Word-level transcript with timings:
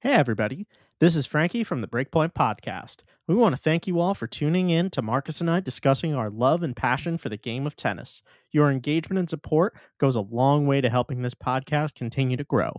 Hey, 0.00 0.12
everybody. 0.12 0.68
This 1.00 1.16
is 1.16 1.26
Frankie 1.26 1.64
from 1.64 1.80
the 1.80 1.88
Breakpoint 1.88 2.32
Podcast. 2.32 2.98
We 3.26 3.34
want 3.34 3.56
to 3.56 3.60
thank 3.60 3.88
you 3.88 3.98
all 3.98 4.14
for 4.14 4.28
tuning 4.28 4.70
in 4.70 4.90
to 4.90 5.02
Marcus 5.02 5.40
and 5.40 5.50
I 5.50 5.58
discussing 5.58 6.14
our 6.14 6.30
love 6.30 6.62
and 6.62 6.76
passion 6.76 7.18
for 7.18 7.28
the 7.28 7.36
game 7.36 7.66
of 7.66 7.74
tennis. 7.74 8.22
Your 8.52 8.70
engagement 8.70 9.18
and 9.18 9.28
support 9.28 9.74
goes 9.98 10.14
a 10.14 10.20
long 10.20 10.68
way 10.68 10.80
to 10.80 10.88
helping 10.88 11.22
this 11.22 11.34
podcast 11.34 11.96
continue 11.96 12.36
to 12.36 12.44
grow. 12.44 12.70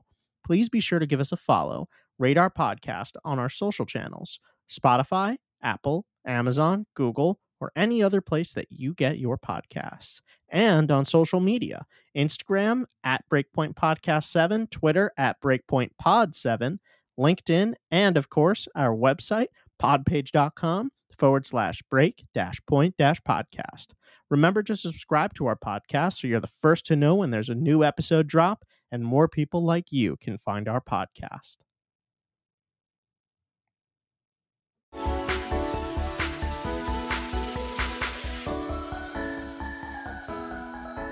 Please 0.46 0.70
be 0.70 0.80
sure 0.80 1.00
to 1.00 1.06
give 1.06 1.20
us 1.20 1.34
a 1.34 1.36
follow, 1.36 1.90
rate 2.18 2.38
our 2.38 2.50
podcast 2.50 3.18
on 3.26 3.38
our 3.38 3.50
social 3.50 3.86
channels 3.86 4.40
Spotify, 4.72 5.36
Apple, 5.62 6.06
Amazon, 6.26 6.86
Google, 6.96 7.42
or 7.60 7.74
any 7.76 8.02
other 8.02 8.22
place 8.22 8.54
that 8.54 8.68
you 8.70 8.94
get 8.94 9.20
your 9.20 9.38
podcasts. 9.38 10.22
And 10.48 10.90
on 10.90 11.04
social 11.04 11.42
media 11.42 11.86
Instagram 12.16 12.86
at 13.04 13.26
Breakpoint 13.30 13.74
Podcast 13.74 14.24
7, 14.32 14.68
Twitter 14.68 15.12
at 15.18 15.42
Breakpoint 15.42 15.90
Pod 16.00 16.34
7, 16.34 16.80
LinkedIn, 17.20 17.74
and 17.92 18.18
of 18.18 18.30
course, 18.30 18.68
our 18.76 18.96
website, 18.96 19.48
podpage.com 19.82 20.92
forward 21.18 21.46
slash 21.46 21.82
break 21.90 22.26
dash 22.34 22.60
point 22.66 22.96
dash 22.98 23.22
podcast. 23.22 23.88
Remember 24.30 24.64
to 24.64 24.76
subscribe 24.76 25.34
to 25.34 25.46
our 25.48 25.58
podcast 25.58 26.20
so 26.20 26.28
you're 26.28 26.40
the 26.40 26.48
first 26.48 26.86
to 26.86 26.96
know 26.96 27.16
when 27.16 27.32
there's 27.32 27.50
a 27.50 27.56
new 27.56 27.84
episode 27.84 28.28
drop 28.28 28.64
and 28.92 29.04
more 29.04 29.28
people 29.28 29.64
like 29.64 29.92
you 29.92 30.18
can 30.18 30.38
find 30.38 30.68
our 30.68 30.82
podcast. 30.82 31.58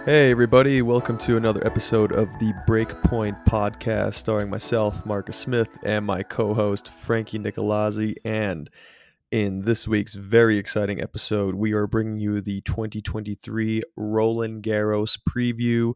Hey, 0.08 0.32
everybody, 0.32 0.82
welcome 0.82 1.18
to 1.18 1.36
another 1.36 1.62
episode 1.68 2.14
of 2.14 2.30
the 2.40 2.54
Breakpoint 2.66 3.44
Podcast, 3.44 4.14
starring 4.14 4.50
myself, 4.50 5.06
Marcus 5.06 5.36
Smith, 5.36 5.78
and 5.84 6.06
my 6.06 6.24
co 6.24 6.54
host, 6.54 6.88
Frankie 6.88 7.38
Nicolazzi. 7.38 8.16
And 8.24 8.70
in 9.32 9.64
this 9.64 9.86
week's 9.86 10.16
very 10.16 10.58
exciting 10.58 11.02
episode, 11.02 11.56
we 11.56 11.74
are 11.74 11.88
bringing 11.88 12.22
you 12.22 12.40
the 12.40 12.62
2023 12.62 13.84
Roland 13.98 14.64
Garros 14.64 15.20
preview. 15.30 15.92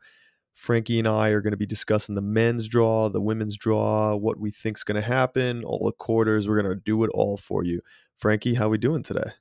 Frankie 0.53 0.99
and 0.99 1.07
I 1.07 1.29
are 1.29 1.39
going 1.39 1.51
to 1.51 1.57
be 1.57 1.65
discussing 1.65 2.15
the 2.15 2.21
men's 2.21 2.67
draw, 2.67 3.07
the 3.07 3.21
women's 3.21 3.55
draw, 3.55 4.13
what 4.17 4.37
we 4.37 4.51
think 4.51 4.75
is 4.77 4.83
going 4.83 5.01
to 5.01 5.07
happen, 5.07 5.63
all 5.63 5.85
the 5.85 5.93
quarters. 5.93 6.49
We're 6.49 6.61
going 6.61 6.75
to 6.75 6.83
do 6.83 7.01
it 7.05 7.11
all 7.13 7.37
for 7.37 7.63
you. 7.63 7.79
Frankie, 8.17 8.55
how 8.55 8.67
we 8.67 8.77
doing 8.77 9.03
today? 9.03 9.31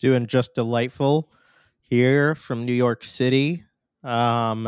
Doing 0.00 0.26
just 0.26 0.56
delightful 0.56 1.30
here 1.84 2.34
from 2.34 2.64
New 2.64 2.72
York 2.72 3.04
City. 3.04 3.64
Um, 4.02 4.66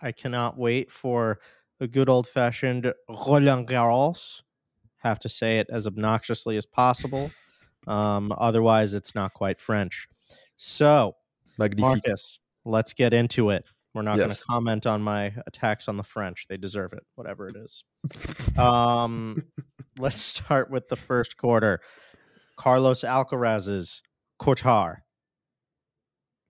I 0.00 0.12
cannot 0.12 0.58
wait 0.58 0.90
for 0.90 1.38
a 1.80 1.86
good 1.86 2.08
old 2.08 2.26
fashioned 2.26 2.92
Roland 3.08 3.68
Garros. 3.68 4.42
Have 4.98 5.18
to 5.20 5.28
say 5.28 5.58
it 5.58 5.68
as 5.70 5.86
obnoxiously 5.86 6.56
as 6.56 6.66
possible. 6.66 7.30
Um, 7.86 8.32
otherwise, 8.36 8.94
it's 8.94 9.14
not 9.14 9.32
quite 9.32 9.60
French. 9.60 10.08
So, 10.56 11.16
Magnifique. 11.58 11.80
Marcus, 11.80 12.40
let's 12.64 12.92
get 12.92 13.14
into 13.14 13.50
it. 13.50 13.64
We're 13.94 14.02
not 14.02 14.18
going 14.18 14.30
to 14.30 14.44
comment 14.44 14.86
on 14.86 15.00
my 15.00 15.32
attacks 15.46 15.88
on 15.88 15.96
the 15.96 16.02
French. 16.02 16.46
They 16.48 16.58
deserve 16.58 16.92
it, 16.92 17.04
whatever 17.14 17.48
it 17.48 17.56
is. 17.56 17.84
Um, 18.58 19.44
let's 19.98 20.20
start 20.20 20.70
with 20.70 20.88
the 20.88 20.96
first 20.96 21.36
quarter. 21.36 21.80
Carlos 22.56 23.02
Alcaraz's 23.02 24.00
quarter. 24.38 25.02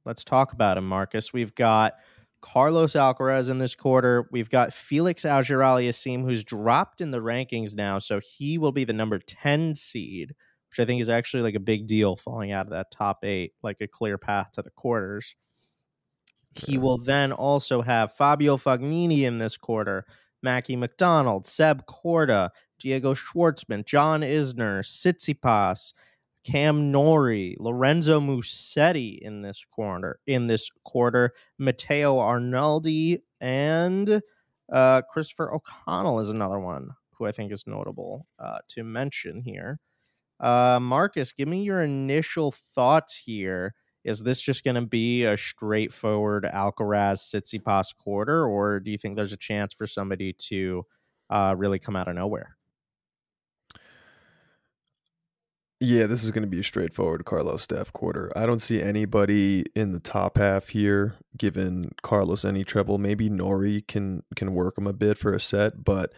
Let's 0.06 0.22
talk 0.22 0.52
about 0.52 0.78
him, 0.78 0.88
Marcus. 0.88 1.32
We've 1.32 1.54
got 1.54 1.94
Carlos 2.40 2.92
Alcaraz 2.92 3.50
in 3.50 3.58
this 3.58 3.74
quarter. 3.74 4.28
We've 4.30 4.48
got 4.48 4.72
Felix 4.72 5.24
Auger 5.24 5.58
Aliassime, 5.58 6.22
who's 6.22 6.44
dropped 6.44 7.00
in 7.00 7.10
the 7.10 7.18
rankings 7.18 7.74
now, 7.74 7.98
so 7.98 8.20
he 8.20 8.56
will 8.56 8.70
be 8.70 8.84
the 8.84 8.92
number 8.92 9.18
10 9.18 9.74
seed, 9.74 10.32
which 10.70 10.78
I 10.78 10.84
think 10.84 11.00
is 11.00 11.08
actually 11.08 11.42
like 11.42 11.56
a 11.56 11.60
big 11.60 11.88
deal 11.88 12.14
falling 12.14 12.52
out 12.52 12.66
of 12.66 12.70
that 12.70 12.92
top 12.92 13.24
eight, 13.24 13.52
like 13.64 13.80
a 13.80 13.88
clear 13.88 14.16
path 14.16 14.52
to 14.52 14.62
the 14.62 14.70
quarters. 14.70 15.34
He 16.52 16.78
will 16.78 16.98
then 16.98 17.32
also 17.32 17.82
have 17.82 18.14
Fabio 18.14 18.56
Fognini 18.56 19.22
in 19.22 19.38
this 19.38 19.56
quarter, 19.56 20.06
Mackie 20.40 20.76
McDonald, 20.76 21.46
Seb 21.46 21.84
Corda, 21.86 22.52
Diego 22.78 23.12
Schwartzman, 23.12 23.84
John 23.84 24.20
Isner, 24.20 24.80
Tsitsipas, 24.82 25.92
Cam 26.46 26.92
Norrie, 26.92 27.56
Lorenzo 27.58 28.20
Musetti 28.20 29.18
in 29.18 29.42
this 29.42 29.64
corner, 29.68 30.20
in 30.28 30.46
this 30.46 30.70
quarter, 30.84 31.34
Matteo 31.58 32.18
Arnaldi, 32.18 33.20
and 33.40 34.22
uh, 34.72 35.02
Christopher 35.10 35.52
O'Connell 35.52 36.20
is 36.20 36.28
another 36.28 36.60
one 36.60 36.90
who 37.12 37.26
I 37.26 37.32
think 37.32 37.50
is 37.50 37.66
notable 37.66 38.28
uh, 38.38 38.58
to 38.68 38.84
mention 38.84 39.40
here. 39.40 39.80
Uh, 40.38 40.78
Marcus, 40.80 41.32
give 41.32 41.48
me 41.48 41.64
your 41.64 41.82
initial 41.82 42.54
thoughts 42.74 43.16
here. 43.16 43.74
Is 44.04 44.22
this 44.22 44.40
just 44.40 44.62
going 44.62 44.76
to 44.76 44.86
be 44.86 45.24
a 45.24 45.36
straightforward 45.36 46.44
Alcaraz 46.44 47.34
Tsitsipas 47.34 47.86
quarter, 47.96 48.46
or 48.46 48.78
do 48.78 48.92
you 48.92 48.98
think 48.98 49.16
there's 49.16 49.32
a 49.32 49.36
chance 49.36 49.74
for 49.74 49.88
somebody 49.88 50.32
to 50.48 50.84
uh, 51.28 51.56
really 51.58 51.80
come 51.80 51.96
out 51.96 52.06
of 52.06 52.14
nowhere? 52.14 52.55
Yeah, 55.78 56.06
this 56.06 56.24
is 56.24 56.30
going 56.30 56.42
to 56.42 56.48
be 56.48 56.60
a 56.60 56.64
straightforward 56.64 57.26
Carlos 57.26 57.62
Steph 57.62 57.92
quarter. 57.92 58.32
I 58.34 58.46
don't 58.46 58.60
see 58.60 58.80
anybody 58.80 59.66
in 59.74 59.92
the 59.92 60.00
top 60.00 60.38
half 60.38 60.68
here 60.68 61.16
giving 61.36 61.92
Carlos 62.02 62.46
any 62.46 62.64
trouble. 62.64 62.96
Maybe 62.96 63.28
Norrie 63.28 63.82
can 63.82 64.22
can 64.34 64.54
work 64.54 64.78
him 64.78 64.86
a 64.86 64.94
bit 64.94 65.18
for 65.18 65.34
a 65.34 65.40
set, 65.40 65.84
but 65.84 66.14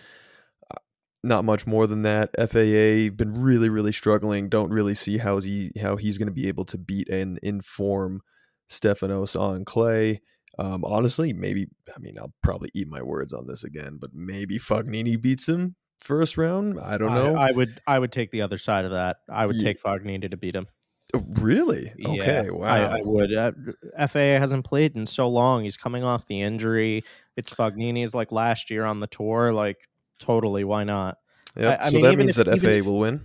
uh, 0.73 0.79
not 1.25 1.45
much 1.45 1.67
more 1.67 1.89
than 1.89 2.03
that. 2.03 2.31
FAA 2.39 3.13
been 3.17 3.35
really 3.35 3.69
really 3.69 3.91
struggling. 3.91 4.49
Don't 4.49 4.71
really 4.71 4.95
see 4.95 5.19
how 5.19 5.41
he 5.41 5.73
how 5.81 5.97
he's 5.97 6.19
going 6.19 6.29
to 6.29 6.33
be 6.33 6.47
able 6.47 6.65
to 6.67 6.79
beat 6.79 7.09
and 7.09 7.39
inform 7.43 8.21
Stefanos 8.71 9.39
on 9.39 9.65
clay. 9.65 10.21
Um, 10.57 10.85
honestly, 10.85 11.33
maybe 11.33 11.67
I 11.93 11.99
mean 11.99 12.17
I'll 12.17 12.35
probably 12.45 12.71
eat 12.75 12.87
my 12.87 13.03
words 13.03 13.33
on 13.33 13.49
this 13.49 13.65
again, 13.65 13.99
but 14.01 14.11
maybe 14.15 14.57
Fognini 14.61 15.21
beats 15.21 15.49
him 15.49 15.75
first 15.99 16.39
round. 16.39 16.79
I 16.81 16.99
don't 16.99 17.13
know. 17.15 17.37
I, 17.37 17.51
would 17.51 17.81
I 17.87 17.99
would 17.99 18.13
take 18.13 18.31
the 18.31 18.43
other 18.43 18.59
side 18.59 18.85
of 18.85 18.93
that. 18.93 19.19
I 19.29 19.47
would 19.47 19.57
Ye- 19.57 19.63
take 19.65 19.83
Fognini 19.83 20.31
to 20.31 20.37
beat 20.37 20.55
him. 20.57 20.67
Oh, 21.15 21.25
really? 21.41 21.93
Yeah, 21.97 22.09
Okay. 22.11 22.51
Wow. 22.51 22.67
I, 22.67 22.99
I 22.99 23.01
would. 23.03 23.35
Uh, 23.35 23.53
FAA 24.07 24.39
hasn't 24.39 24.65
played 24.67 24.95
in 24.95 25.07
so 25.07 25.27
long. 25.29 25.63
He's 25.65 25.77
coming 25.77 26.05
off 26.05 26.27
the 26.27 26.43
injury. 26.43 27.03
It's 27.37 27.51
Fognini's 27.51 28.15
like 28.15 28.31
last 28.31 28.71
year 28.71 28.85
on 28.85 29.01
the 29.01 29.07
tour. 29.07 29.53
Like 29.53 29.79
totally, 30.19 30.65
why 30.65 30.85
not? 30.85 31.17
I- 31.57 31.77
I 31.81 31.89
so 31.89 31.93
mean, 31.97 32.03
that 32.03 32.19
means 32.19 32.37
if- 32.39 32.45
that 32.47 32.57
even 32.57 32.61
FA 32.69 32.77
if- 32.79 32.85
will 32.87 32.99
win. 32.99 33.25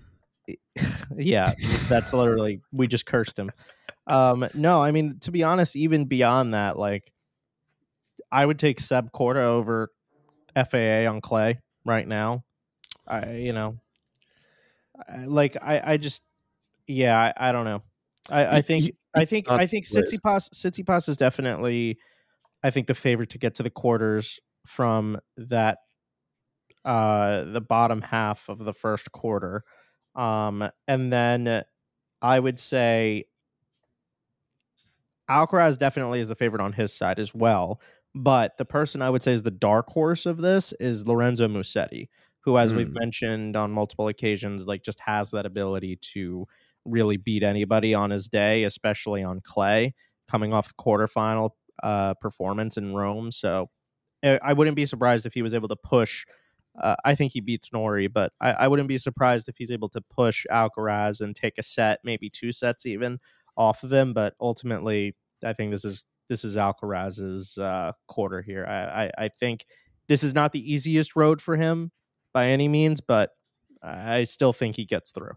yeah, 1.18 1.54
that's 1.88 2.14
literally 2.14 2.62
we 2.72 2.88
just 2.88 3.06
cursed 3.06 3.38
him. 3.38 3.52
Um, 4.08 4.46
no, 4.54 4.82
I 4.82 4.92
mean 4.92 5.20
to 5.22 5.32
be 5.32 5.44
honest, 5.44 5.76
even 5.76 6.06
beyond 6.06 6.54
that, 6.54 6.78
like 6.78 7.12
I 8.32 8.46
would 8.46 8.60
take 8.60 8.80
Seb 8.80 9.12
Corda 9.12 9.42
over 9.44 9.90
FAA 10.56 11.06
on 11.10 11.22
clay 11.22 11.60
right 11.86 12.08
now. 12.08 12.44
I 13.08 13.34
you 13.36 13.54
know, 13.54 13.80
I, 15.10 15.26
like 15.26 15.58
I 15.62 15.82
I 15.94 15.98
just 15.98 16.22
yeah 16.88 17.18
I, 17.18 17.50
I 17.50 17.52
don't 17.52 17.66
know. 17.66 17.84
I 18.30 18.58
I 18.58 18.62
think 18.62 18.92
I 19.14 19.26
think 19.26 19.50
I 19.50 19.66
think. 19.68 19.86
Tsitsipas 19.86 20.50
Tsitsipas 20.54 21.10
is 21.10 21.18
definitely 21.18 21.98
I 22.64 22.70
think 22.72 22.88
the 22.88 22.96
favorite 22.96 23.30
to 23.32 23.38
get 23.38 23.56
to 23.56 23.64
the 23.64 23.70
quarters 23.70 24.40
from 24.66 25.20
that 25.38 25.80
uh 26.86 27.44
the 27.46 27.62
bottom 27.62 28.02
half 28.02 28.48
of 28.50 28.60
the 28.60 28.74
first 28.74 29.12
quarter. 29.12 29.64
Um 30.16 30.70
and 30.88 31.12
then 31.12 31.64
I 32.22 32.40
would 32.40 32.60
say 32.60 33.26
Alcaraz 35.30 35.78
definitely 35.78 36.20
is 36.20 36.30
the 36.30 36.36
favorite 36.36 36.62
on 36.62 36.74
his 36.74 36.94
side 36.94 37.20
as 37.20 37.34
well. 37.34 37.82
But 38.16 38.58
the 38.58 38.66
person 38.66 39.02
I 39.02 39.10
would 39.10 39.24
say 39.24 39.34
is 39.34 39.44
the 39.44 39.52
dark 39.52 39.90
horse 39.90 40.26
of 40.26 40.38
this 40.38 40.72
is 40.80 41.08
Lorenzo 41.08 41.48
Musetti, 41.48 42.10
who, 42.44 42.58
as 42.58 42.76
we've 42.76 42.90
Mm. 42.90 43.00
mentioned 43.00 43.56
on 43.56 43.72
multiple 43.72 44.08
occasions, 44.08 44.68
like 44.68 44.84
just 44.84 45.00
has 45.02 45.32
that 45.32 45.46
ability 45.46 45.98
to 46.14 46.46
really 46.86 47.18
beat 47.18 47.44
anybody 47.44 47.94
on 47.94 48.10
his 48.10 48.28
day, 48.28 48.64
especially 48.66 49.24
on 49.24 49.40
clay, 49.42 49.94
coming 50.30 50.54
off 50.54 50.68
the 50.70 50.74
quarterfinal 50.76 51.52
uh, 51.82 52.14
performance 52.16 52.78
in 52.78 52.94
Rome. 52.94 53.32
So 53.32 53.70
I 54.24 54.40
I 54.44 54.54
wouldn't 54.54 54.76
be 54.76 54.86
surprised 54.86 55.26
if 55.26 55.34
he 55.34 55.42
was 55.42 55.54
able 55.54 55.68
to 55.70 55.76
push. 55.76 56.26
Uh, 56.82 56.96
I 57.06 57.14
think 57.16 57.34
he 57.34 57.42
beats 57.42 57.72
Norrie, 57.72 58.08
but 58.08 58.34
I, 58.42 58.52
I 58.54 58.68
wouldn't 58.68 58.88
be 58.88 58.98
surprised 58.98 59.48
if 59.48 59.58
he's 59.58 59.70
able 59.72 59.90
to 59.90 60.02
push 60.02 60.46
Alcaraz 60.52 61.22
and 61.22 61.36
take 61.36 61.58
a 61.60 61.64
set, 61.64 62.00
maybe 62.04 62.30
two 62.32 62.52
sets 62.52 62.86
even 62.88 63.20
off 63.56 63.84
of 63.84 63.94
him. 63.94 64.12
But 64.14 64.34
ultimately, 64.42 65.16
I 65.44 65.54
think 65.54 65.72
this 65.72 65.86
is 65.86 66.04
this 66.30 66.44
is 66.44 66.56
Alcaraz's 66.56 67.58
uh, 67.60 67.92
quarter 68.08 68.42
here. 68.42 68.66
I, 68.68 69.04
I 69.06 69.12
I 69.26 69.30
think 69.30 69.66
this 70.08 70.24
is 70.24 70.34
not 70.34 70.52
the 70.52 70.74
easiest 70.74 71.16
road 71.16 71.42
for 71.42 71.56
him 71.58 71.92
by 72.34 72.48
any 72.48 72.68
means, 72.68 73.02
but 73.02 73.32
I 73.82 74.24
still 74.24 74.54
think 74.54 74.76
he 74.76 74.86
gets 74.86 75.12
through. 75.12 75.34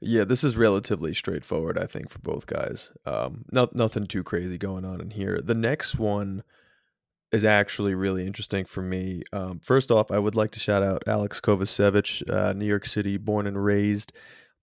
Yeah, 0.00 0.24
this 0.24 0.42
is 0.42 0.56
relatively 0.56 1.14
straightforward, 1.14 1.78
I 1.78 1.86
think, 1.86 2.10
for 2.10 2.18
both 2.18 2.46
guys. 2.46 2.90
Um, 3.04 3.44
not 3.52 3.74
nothing 3.74 4.06
too 4.06 4.24
crazy 4.24 4.58
going 4.58 4.84
on 4.84 5.00
in 5.00 5.10
here. 5.10 5.40
The 5.42 5.54
next 5.54 5.98
one 5.98 6.42
is 7.30 7.44
actually 7.44 7.94
really 7.94 8.26
interesting 8.26 8.64
for 8.64 8.82
me. 8.82 9.22
Um, 9.32 9.60
first 9.62 9.90
off, 9.90 10.10
I 10.10 10.18
would 10.18 10.34
like 10.34 10.50
to 10.52 10.60
shout 10.60 10.82
out 10.82 11.02
Alex 11.06 11.40
Kovacevic, 11.40 12.28
uh, 12.28 12.52
New 12.52 12.66
York 12.66 12.86
City 12.86 13.16
born 13.16 13.46
and 13.46 13.64
raised 13.64 14.12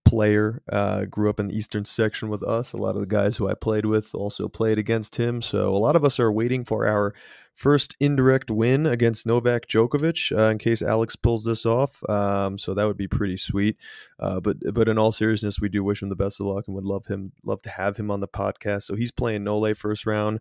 player. 0.06 0.62
Uh, 0.72 1.06
grew 1.06 1.30
up 1.30 1.40
in 1.40 1.48
the 1.48 1.58
Eastern 1.58 1.86
section 1.86 2.30
with 2.30 2.44
us. 2.44 2.74
A 2.74 2.78
lot 2.78 2.96
of 2.96 3.02
the 3.02 3.08
guys 3.08 3.38
who 3.38 3.50
I 3.50 3.54
played 3.54 3.86
with 3.86 4.14
also 4.14 4.48
played 4.48 4.78
against 4.78 5.16
him. 5.16 5.42
So 5.42 5.70
a 5.70 5.78
lot 5.80 5.96
of 5.96 6.06
us 6.06 6.20
are 6.20 6.32
waiting 6.32 6.64
for 6.64 6.88
our 6.88 7.14
first 7.60 7.94
indirect 8.00 8.50
win 8.50 8.86
against 8.86 9.26
Novak 9.28 9.68
Djokovic 9.68 10.32
uh, 10.32 10.50
in 10.50 10.58
case 10.60 10.82
Alex 10.82 11.18
pulls 11.18 11.44
this 11.44 11.66
off. 11.66 12.02
Um, 12.08 12.58
so 12.58 12.74
that 12.74 12.86
would 12.86 12.96
be 12.96 13.08
pretty 13.08 13.36
sweet. 13.36 13.76
Uh, 14.18 14.40
but 14.40 14.56
but 14.74 14.88
in 14.88 14.98
all 14.98 15.12
seriousness, 15.12 15.60
we 15.60 15.68
do 15.68 15.84
wish 15.84 16.02
him 16.02 16.08
the 16.08 16.16
best 16.16 16.40
of 16.40 16.46
luck 16.46 16.68
and 16.68 16.76
would 16.76 16.86
love 16.86 17.08
him 17.08 17.34
love 17.44 17.62
to 17.64 17.70
have 17.70 17.98
him 17.98 18.10
on 18.10 18.22
the 18.22 18.30
podcast. 18.30 18.84
So 18.84 18.96
he's 18.96 19.12
playing 19.12 19.44
Nole 19.44 19.74
first 19.74 20.06
round. 20.06 20.40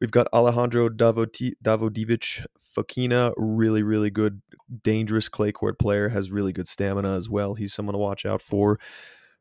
We've 0.00 0.10
got 0.10 0.26
Alejandro 0.32 0.88
Davoti- 0.88 1.56
Davojevic 1.62 2.46
Fokina, 2.74 3.34
really, 3.36 3.82
really 3.82 4.10
good, 4.10 4.40
dangerous 4.82 5.28
clay 5.28 5.52
court 5.52 5.78
player, 5.78 6.08
has 6.08 6.30
really 6.30 6.54
good 6.54 6.68
stamina 6.68 7.14
as 7.14 7.28
well. 7.28 7.54
He's 7.56 7.74
someone 7.74 7.92
to 7.92 7.98
watch 7.98 8.24
out 8.24 8.40
for. 8.40 8.78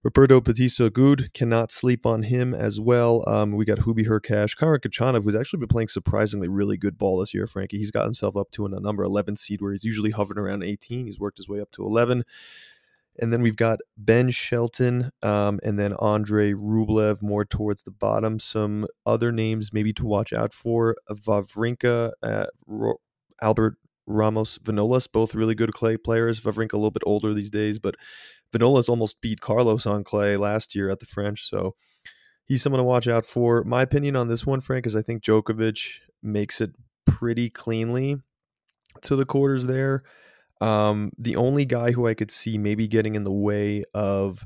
Roberto 0.04 0.40
Bautista 0.40 0.90
Agut 0.90 1.34
cannot 1.34 1.72
sleep 1.72 2.06
on 2.06 2.24
him 2.24 2.54
as 2.54 2.80
well. 2.80 3.24
Um, 3.28 3.52
we 3.52 3.66
got 3.66 3.80
Hubi 3.80 4.08
Hurkacz, 4.08 4.56
Karen 4.56 4.80
Khachanov, 4.80 5.24
who's 5.24 5.36
actually 5.36 5.60
been 5.60 5.68
playing 5.70 5.88
surprisingly 5.88 6.48
really 6.48 6.78
good 6.78 6.98
ball 6.98 7.20
this 7.20 7.34
year, 7.34 7.48
Frankie. 7.48 7.80
He's 7.80 7.92
got 7.92 8.06
himself 8.06 8.38
up 8.38 8.52
to 8.52 8.66
a 8.66 8.70
number 8.70 9.04
11 9.04 9.38
seed 9.38 9.62
where 9.62 9.72
he's 9.72 9.84
usually 9.84 10.12
hovering 10.12 10.38
around 10.40 10.64
18. 10.64 11.08
He's 11.08 11.20
worked 11.20 11.38
his 11.38 11.50
way 11.50 11.60
up 11.60 11.72
to 11.72 11.84
11. 11.84 12.24
And 13.20 13.34
then 13.34 13.42
we've 13.42 13.56
got 13.56 13.80
Ben 13.98 14.30
Shelton 14.30 15.12
um, 15.24 15.60
and 15.64 15.80
then 15.80 15.94
Andre 15.94 16.54
Rublev 16.54 17.24
more 17.24 17.44
towards 17.44 17.82
the 17.82 17.92
bottom. 17.92 18.40
Some 18.40 18.86
other 19.06 19.32
names 19.32 19.74
maybe 19.74 19.94
to 19.94 20.06
watch 20.06 20.32
out 20.32 20.54
for 20.54 20.96
Wawrinka, 21.10 22.12
uh, 22.22 22.46
Ro- 22.68 23.02
Albert 23.42 23.78
Ramos, 24.06 24.60
Vinolas, 24.60 25.12
both 25.12 25.36
really 25.36 25.56
good 25.56 25.74
clay 25.74 25.98
players. 25.98 26.40
Wawrinka 26.42 26.74
a 26.74 26.78
little 26.78 26.92
bit 26.92 27.04
older 27.06 27.34
these 27.34 27.50
days, 27.50 27.80
but 27.80 27.96
Vinolas 28.54 28.90
almost 28.90 29.22
beat 29.22 29.42
Carlos 29.42 29.86
on 29.86 30.04
clay 30.04 30.38
last 30.38 30.76
year 30.76 30.90
at 30.90 31.00
the 31.00 31.06
French. 31.06 31.50
So 31.50 31.76
he's 32.46 32.62
someone 32.62 32.80
to 32.80 32.84
watch 32.84 33.08
out 33.08 33.26
for. 33.26 33.64
My 33.64 33.82
opinion 33.82 34.16
on 34.16 34.28
this 34.28 34.46
one, 34.46 34.62
Frank, 34.62 34.86
is 34.86 34.96
I 34.96 35.02
think 35.02 35.24
Djokovic 35.24 36.00
makes 36.24 36.62
it 36.62 36.72
pretty 37.06 37.50
cleanly 37.50 38.18
to 39.02 39.16
the 39.16 39.26
quarters 39.26 39.66
there. 39.66 40.04
Um, 40.60 41.12
the 41.18 41.36
only 41.36 41.66
guy 41.66 41.92
who 41.92 42.08
I 42.08 42.14
could 42.14 42.32
see 42.32 42.58
maybe 42.58 42.88
getting 42.88 43.16
in 43.16 43.24
the 43.24 43.32
way 43.32 43.84
of 43.94 44.46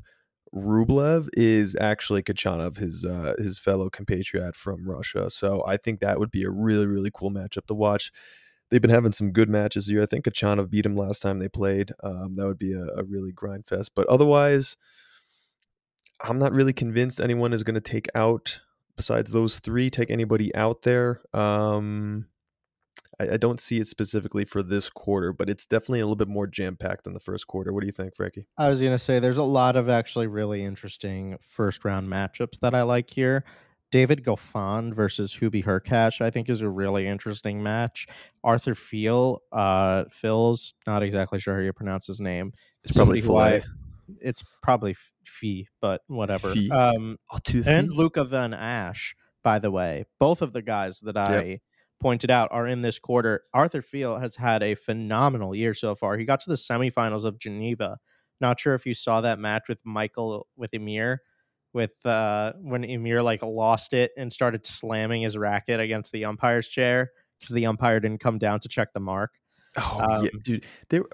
Rublev 0.54 1.28
is 1.32 1.74
actually 1.80 2.22
Khachanov, 2.22 2.76
his 2.76 3.04
uh, 3.04 3.34
his 3.38 3.58
fellow 3.58 3.88
compatriot 3.88 4.54
from 4.54 4.88
Russia. 4.88 5.30
So 5.30 5.64
I 5.66 5.78
think 5.78 6.00
that 6.00 6.18
would 6.18 6.30
be 6.30 6.44
a 6.44 6.50
really 6.50 6.86
really 6.86 7.10
cool 7.12 7.30
matchup 7.30 7.66
to 7.66 7.74
watch. 7.74 8.12
They've 8.72 8.80
been 8.80 8.90
having 8.90 9.12
some 9.12 9.32
good 9.32 9.50
matches 9.50 9.86
here. 9.86 10.00
I 10.00 10.06
think 10.06 10.24
Khachanov 10.24 10.70
beat 10.70 10.86
him 10.86 10.96
last 10.96 11.20
time 11.20 11.38
they 11.38 11.48
played. 11.50 11.92
Um, 12.02 12.36
that 12.36 12.46
would 12.46 12.58
be 12.58 12.72
a, 12.72 12.86
a 12.96 13.04
really 13.04 13.30
grind 13.30 13.66
fest. 13.66 13.92
But 13.94 14.06
otherwise, 14.08 14.78
I'm 16.22 16.38
not 16.38 16.54
really 16.54 16.72
convinced 16.72 17.20
anyone 17.20 17.52
is 17.52 17.64
going 17.64 17.74
to 17.74 17.82
take 17.82 18.06
out 18.14 18.60
besides 18.96 19.32
those 19.32 19.60
three. 19.60 19.90
Take 19.90 20.10
anybody 20.10 20.54
out 20.54 20.84
there. 20.84 21.20
Um, 21.34 22.28
I, 23.20 23.34
I 23.34 23.36
don't 23.36 23.60
see 23.60 23.78
it 23.78 23.88
specifically 23.88 24.46
for 24.46 24.62
this 24.62 24.88
quarter, 24.88 25.34
but 25.34 25.50
it's 25.50 25.66
definitely 25.66 26.00
a 26.00 26.06
little 26.06 26.16
bit 26.16 26.28
more 26.28 26.46
jam 26.46 26.76
packed 26.76 27.04
than 27.04 27.12
the 27.12 27.20
first 27.20 27.46
quarter. 27.46 27.74
What 27.74 27.80
do 27.80 27.86
you 27.86 27.92
think, 27.92 28.14
Frankie? 28.16 28.46
I 28.56 28.70
was 28.70 28.80
going 28.80 28.92
to 28.92 28.98
say 28.98 29.18
there's 29.18 29.36
a 29.36 29.42
lot 29.42 29.76
of 29.76 29.90
actually 29.90 30.28
really 30.28 30.64
interesting 30.64 31.36
first 31.42 31.84
round 31.84 32.08
matchups 32.08 32.60
that 32.60 32.74
I 32.74 32.84
like 32.84 33.10
here. 33.10 33.44
David 33.92 34.24
Goffin 34.24 34.94
versus 34.94 35.36
Hubi 35.38 35.62
Hurkacz, 35.62 36.20
I 36.20 36.30
think, 36.30 36.48
is 36.48 36.62
a 36.62 36.68
really 36.68 37.06
interesting 37.06 37.62
match. 37.62 38.06
Arthur 38.42 38.74
Feel, 38.74 39.42
uh, 39.52 40.04
Phil's 40.10 40.74
not 40.86 41.02
exactly 41.02 41.38
sure 41.38 41.54
how 41.54 41.60
you 41.60 41.72
pronounce 41.74 42.06
his 42.06 42.20
name. 42.20 42.52
It's 42.82 42.96
probably 42.96 43.20
Somebody 43.20 43.62
It's 44.20 44.42
probably 44.62 44.96
Fee, 45.26 45.68
but 45.80 46.00
whatever. 46.08 46.52
Fee. 46.52 46.70
Um, 46.70 47.18
Oh, 47.30 47.38
and 47.66 47.92
Luca 47.92 48.24
Van 48.24 48.52
Assche, 48.52 49.12
by 49.44 49.58
the 49.58 49.70
way, 49.70 50.06
both 50.18 50.42
of 50.42 50.54
the 50.54 50.62
guys 50.62 50.98
that 51.00 51.16
I 51.16 51.60
pointed 52.00 52.30
out 52.30 52.48
are 52.50 52.66
in 52.66 52.82
this 52.82 52.98
quarter. 52.98 53.42
Arthur 53.52 53.82
Fils 53.82 54.20
has 54.20 54.36
had 54.36 54.62
a 54.62 54.74
phenomenal 54.74 55.54
year 55.54 55.74
so 55.74 55.94
far. 55.94 56.16
He 56.16 56.24
got 56.24 56.40
to 56.40 56.50
the 56.50 56.56
semifinals 56.56 57.24
of 57.24 57.38
Geneva. 57.38 57.98
Not 58.40 58.58
sure 58.58 58.74
if 58.74 58.86
you 58.86 58.94
saw 58.94 59.20
that 59.20 59.38
match 59.38 59.64
with 59.68 59.78
Michael 59.84 60.48
with 60.56 60.72
Emir, 60.74 61.20
with 61.72 61.94
uh, 62.04 62.52
when 62.60 62.84
Emir 62.84 63.22
like 63.22 63.42
lost 63.42 63.92
it 63.94 64.12
and 64.16 64.32
started 64.32 64.66
slamming 64.66 65.22
his 65.22 65.36
racket 65.36 65.80
against 65.80 66.12
the 66.12 66.24
umpire's 66.24 66.68
chair 66.68 67.10
because 67.40 67.54
the 67.54 67.66
umpire 67.66 68.00
didn't 68.00 68.20
come 68.20 68.38
down 68.38 68.60
to 68.60 68.68
check 68.68 68.92
the 68.92 69.00
mark. 69.00 69.32
Oh 69.78 70.00
Um, 70.08 70.24
yeah, 70.24 70.30
dude. 70.42 70.64
There. 70.90 71.04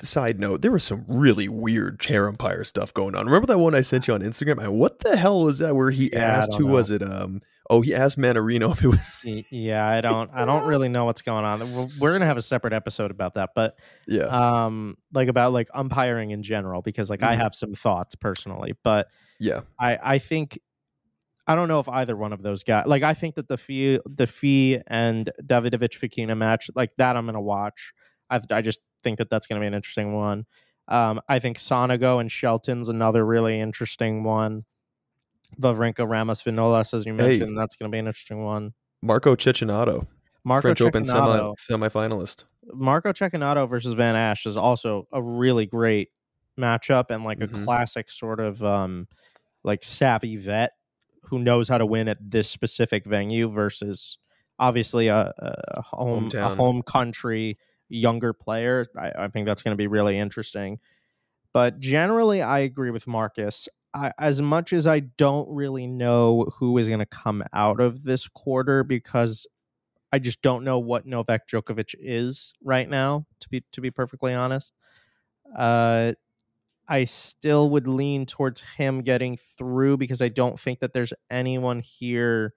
Side 0.00 0.40
note: 0.40 0.62
There 0.62 0.72
was 0.72 0.82
some 0.82 1.04
really 1.06 1.48
weird 1.48 2.00
chair 2.00 2.26
umpire 2.26 2.64
stuff 2.64 2.92
going 2.92 3.14
on. 3.14 3.24
Remember 3.26 3.46
that 3.46 3.58
one 3.58 3.72
I 3.72 3.82
sent 3.82 4.08
you 4.08 4.14
on 4.14 4.20
Instagram? 4.20 4.58
And 4.60 4.72
what 4.76 4.98
the 4.98 5.16
hell 5.16 5.44
was 5.44 5.58
that? 5.60 5.76
Where 5.76 5.90
he 5.92 6.10
Yeah, 6.12 6.18
asked, 6.38 6.54
who 6.56 6.66
was 6.66 6.90
it? 6.90 7.02
Um. 7.02 7.40
Oh, 7.70 7.82
he 7.82 7.94
asked 7.94 8.18
Mannarino 8.18 8.72
if 8.72 8.82
it 8.82 8.88
was. 8.88 9.46
Yeah, 9.52 9.86
I 9.86 10.00
don't, 10.00 10.28
I 10.34 10.44
don't 10.44 10.66
really 10.66 10.88
know 10.88 11.04
what's 11.04 11.22
going 11.22 11.44
on. 11.44 11.60
We're- 11.72 11.88
We're 12.00 12.12
gonna 12.12 12.26
have 12.26 12.36
a 12.36 12.42
separate 12.42 12.72
episode 12.72 13.12
about 13.12 13.34
that, 13.34 13.50
but 13.54 13.78
Yeah. 14.08 14.24
um, 14.24 14.96
like 15.14 15.28
about 15.28 15.52
like 15.52 15.68
umpiring 15.72 16.32
in 16.32 16.42
general, 16.42 16.82
because 16.82 17.08
like 17.08 17.22
I 17.22 17.34
Mhm. 17.36 17.38
have 17.38 17.54
some 17.54 17.72
thoughts 17.72 18.16
personally, 18.16 18.74
but 18.82 19.06
yeah. 19.42 19.60
I 19.78 19.98
I 20.14 20.18
think 20.18 20.58
I 21.46 21.56
don't 21.56 21.66
know 21.68 21.80
if 21.80 21.88
either 21.88 22.16
one 22.16 22.32
of 22.32 22.42
those 22.42 22.62
guys 22.62 22.86
like 22.86 23.02
I 23.02 23.14
think 23.14 23.34
that 23.34 23.48
the 23.48 23.58
fee 23.58 23.98
the 24.06 24.26
fee 24.28 24.78
and 24.86 25.30
Davidovich 25.42 25.98
Fokina 25.98 26.36
match 26.36 26.70
like 26.76 26.92
that 26.98 27.16
I'm 27.16 27.26
gonna 27.26 27.40
watch. 27.40 27.92
I 28.30 28.40
I 28.50 28.62
just 28.62 28.78
think 29.02 29.18
that 29.18 29.28
that's 29.30 29.46
gonna 29.48 29.60
be 29.60 29.66
an 29.66 29.74
interesting 29.74 30.14
one. 30.14 30.46
Um, 30.88 31.20
I 31.28 31.38
think 31.40 31.58
Sonego 31.58 32.20
and 32.20 32.30
Shelton's 32.30 32.88
another 32.88 33.24
really 33.26 33.58
interesting 33.60 34.22
one. 34.24 34.64
Wawrinka 35.60 36.08
Ramos 36.08 36.42
Vinolas, 36.42 36.94
as 36.94 37.04
you 37.04 37.12
Hey. 37.12 37.18
mentioned, 37.28 37.58
that's 37.58 37.76
gonna 37.76 37.90
be 37.90 37.98
an 37.98 38.06
interesting 38.06 38.44
one. 38.44 38.72
Marco 39.02 39.34
Cecchinato, 39.34 40.06
Marco 40.44 40.62
French 40.68 40.80
Open 40.80 41.04
semi 41.04 41.52
semifinalist. 41.68 42.44
Marco 42.72 43.12
Cecchinato 43.12 43.68
versus 43.68 43.92
Van 43.94 44.14
Assche 44.14 44.46
is 44.46 44.56
also 44.56 45.06
a 45.12 45.20
really 45.22 45.66
great 45.66 46.10
matchup 46.58 47.06
and 47.10 47.24
like 47.24 47.40
a 47.40 47.48
Mhm. 47.48 47.64
classic 47.64 48.10
sort 48.10 48.38
of 48.38 48.62
um 48.62 49.08
like 49.64 49.84
savvy 49.84 50.36
vet 50.36 50.72
who 51.24 51.38
knows 51.38 51.68
how 51.68 51.78
to 51.78 51.86
win 51.86 52.08
at 52.08 52.18
this 52.20 52.50
specific 52.50 53.04
venue 53.06 53.48
versus 53.48 54.18
obviously 54.58 55.08
a, 55.08 55.32
a 55.38 55.82
home 55.82 56.30
a 56.34 56.54
home 56.54 56.82
country 56.82 57.58
younger 57.88 58.32
player. 58.32 58.86
I, 58.98 59.12
I 59.16 59.28
think 59.28 59.46
that's 59.46 59.62
going 59.62 59.72
to 59.72 59.76
be 59.76 59.86
really 59.86 60.18
interesting. 60.18 60.78
But 61.52 61.80
generally, 61.80 62.42
I 62.42 62.60
agree 62.60 62.90
with 62.90 63.06
Marcus. 63.06 63.68
I, 63.94 64.12
as 64.18 64.40
much 64.40 64.72
as 64.72 64.86
I 64.86 65.00
don't 65.00 65.48
really 65.50 65.86
know 65.86 66.50
who 66.58 66.78
is 66.78 66.88
going 66.88 67.00
to 67.00 67.06
come 67.06 67.44
out 67.52 67.80
of 67.80 68.04
this 68.04 68.26
quarter 68.28 68.84
because 68.84 69.46
I 70.12 70.18
just 70.18 70.40
don't 70.42 70.64
know 70.64 70.78
what 70.78 71.06
Novak 71.06 71.46
Djokovic 71.48 71.94
is 71.98 72.54
right 72.62 72.88
now. 72.88 73.26
To 73.40 73.48
be 73.48 73.64
to 73.72 73.80
be 73.80 73.90
perfectly 73.90 74.34
honest, 74.34 74.74
uh, 75.56 76.12
I 76.88 77.04
still 77.04 77.70
would 77.70 77.86
lean 77.86 78.26
towards 78.26 78.60
him 78.76 79.02
getting 79.02 79.36
through 79.36 79.96
because 79.98 80.20
I 80.20 80.28
don't 80.28 80.58
think 80.58 80.80
that 80.80 80.92
there's 80.92 81.12
anyone 81.30 81.80
here 81.80 82.54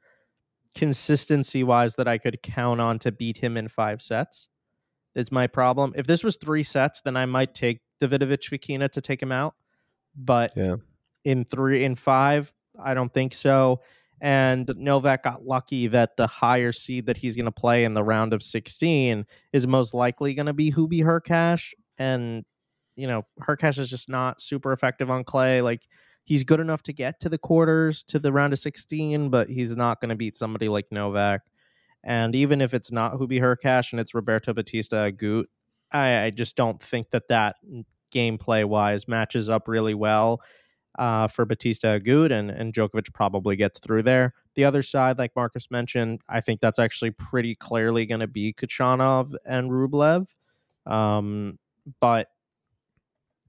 consistency 0.74 1.63
wise 1.63 1.96
that 1.96 2.08
I 2.08 2.17
could 2.17 2.41
count 2.41 2.82
on 2.82 3.00
to 3.00 3.12
beat 3.12 3.38
him 3.38 3.55
in 3.58 3.67
five 3.67 4.01
sets. 4.01 4.50
Is 5.15 5.32
my 5.32 5.48
problem. 5.48 5.94
If 5.96 6.08
this 6.08 6.24
was 6.24 6.36
three 6.36 6.63
sets, 6.63 7.00
then 7.01 7.15
I 7.15 7.25
might 7.25 7.53
take 7.53 7.79
Davidovich 8.01 8.50
Fokina 8.50 8.89
to 8.91 9.00
take 9.00 9.22
him 9.22 9.32
out. 9.32 9.53
But 10.13 10.51
Yeah. 10.55 10.75
in 11.24 11.46
three 11.46 11.86
in 11.86 11.96
five, 11.96 12.53
I 12.77 12.94
don't 12.94 13.13
think 13.13 13.34
so. 13.34 13.79
And 14.20 14.70
Novak 14.75 15.24
got 15.24 15.46
lucky 15.46 15.88
that 15.88 16.17
the 16.17 16.27
higher 16.27 16.72
seed 16.74 17.05
that 17.05 17.17
he's 17.17 17.36
going 17.38 17.46
to 17.46 17.51
play 17.51 17.86
in 17.86 17.94
the 17.94 18.03
round 18.03 18.34
of 18.34 18.41
16 18.44 19.25
is 19.53 19.67
most 19.67 19.94
likely 19.94 20.34
going 20.34 20.46
to 20.48 20.53
be 20.53 20.72
Hubi 20.72 21.01
Hurkacz. 21.03 21.74
And, 21.98 22.44
you 22.96 23.08
know, 23.08 23.25
Hurkacz 23.42 23.78
is 23.78 23.90
just 23.90 24.10
not 24.10 24.42
super 24.42 24.72
effective 24.72 25.10
on 25.10 25.24
clay. 25.24 25.62
Like, 25.62 25.88
he's 26.24 26.44
good 26.44 26.60
enough 26.60 26.82
to 26.84 26.94
get 26.94 27.20
to 27.22 27.30
the 27.30 27.38
quarters, 27.38 28.04
to 28.04 28.20
the 28.20 28.32
round 28.32 28.54
of 28.54 28.60
16, 28.60 29.30
but 29.30 29.50
he's 29.50 29.75
not 29.75 30.02
going 30.02 30.10
to 30.10 30.16
beat 30.16 30.38
somebody 30.38 30.68
like 30.68 30.88
Novak. 30.92 31.42
And 32.04 32.36
even 32.36 32.62
if 32.62 32.74
it's 32.74 32.92
not 32.92 33.14
Hubi 33.14 33.40
Hurkacz 33.40 33.92
and 33.92 34.00
it's 34.00 34.14
Roberto 34.14 34.54
Batista 34.54 35.10
Agut, 35.10 35.46
I, 35.92 36.25
I 36.25 36.30
just 36.30 36.56
don't 36.56 36.82
think 36.82 37.10
that 37.12 37.28
that 37.30 37.56
gameplay 38.14 38.66
wise 38.66 39.08
matches 39.08 39.50
up 39.50 39.68
really 39.68 39.94
well 39.94 40.42
uh, 40.98 41.28
for 41.28 41.46
Batista 41.46 42.00
Agut, 42.00 42.32
and, 42.32 42.50
and 42.50 42.74
Djokovic 42.74 43.14
probably 43.14 43.56
gets 43.56 43.80
through 43.80 44.04
there. 44.04 44.34
The 44.56 44.64
other 44.64 44.84
side, 44.84 45.18
like 45.18 45.36
Marcus 45.36 45.70
mentioned, 45.70 46.22
I 46.30 46.42
think 46.42 46.62
that's 46.62 46.80
actually 46.80 47.12
pretty 47.12 47.56
clearly 47.56 48.06
going 48.06 48.22
to 48.22 48.28
be 48.28 48.54
Khachanov 48.54 49.36
and 49.46 49.70
Rublev. 49.70 50.28
Um, 50.86 51.60
but 52.00 52.30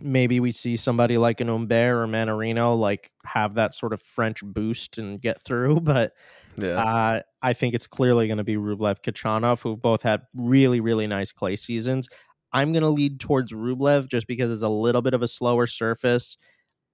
maybe 0.01 0.41
we 0.41 0.53
see 0.53 0.77
somebody 0.77 1.17
like 1.19 1.41
an 1.41 1.49
Humbert 1.49 1.95
or 1.95 2.07
Mannarino 2.07 2.79
like 2.79 3.11
have 3.25 3.55
that 3.55 3.75
sort 3.75 3.93
of 3.93 4.03
French 4.03 4.45
boost 4.45 4.99
and 4.99 5.21
get 5.21 5.43
through. 5.43 5.81
But 5.87 6.13
Yeah. 6.57 6.83
Uh, 6.83 7.23
I 7.43 7.53
think 7.53 7.75
it's 7.75 7.87
clearly 7.87 8.27
going 8.27 8.39
to 8.39 8.45
be 8.45 8.57
Rublev 8.57 9.03
Khachanov, 9.03 9.63
who 9.63 9.77
both 9.77 10.03
had 10.03 10.23
really, 10.35 10.81
really 10.81 11.07
nice 11.07 11.33
clay 11.33 11.57
seasons. 11.57 12.09
I'm 12.53 12.73
going 12.73 12.83
to 12.83 12.89
lead 12.89 13.21
towards 13.21 13.53
Rublev 13.53 14.09
just 14.09 14.27
because 14.27 14.51
it's 14.51 14.63
a 14.63 14.69
little 14.69 15.03
bit 15.03 15.15
of 15.15 15.23
a 15.23 15.29
slower 15.29 15.67
surface. 15.67 16.37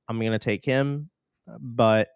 I'm 0.08 0.18
going 0.18 0.32
to 0.32 0.38
take 0.38 0.64
him, 0.64 1.10
but 1.60 2.08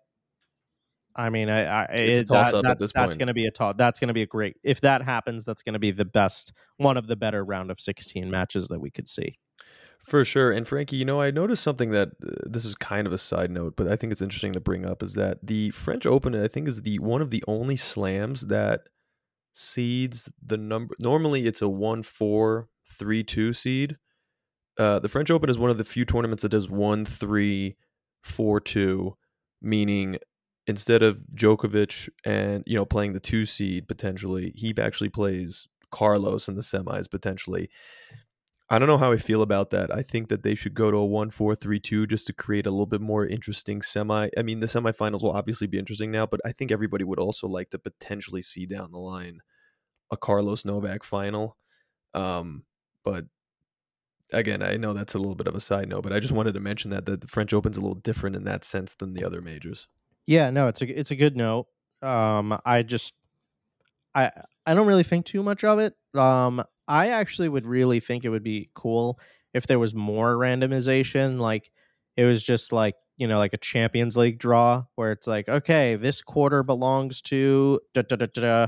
I 1.15 1.31
mean, 1.31 1.49
I, 1.49 1.65
I 1.65 1.85
It's 1.85 2.31
a 2.31 2.35
it, 2.35 2.53
that, 2.53 2.63
that- 2.63 2.79
this 2.79 2.93
that's 2.93 3.17
going 3.17 3.29
to 3.29 3.35
be 3.35 3.47
a 3.47 3.51
toss. 3.51 3.75
That's 3.79 3.99
going 3.99 4.09
to 4.09 4.15
be 4.15 4.23
a 4.23 4.27
great. 4.27 4.57
If 4.63 4.83
that 4.83 5.03
happens, 5.03 5.45
that's 5.45 5.63
going 5.63 5.73
to 5.73 5.79
be 5.79 5.91
the 5.91 6.05
best, 6.05 6.53
one 6.77 6.97
of 6.97 7.07
the 7.07 7.17
better 7.17 7.45
round 7.45 7.71
of 7.71 7.81
16 7.81 8.31
matches 8.31 8.69
that 8.69 8.81
we 8.81 8.91
could 8.91 9.09
see. 9.09 9.39
For 10.07 10.25
sure. 10.25 10.53
And 10.53 10.69
Frankie, 10.69 10.97
you 10.97 11.05
know, 11.05 11.21
I 11.21 11.33
noticed 11.33 11.65
something 11.65 11.91
that 11.91 12.11
uh, 12.25 12.31
this 12.45 12.65
is 12.65 12.77
kind 12.77 13.09
of 13.09 13.13
a 13.13 13.19
side 13.19 13.51
note, 13.51 13.75
but 13.77 13.89
I 13.89 13.97
think 13.97 14.13
it's 14.13 14.23
interesting 14.23 14.53
to 14.53 14.61
bring 14.61 14.89
up 14.89 15.03
is 15.03 15.15
that 15.15 15.45
the 15.45 15.71
French 15.71 16.07
Open, 16.07 16.33
I 16.33 16.47
think, 16.47 16.69
is 16.69 16.83
the 16.83 17.01
one 17.01 17.21
of 17.21 17.31
the 17.31 17.43
only 17.49 17.75
slams 17.75 18.43
that 18.43 18.83
seeds 19.53 20.31
the 20.41 20.57
number. 20.57 20.95
Normally, 21.01 21.49
it's 21.49 21.61
a 21.61 21.69
one 21.69 22.05
four 22.05 22.69
three 22.89 23.25
two 23.25 23.53
seed. 23.53 23.97
Uh, 24.79 25.01
the 25.01 25.09
French 25.09 25.29
Open 25.29 25.51
is 25.51 25.59
one 25.59 25.71
of 25.71 25.79
the 25.79 25.85
few 25.85 26.05
tournaments 26.05 26.43
that 26.43 26.51
does 26.51 26.71
one 26.71 27.05
three 27.05 27.77
four 28.23 28.61
two, 28.61 29.17
meaning 29.61 30.19
instead 30.69 31.03
of 31.03 31.23
Djokovic 31.35 32.09
and 32.25 32.63
you 32.65 32.77
know 32.77 32.85
playing 32.85 33.15
the 33.15 33.21
two 33.21 33.45
seed 33.45 33.89
potentially, 33.89 34.53
he 34.55 34.73
actually 34.79 35.09
plays 35.09 35.67
Carlos 35.91 36.47
in 36.47 36.55
the 36.55 36.63
semis 36.63 37.11
potentially. 37.11 37.71
I 38.69 38.79
don't 38.79 38.89
know 38.89 38.99
how 38.99 39.13
I 39.13 39.17
feel 39.17 39.43
about 39.43 39.71
that. 39.71 39.95
I 39.95 40.03
think 40.03 40.29
that 40.29 40.43
they 40.43 40.57
should 40.57 40.75
go 40.75 40.91
to 40.91 40.97
a 40.97 41.07
1 41.07 41.31
4 41.31 41.55
3 41.55 41.79
2 41.79 42.07
just 42.07 42.27
to 42.27 42.33
create 42.33 42.67
a 42.67 42.71
little 42.71 42.87
bit 42.87 43.01
more 43.01 43.25
interesting 43.25 43.81
semi. 43.81 44.29
I 44.37 44.43
mean, 44.43 44.61
the 44.61 44.67
semifinals 44.67 45.23
will 45.23 45.31
obviously 45.31 45.69
be 45.69 45.79
interesting 45.79 46.11
now, 46.11 46.27
but 46.27 46.41
I 46.45 46.53
think 46.53 46.73
everybody 46.73 47.05
would 47.05 47.21
also 47.21 47.47
like 47.47 47.71
to 47.71 47.79
potentially 47.79 48.43
see 48.43 48.67
down 48.67 48.91
the 48.91 48.99
line 48.99 49.41
a 50.11 50.17
Carlos 50.17 50.65
Novak 50.65 51.05
final. 51.05 51.57
Um, 52.13 52.65
but 53.05 53.27
again, 54.33 54.63
I 54.63 54.77
know 54.77 54.93
that's 54.93 55.15
a 55.15 55.19
little 55.19 55.37
bit 55.37 55.47
of 55.47 55.55
a 55.55 55.61
side 55.61 55.89
note, 55.89 56.03
but 56.03 56.13
I 56.13 56.19
just 56.19 56.33
wanted 56.33 56.55
to 56.55 56.61
mention 56.61 56.91
that, 56.91 57.07
that 57.07 57.21
the 57.21 57.29
French 57.29 57.53
Open's 57.53 57.77
a 57.77 57.81
little 57.81 57.95
different 57.95 58.35
in 58.35 58.45
that 58.45 58.65
sense 58.65 58.95
than 58.95 59.15
the 59.15 59.25
other 59.25 59.41
majors. 59.41 59.87
Yeah, 60.27 60.51
no, 60.51 60.67
it's 60.67 60.83
a 60.83 60.99
it's 60.99 61.13
a 61.13 61.17
good 61.17 61.37
note. 61.37 61.69
Um, 62.03 62.59
I 62.65 62.83
just 62.83 63.15
I 64.13 64.33
I 64.67 64.75
don't 64.75 64.89
really 64.89 65.05
think 65.05 65.25
too 65.25 65.45
much 65.45 65.63
of 65.63 65.79
it. 65.79 65.95
Um, 66.15 66.65
I 66.89 67.09
actually 67.09 67.49
would 67.49 67.67
really 67.67 68.01
think 68.01 68.25
it 68.25 68.29
would 68.31 68.45
be 68.45 68.71
cool 68.75 69.19
if 69.55 69.67
there 69.67 69.79
was 69.79 69.95
more 69.95 70.37
randomization. 70.37 71.39
Like 71.41 71.71
it 72.17 72.25
was 72.25 72.43
just 72.43 72.73
like 72.73 72.95
you 73.17 73.27
know 73.27 73.39
like 73.39 73.53
a 73.53 73.59
Champions 73.59 74.17
League 74.17 74.39
draw 74.39 74.85
where 74.95 75.13
it's 75.13 75.27
like 75.27 75.49
okay, 75.49 75.97
this 75.97 76.23
quarter 76.23 76.63
belongs 76.63 77.21
to 77.23 77.81
da, 77.95 78.03
da, 78.03 78.17
da, 78.17 78.67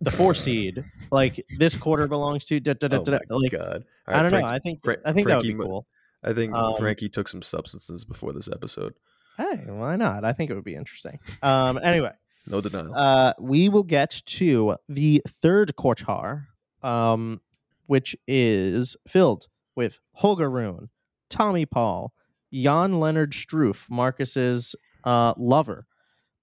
the 0.00 0.10
four 0.10 0.34
seed. 0.34 0.84
Like 1.10 1.44
this 1.58 1.76
quarter 1.76 2.08
belongs 2.08 2.44
to 2.46 2.60
da, 2.60 2.72
da, 2.74 2.88
da, 2.88 2.98
Oh 2.98 3.04
da, 3.04 3.12
my 3.12 3.36
like 3.36 3.52
God. 3.52 3.84
All 4.08 4.14
I 4.14 4.22
don't 4.22 4.32
know. 4.32 4.44
I 4.44 4.58
think 4.58 4.82
Fra- 4.82 4.98
I 5.04 5.12
think 5.12 5.28
that 5.28 5.36
would 5.36 5.44
Frankie 5.44 5.58
be 5.58 5.64
cool. 5.64 5.86
I 6.22 6.32
think 6.32 6.54
Um, 6.54 6.76
Frankie 6.76 7.08
took 7.08 7.28
some 7.28 7.42
substances 7.42 8.04
before 8.04 8.32
this 8.32 8.48
episode. 8.50 8.94
Hey, 9.36 9.64
why 9.66 9.96
not? 9.96 10.24
I 10.24 10.32
think 10.32 10.50
it 10.50 10.54
would 10.54 10.64
be 10.64 10.74
interesting. 10.74 11.18
Um, 11.42 11.78
anyway. 11.82 12.12
No 12.46 12.60
denial. 12.60 12.94
Uh, 12.94 13.32
we 13.38 13.68
will 13.68 13.82
get 13.82 14.22
to 14.26 14.76
the 14.88 15.22
third 15.26 15.76
quartar, 15.76 16.46
um, 16.82 17.40
which 17.90 18.14
is 18.28 18.96
filled 19.08 19.48
with 19.74 19.98
Holger 20.12 20.48
Rune, 20.48 20.90
Tommy 21.28 21.66
Paul, 21.66 22.12
Jan 22.52 23.00
Leonard 23.00 23.32
Struff, 23.32 23.90
Marcus's 23.90 24.76
uh, 25.02 25.34
lover, 25.36 25.88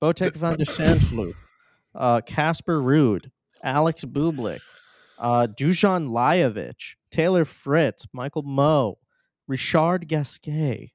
Botic 0.04 0.36
van 0.36 0.58
de 0.58 0.66
Zandschulp, 0.66 1.36
uh, 1.96 2.20
Casper 2.26 2.82
Ruud, 2.82 3.32
Alex 3.64 4.04
Bublik, 4.04 4.60
uh, 5.20 5.48
Dusan 5.58 6.10
Lajovic, 6.10 6.96
Taylor 7.12 7.46
Fritz, 7.46 8.06
Michael 8.12 8.44
Mmoh, 8.44 8.96
Richard 9.48 10.10
Gasquet, 10.10 10.92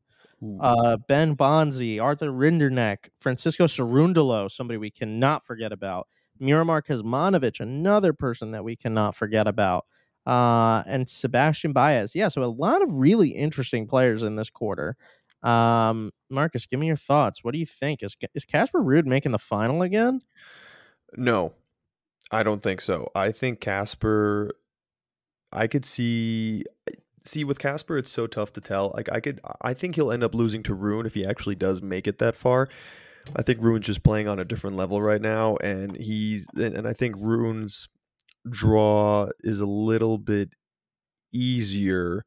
uh, 0.61 0.99
Ben 1.09 1.35
Bonzi, 1.35 1.99
Arthur 1.99 2.29
Rinderknech, 2.29 3.09
Francisco 3.21 3.65
Cerundolo, 3.65 4.51
somebody 4.51 4.77
we 4.77 4.91
cannot 4.91 5.47
forget 5.47 5.73
about, 5.73 6.09
Miomir 6.39 6.83
Kecmanovic, 6.83 7.59
another 7.61 8.13
person 8.13 8.51
that 8.51 8.65
we 8.65 8.77
cannot 8.77 9.17
forget 9.17 9.47
about, 9.47 9.87
uh, 10.27 10.83
and 10.87 11.09
Sebastian 11.09 11.73
Baez. 11.73 12.15
Yeah, 12.15 12.29
so 12.29 12.43
a 12.43 12.47
lot 12.47 12.83
of 12.83 12.93
really 12.93 13.31
interesting 13.31 13.87
players 13.87 14.23
in 14.23 14.37
this 14.37 14.51
quarter. 14.51 14.97
Um, 15.43 16.13
Marcus, 16.31 16.67
give 16.67 16.79
me 16.79 16.87
your 16.87 16.97
thoughts. 16.97 17.43
What 17.43 17.53
do 17.53 17.59
you 17.59 17.67
think? 17.67 18.03
Is 18.03 18.17
is 18.35 18.45
Casper 18.45 18.81
Ruud 18.81 19.07
making 19.07 19.33
the 19.33 19.39
final 19.39 19.83
again? 19.83 20.21
No, 21.17 21.53
I 22.31 22.43
don't 22.43 22.63
think 22.63 22.81
so. 22.81 23.11
I 23.15 23.33
think 23.33 23.61
Casper. 23.61 24.53
I 25.53 25.67
could 25.67 25.85
see. 25.85 26.65
See, 27.25 27.45
with 27.45 27.59
Casper, 27.59 27.99
it's 27.99 28.11
so 28.11 28.27
tough 28.27 28.53
to 28.55 28.61
tell. 28.61 28.93
Like, 28.95 29.09
I 29.13 29.21
could. 29.21 29.41
I 29.61 29.75
think 29.75 29.97
he'll 29.97 30.13
end 30.13 30.25
up 30.25 30.35
losing 30.35 30.63
to 30.65 30.75
Rune 30.75 31.07
if 31.07 31.15
he 31.15 31.25
actually 31.27 31.55
does 31.55 31.83
make 31.83 32.07
it 32.07 32.19
that 32.19 32.35
far. 32.35 32.69
I 33.37 33.43
think 33.43 33.61
Rune's 33.63 33.87
just 33.87 34.03
playing 34.03 34.27
on 34.29 34.39
a 34.39 34.45
different 34.45 34.77
level 34.77 35.01
right 35.01 35.21
now, 35.21 35.57
and 35.57 35.97
he's 35.97 36.47
and, 36.55 36.77
and 36.77 36.89
I 36.89 36.93
think 36.93 37.17
Rune's 37.19 37.89
draw 38.49 39.29
is 39.41 39.61
a 39.61 39.67
little 39.67 40.19
bit 40.19 40.55
easier 41.33 42.25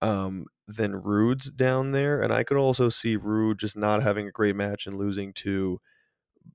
um, 0.00 0.46
than 0.66 1.02
Ruud's 1.02 1.50
down 1.50 1.92
there, 1.92 2.20
and 2.22 2.32
I 2.32 2.44
could 2.44 2.56
also 2.56 2.88
see 2.88 3.16
Ruud 3.16 3.58
just 3.58 3.76
not 3.76 4.02
having 4.02 4.28
a 4.28 4.32
great 4.32 4.56
match 4.56 4.86
and 4.86 4.96
losing 4.96 5.32
to 5.34 5.80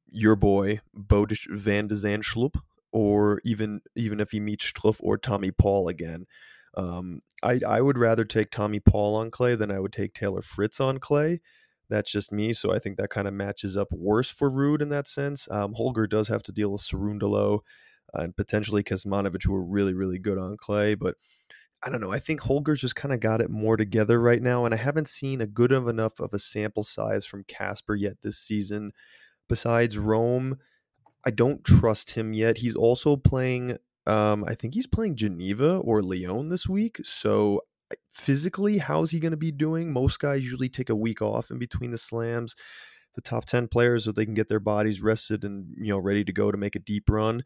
your 0.10 0.36
boy 0.36 0.82
Botic 0.96 1.48
Van 1.50 1.88
de 1.88 1.96
Zandschulp, 1.96 2.56
or 2.92 3.42
even 3.44 3.82
even 3.96 4.20
if 4.20 4.32
he 4.32 4.40
meets 4.40 4.72
Struff 4.72 5.00
or 5.02 5.18
Tommy 5.18 5.52
Paul 5.52 5.88
again. 5.88 6.26
Um, 6.76 7.22
I 7.44 7.60
I 7.68 7.82
would 7.82 7.98
rather 7.98 8.26
take 8.26 8.52
Tommy 8.52 8.80
Paul 8.80 9.16
on 9.16 9.32
clay 9.32 9.56
than 9.56 9.72
I 9.72 9.80
would 9.80 9.94
take 9.94 10.14
Taylor 10.14 10.42
Fritz 10.42 10.80
on 10.80 11.00
clay. 11.00 11.42
That's 11.90 12.12
just 12.12 12.32
me, 12.32 12.54
so 12.54 12.74
I 12.74 12.80
think 12.80 12.98
that 12.98 13.10
kind 13.10 13.28
of 13.28 13.34
matches 13.34 13.78
up 13.78 13.90
worse 13.92 14.30
for 14.30 14.50
Ruud 14.50 14.82
in 14.82 14.90
that 14.90 15.08
sense. 15.08 15.48
Um, 15.52 15.74
Holger 15.74 16.08
does 16.08 16.28
have 16.30 16.42
to 16.44 16.52
deal 16.52 16.72
with 16.72 16.82
Cerundolo 16.82 17.56
uh, 17.56 17.60
and 18.14 18.36
potentially 18.36 18.84
Kecmanovic, 18.84 19.44
who 19.44 19.56
are 19.56 19.64
really 19.64 19.94
really 19.94 20.20
good 20.20 20.38
on 20.38 20.58
clay, 20.58 20.96
but 20.96 21.16
I 21.86 21.90
don't 21.90 22.00
know. 22.00 22.14
I 22.14 22.20
think 22.20 22.42
Holger's 22.42 22.80
just 22.80 22.96
kind 22.96 23.14
of 23.14 23.20
got 23.20 23.42
it 23.42 23.50
more 23.50 23.76
together 23.76 24.20
right 24.22 24.42
now, 24.42 24.64
and 24.64 24.74
I 24.74 24.78
haven't 24.78 25.10
seen 25.10 25.42
a 25.42 25.48
good 25.48 25.74
of 25.74 25.88
enough 25.88 26.20
of 26.20 26.34
a 26.34 26.40
sample 26.40 26.84
size 26.84 27.26
from 27.26 27.44
Casper 27.44 27.94
yet 27.94 28.22
this 28.22 28.38
season. 28.38 28.92
Besides 29.50 29.98
Rome, 29.98 30.60
I 31.26 31.32
don't 31.32 31.64
trust 31.64 32.12
him 32.12 32.32
yet. 32.32 32.60
He's 32.60 32.76
also 32.76 33.18
playing. 33.18 33.78
Um, 34.08 34.46
I 34.48 34.56
think 34.56 34.74
he's 34.74 34.88
playing 34.88 35.18
Geneva 35.18 35.78
or 35.78 36.02
Lyon 36.02 36.50
this 36.50 36.70
week. 36.70 37.00
So 37.04 37.62
physically, 38.10 38.78
how's 38.78 39.12
he 39.12 39.20
going 39.20 39.32
to 39.32 39.38
be 39.38 39.52
doing? 39.52 39.92
Most 39.92 40.20
guys 40.20 40.44
usually 40.44 40.70
take 40.70 40.90
a 40.90 40.96
week 40.96 41.22
off 41.22 41.52
in 41.52 41.60
between 41.60 41.92
the 41.92 41.98
slams. 41.98 42.56
The 43.16 43.22
top 43.22 43.46
ten 43.46 43.68
players, 43.68 44.06
so 44.06 44.12
they 44.12 44.26
can 44.26 44.34
get 44.34 44.48
their 44.48 44.60
bodies 44.60 45.02
rested 45.02 45.44
and 45.44 45.68
you 45.78 45.90
know 45.90 46.00
ready 46.00 46.24
to 46.24 46.34
go 46.34 46.50
to 46.50 46.58
make 46.58 46.76
a 46.76 46.80
deep 46.80 47.10
run. 47.10 47.44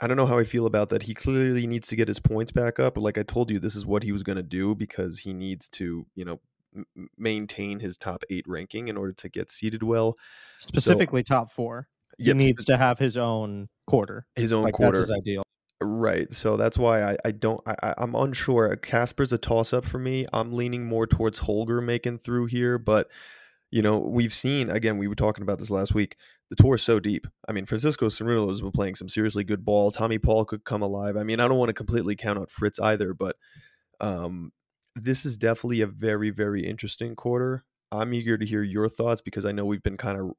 I 0.00 0.06
don't 0.06 0.16
know 0.16 0.26
how 0.26 0.38
I 0.38 0.44
feel 0.44 0.66
about 0.66 0.90
that. 0.90 1.04
He 1.04 1.14
clearly 1.14 1.66
needs 1.66 1.88
to 1.88 1.96
get 1.96 2.08
his 2.08 2.20
points 2.20 2.52
back 2.52 2.78
up. 2.78 2.98
Like 2.98 3.16
I 3.16 3.22
told 3.22 3.50
you, 3.50 3.58
this 3.58 3.74
is 3.74 3.86
what 3.86 4.02
he 4.02 4.12
was 4.12 4.22
going 4.22 4.36
to 4.36 4.42
do 4.42 4.74
because 4.74 5.20
he 5.20 5.32
needs 5.32 5.68
to, 5.70 6.06
you 6.14 6.24
know, 6.24 6.40
m- 6.74 7.08
maintain 7.16 7.80
his 7.80 7.96
top 7.96 8.22
eight 8.28 8.44
ranking 8.46 8.88
in 8.88 8.96
order 8.96 9.12
to 9.14 9.28
get 9.30 9.50
seated 9.50 9.82
well. 9.82 10.16
Specifically, 10.58 11.22
top 11.22 11.50
four. 11.50 11.88
He 12.18 12.24
Yep, 12.26 12.36
needs 12.36 12.64
to 12.66 12.76
have 12.76 12.98
his 12.98 13.16
own 13.16 13.68
quarter. 13.86 14.26
his 14.36 14.52
own 14.52 14.64
Like 14.64 14.74
quarter. 14.74 14.98
that's 14.98 15.08
his 15.08 15.16
ideal. 15.18 15.42
Right. 15.82 16.32
So 16.32 16.56
that's 16.56 16.78
why 16.78 17.02
I, 17.02 17.16
I 17.24 17.30
don't 17.30 17.60
I, 17.66 17.74
I- 17.82 17.94
I'm 17.98 18.14
unsure. 18.14 18.74
Casper's 18.76 19.32
a 19.32 19.38
toss 19.38 19.72
up 19.72 19.84
for 19.84 19.98
me. 19.98 20.26
I'm 20.32 20.52
leaning 20.52 20.86
more 20.86 21.06
towards 21.06 21.40
Holger 21.40 21.80
making 21.80 22.18
through 22.18 22.46
here, 22.46 22.78
but 22.78 23.08
you 23.76 23.82
know, 23.82 23.98
we've 23.98 24.32
seen 24.32 24.70
again, 24.70 24.96
we 24.96 25.06
were 25.06 25.14
talking 25.14 25.42
about 25.42 25.58
this 25.58 25.70
last 25.70 25.94
week. 25.94 26.16
The 26.48 26.56
tour 26.56 26.76
is 26.76 26.82
so 26.82 26.98
deep. 26.98 27.26
I 27.46 27.52
mean, 27.52 27.66
Francisco 27.66 28.06
Cerruto 28.06 28.48
has 28.48 28.62
been 28.62 28.72
playing 28.72 28.94
some 28.94 29.10
seriously 29.10 29.44
good 29.44 29.66
ball. 29.66 29.90
Tommy 29.90 30.16
Paul 30.16 30.46
could 30.46 30.64
come 30.64 30.80
alive. 30.80 31.14
I 31.14 31.24
mean, 31.24 31.40
I 31.40 31.46
don't 31.46 31.58
want 31.58 31.68
to 31.68 31.74
completely 31.74 32.16
count 32.16 32.38
out 32.38 32.50
Fritz 32.50 32.80
either, 32.80 33.12
but 33.12 33.36
um 34.00 34.52
this 34.94 35.26
is 35.26 35.36
definitely 35.36 35.82
a 35.82 35.86
very, 35.86 36.30
very 36.30 36.66
interesting 36.66 37.14
quarter. 37.14 37.64
I'm 37.92 38.14
eager 38.14 38.38
to 38.38 38.46
hear 38.46 38.62
your 38.62 38.88
thoughts 38.88 39.20
because 39.20 39.44
I 39.44 39.52
know 39.52 39.66
we've 39.66 39.82
been 39.82 39.98
kind 39.98 40.18
of 40.18 40.30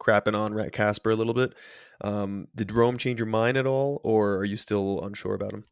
crapping 0.00 0.38
on 0.38 0.54
Rat 0.54 0.72
Casper 0.72 1.10
a 1.10 1.16
little 1.16 1.34
bit. 1.34 1.52
Um, 2.00 2.46
did 2.54 2.70
Rome 2.70 2.96
change 2.96 3.18
your 3.18 3.26
mind 3.26 3.56
at 3.56 3.66
all, 3.66 4.00
or 4.04 4.36
are 4.36 4.44
you 4.44 4.56
still 4.56 5.00
unsure 5.02 5.34
about 5.34 5.52
him? 5.52 5.64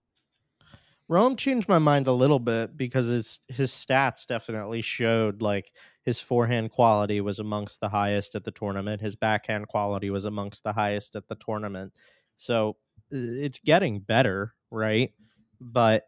Rome 1.08 1.36
changed 1.36 1.68
my 1.68 1.78
mind 1.78 2.08
a 2.08 2.12
little 2.12 2.40
bit 2.40 2.76
because 2.76 3.06
his 3.08 3.40
his 3.48 3.70
stats 3.70 4.26
definitely 4.26 4.82
showed 4.82 5.40
like 5.40 5.72
his 6.02 6.20
forehand 6.20 6.70
quality 6.72 7.20
was 7.20 7.38
amongst 7.38 7.80
the 7.80 7.88
highest 7.88 8.34
at 8.34 8.44
the 8.44 8.50
tournament. 8.50 9.00
His 9.00 9.14
backhand 9.14 9.68
quality 9.68 10.10
was 10.10 10.25
amongst 10.25 10.64
the 10.64 10.72
highest 10.72 11.14
at 11.14 11.28
the 11.28 11.36
tournament. 11.36 11.92
So 12.36 12.76
it's 13.10 13.60
getting 13.60 14.00
better, 14.00 14.54
right? 14.70 15.12
But 15.60 16.04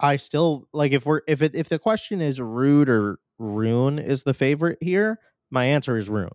I 0.00 0.16
still 0.16 0.68
like 0.72 0.92
if 0.92 1.06
we're 1.06 1.22
if 1.28 1.42
it 1.42 1.54
if 1.54 1.68
the 1.68 1.78
question 1.78 2.20
is 2.20 2.38
Ruud 2.38 2.88
or 2.88 3.18
Rune 3.38 3.98
is 3.98 4.22
the 4.22 4.34
favorite 4.34 4.78
here, 4.80 5.18
my 5.50 5.64
answer 5.66 5.96
is 5.96 6.08
Rune. 6.08 6.30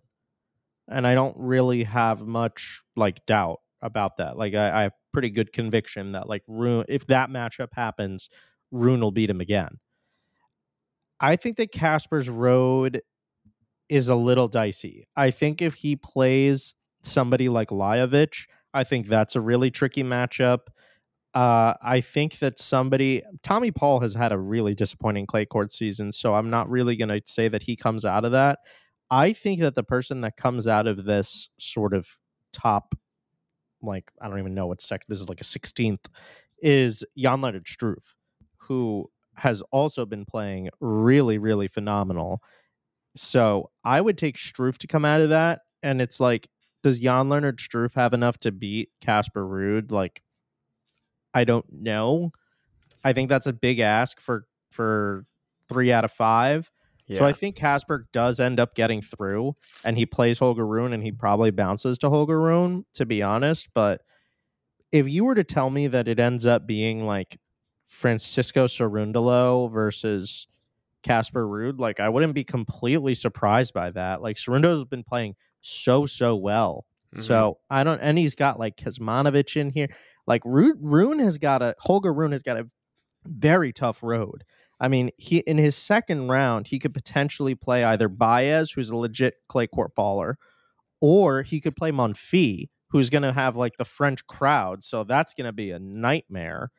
and 0.88 1.06
I 1.06 1.14
don't 1.14 1.36
really 1.38 1.84
have 1.84 2.26
much 2.26 2.82
like 2.96 3.24
doubt 3.26 3.60
about 3.82 4.16
that. 4.18 4.36
Like 4.36 4.54
I, 4.54 4.80
I 4.80 4.82
have 4.82 4.92
pretty 5.12 5.30
good 5.30 5.52
conviction 5.52 6.12
that 6.12 6.28
like 6.28 6.42
Rune, 6.46 6.84
if 6.88 7.06
that 7.06 7.30
matchup 7.30 7.68
happens, 7.72 8.28
Rune 8.70 9.00
will 9.00 9.10
beat 9.10 9.30
him 9.30 9.40
again. 9.40 9.78
I 11.20 11.36
think 11.36 11.56
that 11.58 11.72
Casper's 11.72 12.28
road 12.28 13.02
is 13.88 14.08
a 14.08 14.14
little 14.14 14.48
dicey. 14.48 15.06
I 15.16 15.30
think 15.30 15.60
if 15.60 15.74
he 15.74 15.96
plays 15.96 16.74
somebody 17.02 17.48
like 17.48 17.68
Lajovic, 17.68 18.46
I 18.72 18.84
think 18.84 19.08
that's 19.08 19.36
a 19.36 19.40
really 19.40 19.70
tricky 19.70 20.04
matchup. 20.04 20.60
Uh, 21.34 21.74
I 21.82 22.00
think 22.00 22.38
that 22.38 22.58
somebody, 22.58 23.22
Tommy 23.42 23.70
Paul 23.70 24.00
has 24.00 24.14
had 24.14 24.32
a 24.32 24.38
really 24.38 24.74
disappointing 24.74 25.26
clay 25.26 25.44
court 25.44 25.72
season, 25.72 26.12
so 26.12 26.34
I'm 26.34 26.50
not 26.50 26.68
really 26.68 26.96
going 26.96 27.08
to 27.08 27.20
say 27.24 27.48
that 27.48 27.62
he 27.62 27.76
comes 27.76 28.04
out 28.04 28.24
of 28.24 28.32
that. 28.32 28.60
I 29.10 29.32
think 29.32 29.60
that 29.60 29.74
the 29.74 29.82
person 29.82 30.20
that 30.22 30.36
comes 30.36 30.66
out 30.66 30.86
of 30.86 31.04
this 31.04 31.50
sort 31.58 31.94
of 31.94 32.08
top, 32.52 32.94
like, 33.82 34.10
I 34.20 34.28
don't 34.28 34.38
even 34.38 34.54
know 34.54 34.66
what 34.66 34.80
second, 34.80 35.06
this 35.08 35.20
is 35.20 35.28
like 35.28 35.40
a 35.40 35.44
16th, 35.44 36.06
is 36.62 37.04
Jan 37.16 37.40
Leonard 37.40 37.66
Struff, 37.66 38.14
who 38.58 39.10
has 39.36 39.62
also 39.70 40.04
been 40.04 40.24
playing 40.24 40.68
really, 40.80 41.38
really 41.38 41.68
phenomenal. 41.68 42.42
So 43.16 43.70
I 43.84 44.00
would 44.00 44.18
take 44.18 44.36
Struff 44.36 44.78
to 44.78 44.86
come 44.86 45.04
out 45.04 45.20
of 45.20 45.30
that. 45.30 45.60
And 45.82 46.00
it's 46.00 46.20
like, 46.20 46.48
does 46.82 46.98
Jan 46.98 47.28
Leonard 47.28 47.58
Struff 47.58 47.94
have 47.94 48.12
enough 48.12 48.38
to 48.40 48.52
beat 48.52 48.90
Casper 49.00 49.44
Ruud? 49.44 49.90
Like, 49.90 50.22
I 51.34 51.44
don't 51.44 51.66
know. 51.70 52.32
I 53.04 53.12
think 53.12 53.28
that's 53.28 53.46
a 53.46 53.52
big 53.52 53.78
ask 53.78 54.20
for 54.20 54.46
for 54.70 55.24
three 55.68 55.92
out 55.92 56.04
of 56.04 56.12
five. 56.12 56.70
Yeah. 57.10 57.18
So 57.18 57.24
I 57.24 57.32
think 57.32 57.56
Casper 57.56 58.06
does 58.12 58.38
end 58.38 58.60
up 58.60 58.76
getting 58.76 59.02
through, 59.02 59.56
and 59.84 59.98
he 59.98 60.06
plays 60.06 60.38
Holger 60.38 60.64
Rune, 60.64 60.92
and 60.92 61.02
he 61.02 61.10
probably 61.10 61.50
bounces 61.50 61.98
to 61.98 62.08
Holger 62.08 62.40
Rune, 62.40 62.84
to 62.94 63.04
be 63.04 63.20
honest. 63.20 63.68
But 63.74 64.02
if 64.92 65.08
you 65.08 65.24
were 65.24 65.34
to 65.34 65.42
tell 65.42 65.70
me 65.70 65.88
that 65.88 66.06
it 66.06 66.20
ends 66.20 66.46
up 66.46 66.68
being 66.68 67.04
like 67.04 67.40
Francisco 67.88 68.68
Cerundolo 68.68 69.72
versus 69.72 70.46
Casper 71.02 71.44
Ruud, 71.48 71.80
like 71.80 71.98
I 71.98 72.08
wouldn't 72.08 72.34
be 72.34 72.44
completely 72.44 73.16
surprised 73.16 73.74
by 73.74 73.90
that. 73.90 74.22
Like 74.22 74.36
Cerundo's 74.36 74.84
been 74.84 75.02
playing 75.02 75.34
so 75.60 76.06
so 76.06 76.36
well. 76.36 76.86
Mm-hmm. 77.12 77.24
So 77.24 77.58
I 77.68 77.82
don't, 77.82 77.98
and 78.00 78.18
he's 78.18 78.36
got 78.36 78.60
like 78.60 78.76
Kecmanovic 78.76 79.56
in 79.56 79.70
here. 79.70 79.88
Like 80.28 80.42
Rune 80.44 81.18
has 81.18 81.38
got 81.38 81.60
a 81.60 81.74
Holger 81.80 82.12
Rune 82.12 82.30
has 82.30 82.44
got 82.44 82.56
a 82.56 82.68
very 83.24 83.72
tough 83.72 84.00
road. 84.00 84.44
I 84.80 84.88
mean, 84.88 85.10
he 85.18 85.38
in 85.38 85.58
his 85.58 85.76
second 85.76 86.28
round, 86.28 86.68
he 86.68 86.78
could 86.78 86.94
potentially 86.94 87.54
play 87.54 87.84
either 87.84 88.08
Baez, 88.08 88.70
who's 88.70 88.90
a 88.90 88.96
legit 88.96 89.34
clay 89.48 89.66
court 89.66 89.94
baller, 89.96 90.34
or 91.00 91.42
he 91.42 91.60
could 91.60 91.76
play 91.76 91.92
Monfils, 91.92 92.68
who's 92.88 93.10
going 93.10 93.22
to 93.22 93.32
have 93.32 93.56
like 93.56 93.76
the 93.76 93.84
French 93.84 94.26
crowd. 94.26 94.82
So 94.82 95.04
that's 95.04 95.34
going 95.34 95.46
to 95.46 95.52
be 95.52 95.70
a 95.70 95.78
nightmare. 95.78 96.70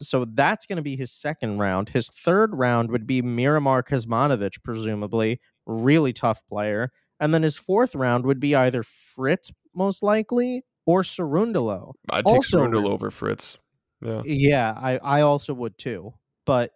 So 0.00 0.24
that's 0.24 0.64
going 0.64 0.76
to 0.76 0.82
be 0.82 0.96
his 0.96 1.12
second 1.12 1.58
round. 1.58 1.90
His 1.90 2.08
third 2.08 2.54
round 2.54 2.90
would 2.90 3.06
be 3.06 3.20
Miroslav 3.20 3.84
Kecmanovic, 3.84 4.62
presumably, 4.62 5.40
really 5.66 6.12
tough 6.12 6.42
player. 6.48 6.92
And 7.20 7.34
then 7.34 7.42
his 7.42 7.56
fourth 7.56 7.94
round 7.94 8.24
would 8.24 8.40
be 8.40 8.54
either 8.54 8.82
Fritz, 8.84 9.50
most 9.74 10.02
likely, 10.02 10.64
or 10.86 11.02
Cerundolo. 11.02 11.94
I'd 12.10 12.24
take 12.24 12.34
also, 12.34 12.58
Cerundolo 12.58 12.90
over 12.90 13.10
Fritz. 13.10 13.58
Yeah, 14.00 14.22
yeah, 14.24 14.72
I 14.80 14.98
I 14.98 15.20
also 15.22 15.52
would 15.52 15.76
too. 15.76 16.14
But 16.46 16.70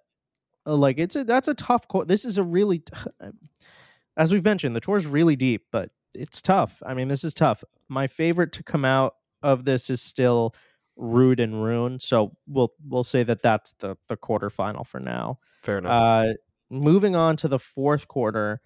like 0.66 0.98
it's 0.98 1.16
a 1.16 1.24
that's 1.24 1.48
a 1.48 1.54
tough 1.54 1.88
court. 1.88 2.08
This 2.08 2.24
is 2.24 2.38
a 2.38 2.42
really, 2.42 2.80
t- 2.80 2.92
as 4.16 4.32
we've 4.32 4.44
mentioned, 4.44 4.76
the 4.76 4.80
tour 4.80 4.96
is 4.96 5.06
really 5.06 5.36
deep, 5.36 5.66
but 5.72 5.90
it's 6.14 6.42
tough. 6.42 6.82
I 6.84 6.94
mean, 6.94 7.08
this 7.08 7.24
is 7.24 7.34
tough. 7.34 7.64
My 7.88 8.06
favorite 8.06 8.52
to 8.52 8.62
come 8.62 8.84
out 8.84 9.14
of 9.42 9.64
this 9.64 9.90
is 9.90 10.00
still 10.00 10.54
Ruud 10.98 11.40
and 11.40 11.62
Rune. 11.62 12.00
So 12.00 12.36
we'll 12.46 12.72
we'll 12.86 13.04
say 13.04 13.22
that 13.22 13.42
that's 13.42 13.72
the 13.78 13.96
the 14.08 14.16
quarterfinal 14.16 14.86
for 14.86 15.00
now. 15.00 15.38
Fair 15.62 15.78
enough. 15.78 15.92
Uh, 15.92 16.32
moving 16.70 17.16
on 17.16 17.36
to 17.36 17.48
the 17.48 17.58
fourth 17.58 18.08
quarter. 18.08 18.60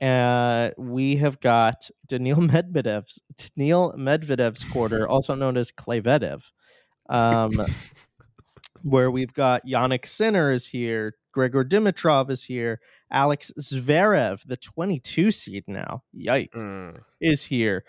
Uh, 0.00 0.70
we 0.78 1.16
have 1.16 1.40
got 1.40 1.90
Daniil 2.06 2.36
Medvedev's 2.48 3.20
Daniil 3.56 3.94
Medvedev's 3.96 4.64
quarter, 4.64 5.08
also 5.08 5.34
known 5.34 5.56
as 5.56 5.72
Klayvedev, 5.72 6.50
um, 7.08 7.66
where 8.82 9.10
we've 9.10 9.32
got 9.32 9.66
Jannik 9.66 10.06
Sinner 10.06 10.50
is 10.50 10.66
here, 10.66 11.14
Grigor 11.34 11.64
Dimitrov 11.64 12.30
is 12.30 12.44
here, 12.44 12.80
Alex 13.10 13.52
Zverev, 13.58 14.42
the 14.46 14.56
22 14.56 15.30
seed 15.30 15.64
now, 15.66 16.02
yikes, 16.16 16.56
mm. 16.56 17.00
is 17.20 17.44
here, 17.44 17.84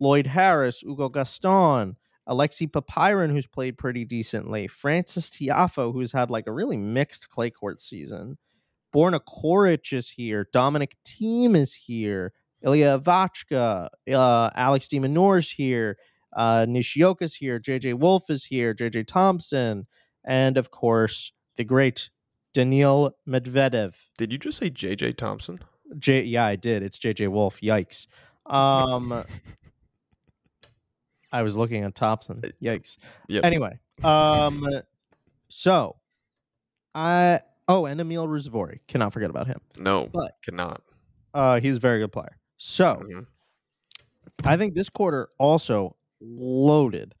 Lloyd 0.00 0.26
Harris, 0.26 0.80
Hugo 0.80 1.08
Gaston, 1.08 1.96
Alexei 2.26 2.66
Popyrin, 2.66 3.30
who's 3.30 3.46
played 3.46 3.76
pretty 3.76 4.04
decently, 4.04 4.66
Francis 4.66 5.30
Tiafoe, 5.30 5.92
who's 5.92 6.12
had 6.12 6.30
like 6.30 6.46
a 6.46 6.52
really 6.52 6.76
mixed 6.76 7.28
clay 7.28 7.50
court 7.50 7.80
season. 7.80 8.38
Borna 8.94 9.20
Coric 9.20 9.92
is 9.92 10.08
here. 10.08 10.48
Dominic 10.52 10.96
Thiem 11.04 11.56
is 11.56 11.74
here. 11.74 12.32
Ilya 12.62 13.00
Vachka, 13.00 13.88
uh, 14.10 14.50
Alex 14.54 14.88
de 14.88 14.98
Minaur 15.00 15.38
is 15.40 15.50
here. 15.50 15.98
Uh, 16.34 16.64
Nishioka's 16.66 17.34
here. 17.34 17.60
JJ 17.60 17.94
Wolf 17.94 18.30
is 18.30 18.44
here. 18.44 18.74
JJ 18.74 19.06
Thompson. 19.06 19.86
And 20.24 20.56
of 20.56 20.70
course, 20.70 21.32
the 21.56 21.64
great 21.64 22.10
Daniil 22.52 23.16
Medvedev. 23.28 23.94
Did 24.16 24.32
you 24.32 24.38
just 24.38 24.58
say 24.58 24.70
JJ 24.70 25.16
Thompson? 25.16 25.58
J 25.98 26.22
yeah, 26.22 26.46
I 26.46 26.56
did. 26.56 26.82
It's 26.82 26.98
JJ 26.98 27.28
Wolf. 27.28 27.60
Yikes. 27.60 28.06
Um 28.46 29.24
I 31.32 31.42
was 31.42 31.56
looking 31.56 31.82
at 31.82 31.94
Thompson. 31.94 32.40
Uh, 32.44 32.48
Yikes. 32.62 32.98
Yep. 33.28 33.44
Anyway, 33.44 33.78
um 34.02 34.66
so 35.48 35.96
I 36.94 37.40
Oh, 37.66 37.86
and 37.86 38.00
Emil 38.00 38.26
Ruusuvuori. 38.26 38.80
Cannot 38.88 39.12
forget 39.12 39.30
about 39.30 39.46
him. 39.46 39.60
No, 39.78 40.08
but 40.12 40.32
cannot. 40.42 40.82
Uh, 41.32 41.60
he's 41.60 41.78
a 41.78 41.80
very 41.80 41.98
good 41.98 42.12
player. 42.12 42.36
So 42.58 43.02
mm-hmm. 43.02 43.20
I 44.44 44.56
think 44.56 44.74
this 44.74 44.88
quarter 44.88 45.28
also 45.38 45.96
loaded. 46.20 47.14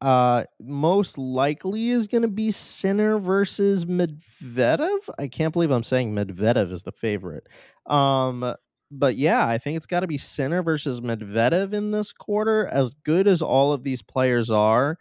Uh, 0.00 0.44
most 0.60 1.18
likely 1.18 1.90
is 1.90 2.06
going 2.06 2.22
to 2.22 2.28
be 2.28 2.52
Sinner 2.52 3.18
versus 3.18 3.84
Medvedev. 3.84 4.98
I 5.18 5.26
can't 5.26 5.52
believe 5.52 5.72
I'm 5.72 5.82
saying 5.82 6.14
Medvedev 6.14 6.70
is 6.70 6.84
the 6.84 6.92
favorite. 6.92 7.48
Um, 7.86 8.54
but 8.90 9.16
yeah, 9.16 9.46
I 9.46 9.58
think 9.58 9.76
it's 9.76 9.86
got 9.86 10.00
to 10.00 10.06
be 10.06 10.18
Sinner 10.18 10.62
versus 10.62 11.00
Medvedev 11.00 11.72
in 11.72 11.90
this 11.90 12.12
quarter. 12.12 12.66
As 12.68 12.90
good 13.04 13.26
as 13.26 13.42
all 13.42 13.72
of 13.72 13.82
these 13.82 14.00
players 14.00 14.50
are, 14.50 14.98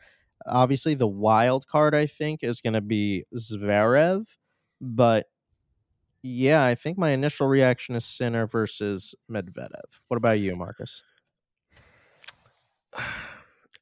obviously 0.48 0.96
the 0.96 1.08
wild 1.08 1.68
card 1.68 1.94
I 1.94 2.08
think 2.08 2.44
is 2.44 2.60
going 2.60 2.74
to 2.74 2.82
be 2.82 3.24
Zverev. 3.36 4.26
But 4.82 5.28
yeah, 6.24 6.66
I 6.66 6.74
think 6.74 6.98
my 6.98 7.12
initial 7.12 7.48
reaction 7.48 7.94
is 7.94 8.04
Sinner 8.04 8.48
versus 8.48 9.14
Medvedev. 9.30 10.00
What 10.08 10.18
about 10.18 10.40
you, 10.40 10.56
Marcus? 10.56 11.04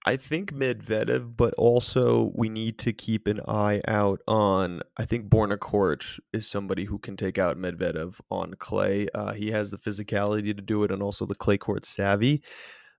I 0.08 0.18
think 0.18 0.54
Medvedev, 0.54 1.36
but 1.36 1.56
also 1.58 2.32
we 2.36 2.48
need 2.48 2.78
to 2.80 2.94
keep 2.94 3.26
an 3.26 3.42
eye 3.48 3.82
out 3.88 4.22
on. 4.28 4.82
I 4.98 5.06
think 5.06 5.30
Borna 5.30 5.58
Coric 5.58 6.20
is 6.32 6.48
somebody 6.48 6.86
who 6.86 7.00
can 7.00 7.18
take 7.18 7.40
out 7.40 7.58
Medvedev 7.58 8.20
on 8.30 8.54
clay. 8.60 9.08
Uh, 9.16 9.34
he 9.34 9.50
has 9.50 9.72
the 9.72 9.78
physicality 9.78 10.56
to 10.56 10.62
do 10.62 10.84
it, 10.84 10.92
and 10.92 11.02
also 11.02 11.26
the 11.26 11.34
clay 11.34 11.58
court 11.58 11.86
savvy. 11.86 12.44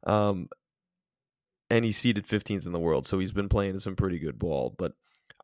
Um, 0.04 0.48
and 1.70 1.84
he's 1.84 1.96
seeded 1.96 2.26
15th 2.26 2.66
in 2.66 2.72
the 2.72 2.80
world, 2.80 3.06
so 3.06 3.20
he's 3.20 3.32
been 3.32 3.48
playing 3.48 3.78
some 3.78 3.94
pretty 3.94 4.18
good 4.18 4.38
ball. 4.38 4.74
But 4.76 4.92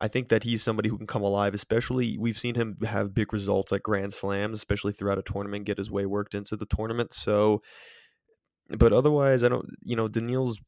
I 0.00 0.08
think 0.08 0.30
that 0.30 0.42
he's 0.42 0.64
somebody 0.64 0.88
who 0.88 0.98
can 0.98 1.06
come 1.06 1.22
alive, 1.22 1.54
especially 1.54 2.18
we've 2.18 2.38
seen 2.38 2.56
him 2.56 2.78
have 2.84 3.14
big 3.14 3.32
results 3.32 3.72
at 3.72 3.84
Grand 3.84 4.12
Slams, 4.14 4.58
especially 4.58 4.92
throughout 4.92 5.18
a 5.18 5.22
tournament, 5.22 5.66
get 5.66 5.78
his 5.78 5.92
way 5.92 6.06
worked 6.06 6.34
into 6.34 6.56
the 6.56 6.66
tournament. 6.66 7.12
So, 7.12 7.62
but 8.68 8.92
otherwise, 8.92 9.44
I 9.44 9.48
don't, 9.48 9.66
you 9.80 9.94
know, 9.94 10.08
Daniil's 10.08 10.60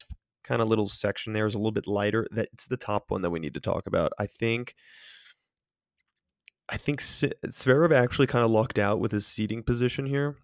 kind 0.45 0.61
of 0.61 0.67
little 0.67 0.87
section 0.87 1.33
there 1.33 1.45
is 1.45 1.55
a 1.55 1.57
little 1.57 1.71
bit 1.71 1.87
lighter. 1.87 2.27
That 2.31 2.49
it's 2.53 2.67
the 2.67 2.77
top 2.77 3.05
one 3.09 3.21
that 3.23 3.31
we 3.31 3.39
need 3.39 3.53
to 3.55 3.59
talk 3.59 3.87
about. 3.87 4.13
I 4.19 4.27
think. 4.27 4.75
I 6.67 6.77
think 6.77 6.99
Zverev 6.99 7.93
actually 7.93 8.25
kind 8.25 8.43
of 8.43 8.49
lucked 8.49 8.79
out 8.79 8.99
with 8.99 9.11
his 9.11 9.27
seating 9.27 9.61
position 9.61 10.07
here 10.07 10.37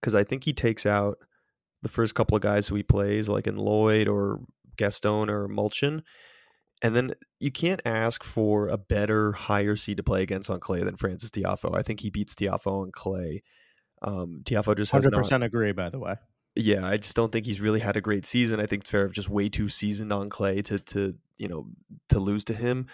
because 0.00 0.14
I 0.14 0.24
think 0.24 0.44
he 0.44 0.54
takes 0.54 0.86
out 0.86 1.18
the 1.82 1.90
first 1.90 2.14
couple 2.14 2.34
of 2.34 2.42
guys 2.42 2.68
who 2.68 2.76
he 2.76 2.82
plays, 2.82 3.28
like 3.28 3.46
in 3.46 3.56
Lloyd 3.56 4.08
or 4.08 4.40
Gaston 4.78 5.28
or 5.28 5.46
Mulchin. 5.46 6.02
And 6.82 6.96
then 6.96 7.14
you 7.38 7.50
can't 7.50 7.82
ask 7.84 8.24
for 8.24 8.68
a 8.68 8.76
better, 8.76 9.32
higher 9.32 9.76
seed 9.76 9.98
to 9.98 10.02
play 10.02 10.22
against 10.22 10.50
on 10.50 10.60
clay 10.60 10.82
than 10.82 10.96
Francis 10.96 11.30
Tiafoe. 11.30 11.76
I 11.76 11.82
think 11.82 12.00
he 12.00 12.10
beats 12.10 12.34
Tiafoe 12.34 12.82
on 12.82 12.90
clay. 12.90 13.42
Um, 14.02 14.42
Tiafoe 14.44 14.76
just 14.76 14.92
has 14.92 15.06
100% 15.06 15.30
not, 15.30 15.42
agree, 15.42 15.72
by 15.72 15.88
the 15.88 15.98
way. 15.98 16.16
Yeah, 16.56 16.86
I 16.86 16.98
just 16.98 17.16
don't 17.16 17.32
think 17.32 17.46
he's 17.46 17.60
really 17.60 17.80
had 17.80 17.96
a 17.96 18.00
great 18.00 18.24
season. 18.24 18.60
I 18.60 18.66
think 18.66 18.84
Zverev 18.84 19.12
just 19.12 19.28
way 19.28 19.48
too 19.48 19.68
seasoned 19.68 20.12
on 20.12 20.30
clay 20.30 20.62
to 20.62 20.78
to 20.78 21.14
you 21.36 21.48
know 21.48 21.66
to 22.10 22.20
lose 22.20 22.44
to 22.44 22.54
him. 22.54 22.86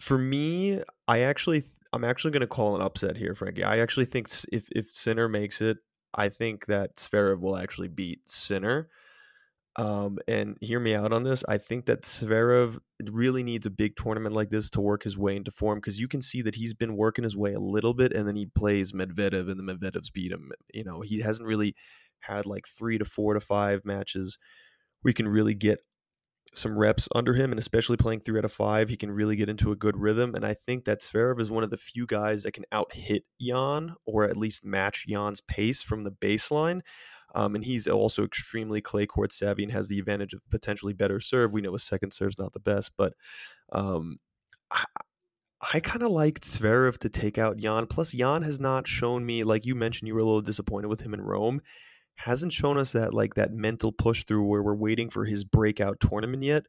For 0.00 0.16
me, 0.16 0.80
I 1.06 1.20
actually 1.20 1.64
I'm 1.92 2.04
actually 2.04 2.32
going 2.32 2.40
to 2.40 2.46
call 2.46 2.74
an 2.74 2.82
upset 2.82 3.16
here, 3.18 3.34
Frankie. 3.34 3.62
I 3.64 3.78
actually 3.78 4.06
think 4.06 4.28
if 4.50 4.68
if 4.72 4.86
Sinner 4.92 5.28
makes 5.28 5.60
it, 5.60 5.78
I 6.14 6.28
think 6.30 6.66
that 6.66 6.96
Zverev 6.96 7.40
will 7.40 7.56
actually 7.56 7.88
beat 7.88 8.30
Sinner. 8.30 8.88
Um, 9.76 10.18
and 10.28 10.56
hear 10.60 10.78
me 10.78 10.94
out 10.94 11.12
on 11.12 11.24
this. 11.24 11.42
I 11.48 11.58
think 11.58 11.86
that 11.86 12.02
Zverev 12.02 12.78
really 13.10 13.42
needs 13.42 13.66
a 13.66 13.70
big 13.70 13.96
tournament 13.96 14.32
like 14.34 14.50
this 14.50 14.70
to 14.70 14.80
work 14.80 15.02
his 15.02 15.18
way 15.18 15.34
into 15.34 15.50
form 15.50 15.78
because 15.78 15.98
you 15.98 16.06
can 16.06 16.22
see 16.22 16.42
that 16.42 16.54
he's 16.54 16.74
been 16.74 16.96
working 16.96 17.24
his 17.24 17.36
way 17.36 17.54
a 17.54 17.60
little 17.60 17.92
bit, 17.92 18.12
and 18.12 18.26
then 18.28 18.36
he 18.36 18.46
plays 18.46 18.92
Medvedev, 18.92 19.50
and 19.50 19.58
the 19.58 19.74
Medvedev's 19.74 20.10
beat 20.10 20.30
him. 20.30 20.52
You 20.72 20.84
know, 20.84 21.00
he 21.00 21.20
hasn't 21.20 21.48
really 21.48 21.74
had 22.26 22.46
like 22.46 22.66
three 22.66 22.98
to 22.98 23.04
four 23.04 23.34
to 23.34 23.40
five 23.40 23.84
matches 23.84 24.38
we 25.04 25.12
can 25.12 25.28
really 25.28 25.54
get 25.54 25.80
some 26.54 26.78
reps 26.78 27.08
under 27.14 27.34
him, 27.34 27.52
and 27.52 27.58
especially 27.58 27.96
playing 27.96 28.20
three 28.20 28.38
out 28.38 28.44
of 28.44 28.52
five, 28.52 28.88
he 28.88 28.96
can 28.96 29.10
really 29.10 29.36
get 29.36 29.48
into 29.48 29.70
a 29.70 29.76
good 29.76 29.96
rhythm. 29.96 30.34
And 30.34 30.44
I 30.44 30.54
think 30.54 30.84
that 30.84 31.00
Zverev 31.00 31.40
is 31.40 31.50
one 31.50 31.64
of 31.64 31.70
the 31.70 31.76
few 31.76 32.06
guys 32.06 32.42
that 32.42 32.52
can 32.52 32.64
out 32.72 32.94
hit 32.94 33.24
Jan 33.40 33.94
or 34.06 34.24
at 34.24 34.36
least 34.36 34.64
match 34.64 35.06
Jan's 35.08 35.40
pace 35.40 35.82
from 35.82 36.04
the 36.04 36.10
baseline. 36.10 36.80
Um, 37.34 37.56
and 37.56 37.64
he's 37.64 37.88
also 37.88 38.24
extremely 38.24 38.80
clay 38.80 39.06
court 39.06 39.32
savvy 39.32 39.64
and 39.64 39.72
has 39.72 39.88
the 39.88 39.98
advantage 39.98 40.32
of 40.32 40.40
potentially 40.50 40.92
better 40.92 41.18
serve. 41.18 41.52
We 41.52 41.60
know 41.60 41.72
his 41.72 41.82
second 41.82 42.12
serve's 42.12 42.38
not 42.38 42.52
the 42.52 42.60
best, 42.60 42.92
but 42.96 43.14
um, 43.72 44.18
I, 44.70 44.84
I 45.72 45.80
kind 45.80 46.04
of 46.04 46.12
like 46.12 46.40
Zverev 46.40 46.98
to 46.98 47.08
take 47.08 47.36
out 47.36 47.56
Jan. 47.56 47.86
Plus, 47.86 48.12
Jan 48.12 48.42
has 48.42 48.60
not 48.60 48.86
shown 48.86 49.26
me, 49.26 49.42
like 49.42 49.66
you 49.66 49.74
mentioned, 49.74 50.06
you 50.06 50.14
were 50.14 50.20
a 50.20 50.24
little 50.24 50.42
disappointed 50.42 50.86
with 50.86 51.00
him 51.00 51.12
in 51.12 51.22
Rome 51.22 51.60
hasn't 52.16 52.52
shown 52.52 52.78
us 52.78 52.92
that 52.92 53.12
like 53.12 53.34
that 53.34 53.52
mental 53.52 53.92
push 53.92 54.24
through 54.24 54.44
where 54.44 54.62
we're 54.62 54.74
waiting 54.74 55.10
for 55.10 55.24
his 55.24 55.44
breakout 55.44 56.00
tournament 56.00 56.42
yet. 56.42 56.66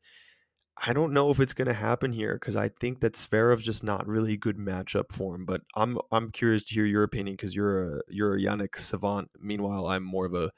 I 0.78 0.92
don't 0.92 1.14
know 1.14 1.30
if 1.30 1.40
it's 1.40 1.54
going 1.54 1.70
to 1.70 1.74
happen 1.74 2.12
here 2.12 2.34
because 2.34 2.56
I 2.56 2.68
think 2.68 3.00
that 3.00 3.14
Zverev's 3.14 3.64
just 3.64 3.84
not 3.84 4.08
really 4.08 4.34
a 4.34 4.38
good 4.38 4.58
matchup 4.58 5.12
for 5.12 5.36
him. 5.36 5.46
But 5.46 5.62
I'm 5.76 5.98
I'm 6.12 6.32
curious 6.32 6.66
to 6.66 6.74
hear 6.74 6.86
your 6.86 7.04
opinion 7.04 7.36
because 7.38 7.56
you're 7.56 7.98
a 7.98 8.02
you're 8.10 8.36
a 8.36 8.40
Jannik 8.40 8.78
savant. 8.78 9.30
Meanwhile, 9.40 9.88
I'm 9.88 10.04
more 10.04 10.26
of 10.26 10.34
a 10.34 10.52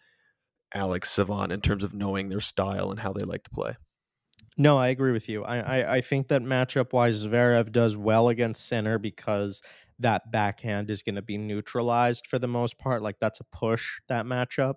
Alex 0.73 1.12
savant 1.12 1.52
in 1.52 1.62
terms 1.62 1.84
of 1.84 1.93
knowing 1.93 2.30
their 2.30 2.41
style 2.41 2.89
and 2.89 3.02
how 3.02 3.13
they 3.13 3.23
like 3.23 3.43
to 3.43 3.52
play. 3.52 3.76
No, 4.58 4.78
I 4.78 4.88
agree 4.88 5.12
with 5.12 5.30
you. 5.30 5.43
I 5.43 5.60
I, 5.60 5.95
I 5.97 6.02
think 6.02 6.30
that 6.30 6.41
matchup 6.41 6.93
wise, 6.93 7.26
Zverev 7.26 7.71
does 7.71 7.95
well 7.95 8.30
against 8.30 8.65
Sinner 8.65 8.97
because 8.97 9.62
that 9.99 10.31
backhand 10.31 10.89
is 10.89 11.03
going 11.03 11.15
to 11.15 11.21
be 11.21 11.38
neutralized 11.38 12.27
for 12.27 12.39
the 12.39 12.47
most 12.47 12.77
part. 12.77 13.01
Like 13.01 13.19
that's 13.19 13.39
a 13.39 13.45
push 13.45 13.99
that 14.10 14.25
matchup, 14.25 14.75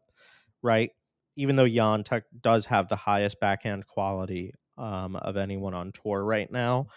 right? 0.62 0.90
Even 1.36 1.56
though 1.56 1.68
Jan 1.68 2.04
Tech 2.04 2.24
does 2.40 2.66
have 2.66 2.88
the 2.88 2.96
highest 2.96 3.40
backhand 3.40 3.86
quality 3.86 4.52
um, 4.78 5.16
of 5.16 5.36
anyone 5.36 5.74
on 5.74 5.92
tour 5.92 6.22
right 6.24 6.50
now, 6.50 6.88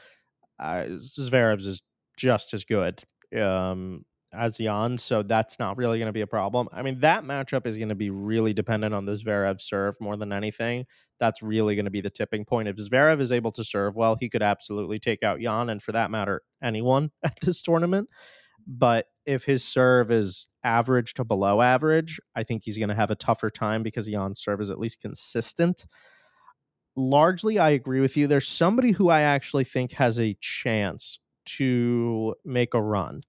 uh, 0.59 0.86
Zverev's 0.89 1.67
is 1.67 1.81
just 2.17 2.53
as 2.53 2.63
good. 2.63 3.03
Um, 3.36 4.05
as 4.34 4.58
Jan, 4.58 4.98
so 4.98 5.24
that's 5.24 5.60
not 5.60 5.78
really 5.78 6.00
going 6.00 6.08
to 6.08 6.13
be 6.13 6.22
a 6.22 6.28
problem. 6.28 6.67
I 6.72 6.82
mean, 6.82 7.00
that 7.00 7.24
matchup 7.24 7.65
is 7.65 7.78
going 7.78 7.89
to 7.89 7.96
be 7.96 8.10
really 8.10 8.54
dependent 8.54 8.93
on 8.93 9.06
the 9.06 9.13
Zverev 9.13 9.62
serve 9.62 9.96
more 10.00 10.17
than 10.17 10.34
anything. 10.34 10.86
That's 11.19 11.41
really 11.41 11.76
going 11.76 11.86
to 11.86 11.91
be 11.91 12.02
the 12.02 12.10
tipping 12.10 12.46
point. 12.46 12.67
If 12.67 12.78
Zverev 12.78 13.19
is 13.19 13.32
able 13.32 13.52
to 13.54 13.63
serve 13.63 13.96
well, 13.96 14.17
he 14.19 14.30
could 14.30 14.41
absolutely 14.41 15.00
take 15.00 15.24
out 15.24 15.39
Jan, 15.39 15.69
and 15.69 15.82
for 15.82 15.91
that 15.91 16.12
matter, 16.12 16.41
anyone 16.62 17.12
at 17.24 17.39
this 17.41 17.62
tournament. 17.62 18.10
But 18.65 19.08
if 19.26 19.43
his 19.43 19.63
serve 19.63 20.12
is 20.12 20.48
average 20.63 21.13
to 21.15 21.24
below 21.24 21.62
average, 21.62 22.19
I 22.36 22.43
think 22.43 22.63
he's 22.63 22.78
going 22.78 22.89
to 22.89 22.96
have 22.96 23.12
a 23.12 23.15
tougher 23.15 23.50
time 23.50 23.84
because 23.84 24.08
Jan's 24.08 24.41
serve 24.41 24.62
is 24.62 24.69
at 24.69 24.80
least 24.80 25.02
consistent. 25.02 25.86
Largely, 26.96 27.60
I 27.60 27.72
agree 27.72 28.00
with 28.00 28.15
you. 28.15 28.28
There's 28.28 28.48
somebody 28.48 28.91
who 28.91 29.10
I 29.10 29.22
actually 29.22 29.63
think 29.63 29.93
has 29.93 30.19
a 30.19 30.38
chance 30.39 31.19
to 31.46 32.36
make 32.46 32.74
a 32.74 32.82
run 32.82 33.22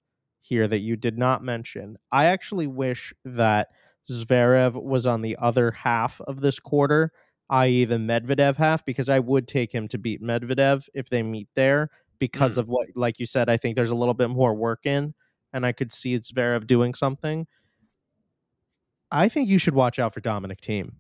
here 0.45 0.69
that 0.69 0.81
you 0.81 0.95
did 0.95 1.17
not 1.17 1.43
mention. 1.43 1.97
I 2.13 2.27
actually 2.27 2.67
wish 2.67 3.15
that 3.25 3.69
Zverev 4.11 4.75
was 4.75 5.07
on 5.07 5.23
the 5.23 5.37
other 5.41 5.71
half 5.71 6.21
of 6.21 6.43
this 6.43 6.59
quarter, 6.59 7.13
i.e., 7.49 7.87
the 7.87 7.97
Medvedev 7.97 8.57
half, 8.57 8.85
because 8.85 9.09
I 9.09 9.21
would 9.21 9.49
take 9.49 9.73
him 9.73 9.89
to 9.89 9.99
beat 9.99 10.23
Medvedev 10.23 10.87
if 10.93 11.09
they 11.09 11.23
meet 11.23 11.49
there 11.55 11.89
because 12.19 12.57
mm. 12.57 12.59
of 12.59 12.69
what, 12.69 12.89
like 12.95 13.19
you 13.19 13.25
said, 13.25 13.49
I 13.49 13.57
think 13.57 13.75
there's 13.75 13.91
a 13.91 13.97
little 13.97 14.13
bit 14.13 14.29
more 14.29 14.55
work 14.55 14.85
in, 14.85 15.15
and 15.55 15.65
I 15.65 15.73
could 15.73 15.91
see 15.91 16.19
Zverev 16.19 16.67
doing 16.67 16.93
something. 16.93 17.47
I 19.11 19.31
think 19.31 19.49
you 19.49 19.59
should 19.59 19.75
watch 19.75 19.99
out 19.99 20.13
for 20.13 20.21
Dominic 20.21 20.61
Thiem. 20.61 20.91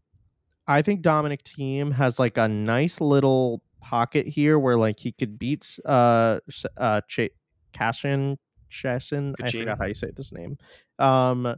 I 0.66 0.80
think 0.80 1.02
Dominic 1.02 1.44
Thiem 1.44 1.92
has 1.92 2.18
like 2.18 2.38
a 2.38 2.48
nice 2.48 2.98
little 2.98 3.62
pocket 3.82 4.26
here 4.26 4.58
where 4.58 4.78
like 4.78 4.98
he 4.98 5.12
could 5.12 5.38
beat 5.38 5.78
uh 5.84 6.38
uh 6.78 7.02
Ch- 7.02 7.28
Cashin 7.74 8.38
Chesson. 8.74 9.34
I 9.42 9.50
forgot 9.50 9.78
how 9.78 9.86
you 9.86 9.94
say 9.94 10.10
this 10.14 10.32
name. 10.32 10.58
Um, 10.98 11.56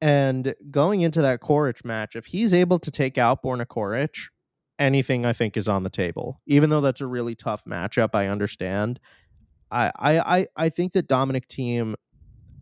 and 0.00 0.54
going 0.70 1.02
into 1.02 1.22
that 1.22 1.40
Coric 1.40 1.84
match, 1.84 2.16
if 2.16 2.26
he's 2.26 2.54
able 2.54 2.78
to 2.78 2.90
take 2.90 3.18
out 3.18 3.42
Borna 3.42 3.66
Coric, 3.66 4.28
anything 4.78 5.26
I 5.26 5.32
think 5.32 5.56
is 5.56 5.68
on 5.68 5.82
the 5.82 5.90
table. 5.90 6.40
Even 6.46 6.70
though 6.70 6.80
that's 6.80 7.02
a 7.02 7.06
really 7.06 7.34
tough 7.34 7.64
matchup, 7.66 8.10
I 8.14 8.28
understand. 8.28 8.98
I 9.70 9.92
I 9.96 10.38
I 10.38 10.46
I 10.56 10.68
think 10.70 10.94
that 10.94 11.06
Dominic 11.06 11.48
Thiem 11.48 11.94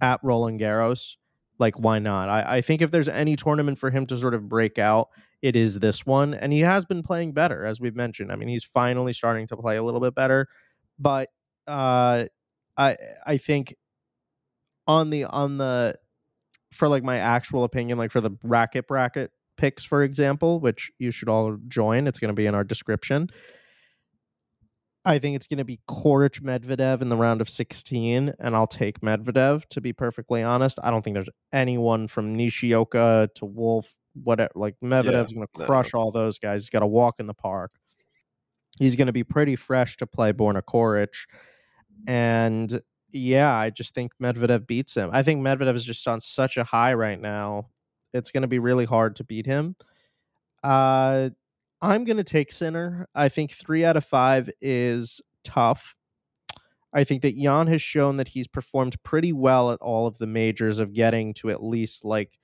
at 0.01 0.21
Roland 0.23 0.61
Garros, 0.61 1.14
like 1.59 1.79
why 1.79 2.01
not? 2.01 2.29
I, 2.29 2.57
I 2.57 2.61
think 2.61 2.83
if 2.83 2.90
there's 2.90 3.09
any 3.09 3.37
tournament 3.37 3.79
for 3.79 3.90
him 3.90 4.05
to 4.07 4.16
sort 4.16 4.35
of 4.35 4.49
break 4.49 4.79
out, 4.79 5.09
it 5.42 5.57
is 5.57 5.79
this 5.79 6.05
one. 6.05 6.35
And 6.35 6.53
he 6.53 6.61
has 6.61 6.85
been 6.85 7.03
playing 7.03 7.33
better, 7.33 7.64
as 7.64 7.81
we've 7.81 7.97
mentioned. 7.97 8.33
I 8.33 8.37
mean, 8.37 8.49
he's 8.49 8.64
finally 8.64 9.12
starting 9.12 9.47
to 9.49 9.57
play 9.57 9.77
a 9.77 9.83
little 9.83 10.01
bit 10.01 10.14
better. 10.14 10.49
But 10.99 11.31
uh 11.68 12.25
I 12.78 12.96
I 13.26 13.36
think 13.36 13.74
on 14.86 15.10
the 15.10 15.24
on 15.24 15.58
the 15.58 15.96
for 16.72 16.88
like 16.88 17.02
my 17.02 17.18
actual 17.18 17.64
opinion, 17.64 17.98
like 17.98 18.10
for 18.10 18.20
the 18.20 18.30
racket 18.42 18.86
bracket 18.86 19.30
picks, 19.56 19.84
for 19.84 20.02
example, 20.02 20.60
which 20.60 20.90
you 20.98 21.10
should 21.10 21.28
all 21.28 21.58
join. 21.66 22.06
It's 22.06 22.18
going 22.18 22.28
to 22.28 22.34
be 22.34 22.46
in 22.46 22.54
our 22.54 22.64
description. 22.64 23.28
I 25.04 25.18
think 25.18 25.36
it's 25.36 25.46
going 25.46 25.58
to 25.58 25.64
be 25.64 25.80
Coric 25.88 26.40
Medvedev 26.40 27.00
in 27.00 27.08
the 27.08 27.16
round 27.16 27.40
of 27.40 27.48
16, 27.48 28.34
and 28.38 28.56
I'll 28.56 28.66
take 28.66 29.00
Medvedev 29.00 29.66
to 29.70 29.80
be 29.80 29.92
perfectly 29.92 30.42
honest. 30.42 30.78
I 30.82 30.90
don't 30.90 31.02
think 31.02 31.14
there's 31.14 31.30
anyone 31.52 32.08
from 32.08 32.34
Nishioka 32.34 33.30
to 33.36 33.46
Wolf, 33.46 33.94
whatever. 34.12 34.52
Like 34.54 34.74
Medvedev's 34.84 35.32
yeah, 35.32 35.36
going 35.36 35.48
to 35.54 35.64
crush 35.64 35.94
all 35.94 36.10
those 36.10 36.38
guys. 36.38 36.62
He's 36.62 36.70
got 36.70 36.80
to 36.80 36.86
walk 36.86 37.16
in 37.20 37.26
the 37.26 37.34
park. 37.34 37.72
He's 38.78 38.96
going 38.96 39.06
to 39.06 39.12
be 39.12 39.24
pretty 39.24 39.56
fresh 39.56 39.96
to 39.96 40.06
play 40.06 40.32
Borna 40.32 40.62
Coric. 40.62 41.14
And 42.06 42.80
yeah, 43.11 43.54
I 43.54 43.70
just 43.70 43.94
think 43.94 44.12
Medvedev 44.22 44.66
beats 44.66 44.94
him. 44.96 45.11
I 45.12 45.22
think 45.22 45.40
Medvedev 45.40 45.74
is 45.74 45.84
just 45.84 46.06
on 46.06 46.20
such 46.20 46.56
a 46.56 46.64
high 46.64 46.94
right 46.94 47.20
now. 47.20 47.68
It's 48.12 48.30
going 48.30 48.42
to 48.42 48.48
be 48.48 48.58
really 48.58 48.84
hard 48.84 49.16
to 49.16 49.24
beat 49.24 49.46
him. 49.46 49.76
Uh, 50.62 51.30
I'm 51.80 52.04
going 52.04 52.16
to 52.16 52.24
take 52.24 52.52
Sinner. 52.52 53.06
I 53.14 53.28
think 53.28 53.52
three 53.52 53.84
out 53.84 53.96
of 53.96 54.04
five 54.04 54.50
is 54.61 55.20
tough. 55.44 55.94
I 56.92 57.04
think 57.04 57.22
that 57.22 57.37
Jan 57.37 57.66
has 57.66 57.82
shown 57.82 58.16
that 58.16 58.28
he's 58.28 58.48
performed 58.48 59.02
pretty 59.02 59.32
well 59.32 59.70
at 59.72 59.80
all 59.80 60.06
of 60.06 60.18
the 60.18 60.26
majors 60.26 60.78
of 60.78 60.94
getting 60.94 61.34
to 61.34 61.50
at 61.50 61.62
least 61.62 62.04
like 62.04 62.38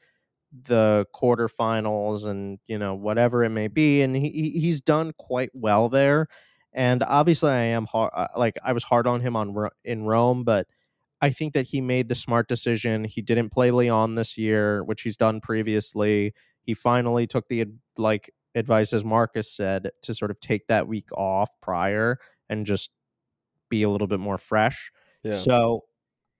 the 0.52 1.06
quarterfinals 1.14 2.26
and 2.26 2.58
you 2.68 2.78
know 2.78 2.94
whatever 2.94 3.42
it 3.42 3.50
may 3.50 3.68
be, 3.68 4.02
and 4.02 4.14
he 4.14 4.50
he's 4.50 4.80
done 4.80 5.12
quite 5.18 5.50
well 5.54 5.88
there. 5.88 6.28
And 6.74 7.02
obviously, 7.02 7.50
I 7.50 7.64
am 7.66 7.86
hard. 7.86 8.10
Uh, 8.14 8.28
like 8.36 8.58
I 8.64 8.72
was 8.72 8.82
hard 8.82 9.06
on 9.06 9.20
him 9.20 9.36
on 9.36 9.68
in 9.84 10.02
Rome, 10.04 10.44
but 10.44 10.66
I 11.20 11.30
think 11.30 11.54
that 11.54 11.66
he 11.66 11.80
made 11.80 12.08
the 12.08 12.14
smart 12.14 12.48
decision. 12.48 13.04
He 13.04 13.22
didn't 13.22 13.50
play 13.50 13.70
Lyon 13.70 14.16
this 14.16 14.36
year, 14.36 14.82
which 14.84 15.02
he's 15.02 15.16
done 15.16 15.40
previously. 15.40 16.34
He 16.62 16.74
finally 16.74 17.26
took 17.26 17.48
the 17.48 17.66
like 17.96 18.32
advice, 18.54 18.92
as 18.92 19.04
Marcus 19.04 19.50
said, 19.50 19.90
to 20.02 20.14
sort 20.14 20.30
of 20.30 20.40
take 20.40 20.66
that 20.66 20.88
week 20.88 21.10
off 21.12 21.48
prior 21.62 22.18
and 22.48 22.66
just 22.66 22.90
be 23.70 23.82
a 23.82 23.88
little 23.88 24.06
bit 24.06 24.20
more 24.20 24.38
fresh. 24.38 24.90
Yeah. 25.22 25.38
So 25.38 25.84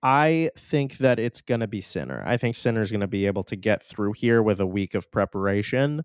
I 0.03 0.51
think 0.57 0.97
that 0.99 1.17
it's 1.17 1.41
going 1.41 1.61
to 1.61 1.67
be 1.67 1.81
Sinner. 1.81 2.21
I 2.25 2.37
think 2.37 2.55
Sinner 2.55 2.81
is 2.81 2.91
going 2.91 3.01
to 3.01 3.07
be 3.07 3.25
able 3.25 3.43
to 3.45 3.55
get 3.55 3.81
through 3.81 4.13
here 4.13 4.43
with 4.43 4.59
a 4.59 4.67
week 4.67 4.93
of 4.93 5.09
preparation 5.11 6.03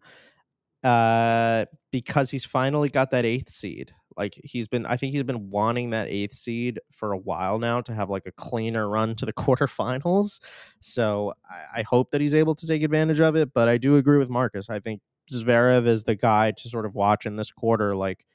uh, 0.85 1.67
because 1.91 2.31
he's 2.31 2.45
finally 2.45 2.89
got 2.89 3.11
that 3.11 3.25
eighth 3.25 3.51
seed. 3.51 3.93
Like 4.17 4.39
he's 4.45 4.69
been, 4.69 4.87
I 4.87 4.97
think 4.97 5.13
he's 5.13 5.23
been 5.23 5.51
wanting 5.51 5.91
that 5.91 6.09
eighth 6.09 6.35
seed 6.35 6.81
for 6.91 7.13
a 7.13 7.19
while 7.19 7.59
now 7.59 7.81
to 7.83 7.95
have 7.95 8.11
like 8.11 8.27
a 8.27 8.33
cleaner 8.33 8.89
run 8.89 9.15
to 9.17 9.27
the 9.27 9.33
quarterfinals. 9.33 10.41
So 10.81 11.35
I, 11.49 11.81
I 11.81 11.83
hope 11.83 12.11
that 12.11 12.21
he's 12.21 12.35
able 12.35 12.55
to 12.57 12.67
take 12.67 12.83
advantage 12.83 13.21
of 13.21 13.37
it. 13.37 13.53
But 13.55 13.69
I 13.69 13.79
do 13.79 13.97
agree 13.97 14.19
with 14.19 14.31
Marcus. 14.31 14.69
I 14.69 14.81
think 14.81 15.01
Zverev 15.33 15.87
is 15.87 16.05
the 16.05 16.17
guy 16.17 16.51
to 16.53 16.69
sort 16.69 16.87
of 16.87 16.95
watch 16.95 17.25
in 17.27 17.37
this 17.37 17.53
quarter. 17.53 17.95
Like, 17.95 18.27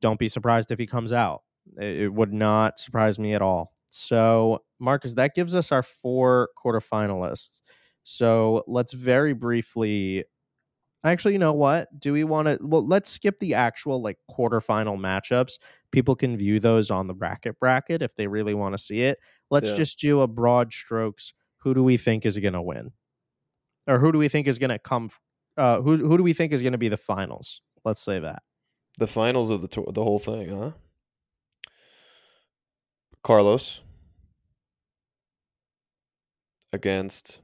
don't 0.00 0.18
be 0.18 0.28
surprised 0.28 0.70
if 0.70 0.78
he 0.78 0.86
comes 0.86 1.12
out. 1.12 1.42
It, 1.78 2.02
it 2.02 2.12
would 2.12 2.32
not 2.32 2.78
surprise 2.78 3.18
me 3.18 3.34
at 3.34 3.42
all. 3.42 3.72
So, 3.90 4.62
Marcus, 4.78 5.14
that 5.14 5.34
gives 5.34 5.54
us 5.54 5.72
our 5.72 5.82
four 5.82 6.50
quarterfinalists. 6.62 7.62
So 8.02 8.62
let's 8.66 8.92
very 8.92 9.32
briefly 9.32 10.24
Actually, 11.04 11.34
you 11.34 11.38
know 11.38 11.52
what? 11.52 11.88
Do 12.00 12.12
we 12.12 12.24
want 12.24 12.48
to? 12.48 12.58
Well, 12.60 12.86
let's 12.86 13.08
skip 13.08 13.38
the 13.38 13.54
actual 13.54 14.02
like 14.02 14.18
quarterfinal 14.30 14.98
matchups. 14.98 15.58
People 15.92 16.16
can 16.16 16.36
view 16.36 16.58
those 16.58 16.90
on 16.90 17.06
the 17.06 17.14
racket 17.14 17.58
bracket 17.60 18.02
if 18.02 18.14
they 18.16 18.26
really 18.26 18.54
want 18.54 18.74
to 18.74 18.78
see 18.78 19.02
it. 19.02 19.18
Let's 19.50 19.70
yeah. 19.70 19.76
just 19.76 19.98
do 20.00 20.20
a 20.20 20.26
broad 20.26 20.72
strokes. 20.72 21.32
Who 21.58 21.74
do 21.74 21.84
we 21.84 21.96
think 21.96 22.26
is 22.26 22.38
going 22.38 22.54
to 22.54 22.62
win? 22.62 22.92
or 23.86 23.98
who 23.98 24.12
do 24.12 24.18
we 24.18 24.28
think 24.28 24.46
is 24.46 24.58
going 24.58 24.70
to 24.70 24.78
come? 24.78 25.10
Uh, 25.56 25.80
who 25.80 25.96
who 25.96 26.16
do 26.16 26.22
we 26.22 26.32
think 26.32 26.52
is 26.52 26.60
going 26.60 26.72
to 26.72 26.78
be 26.78 26.88
the 26.88 26.96
finals? 26.96 27.62
Let's 27.84 28.00
say 28.00 28.18
that 28.18 28.42
The 28.98 29.06
finals 29.06 29.48
of 29.50 29.62
the 29.62 29.68
tour, 29.68 29.86
the 29.92 30.02
whole 30.02 30.18
thing, 30.18 30.48
huh? 30.50 30.72
Carlos 33.22 33.80
against. 36.72 37.40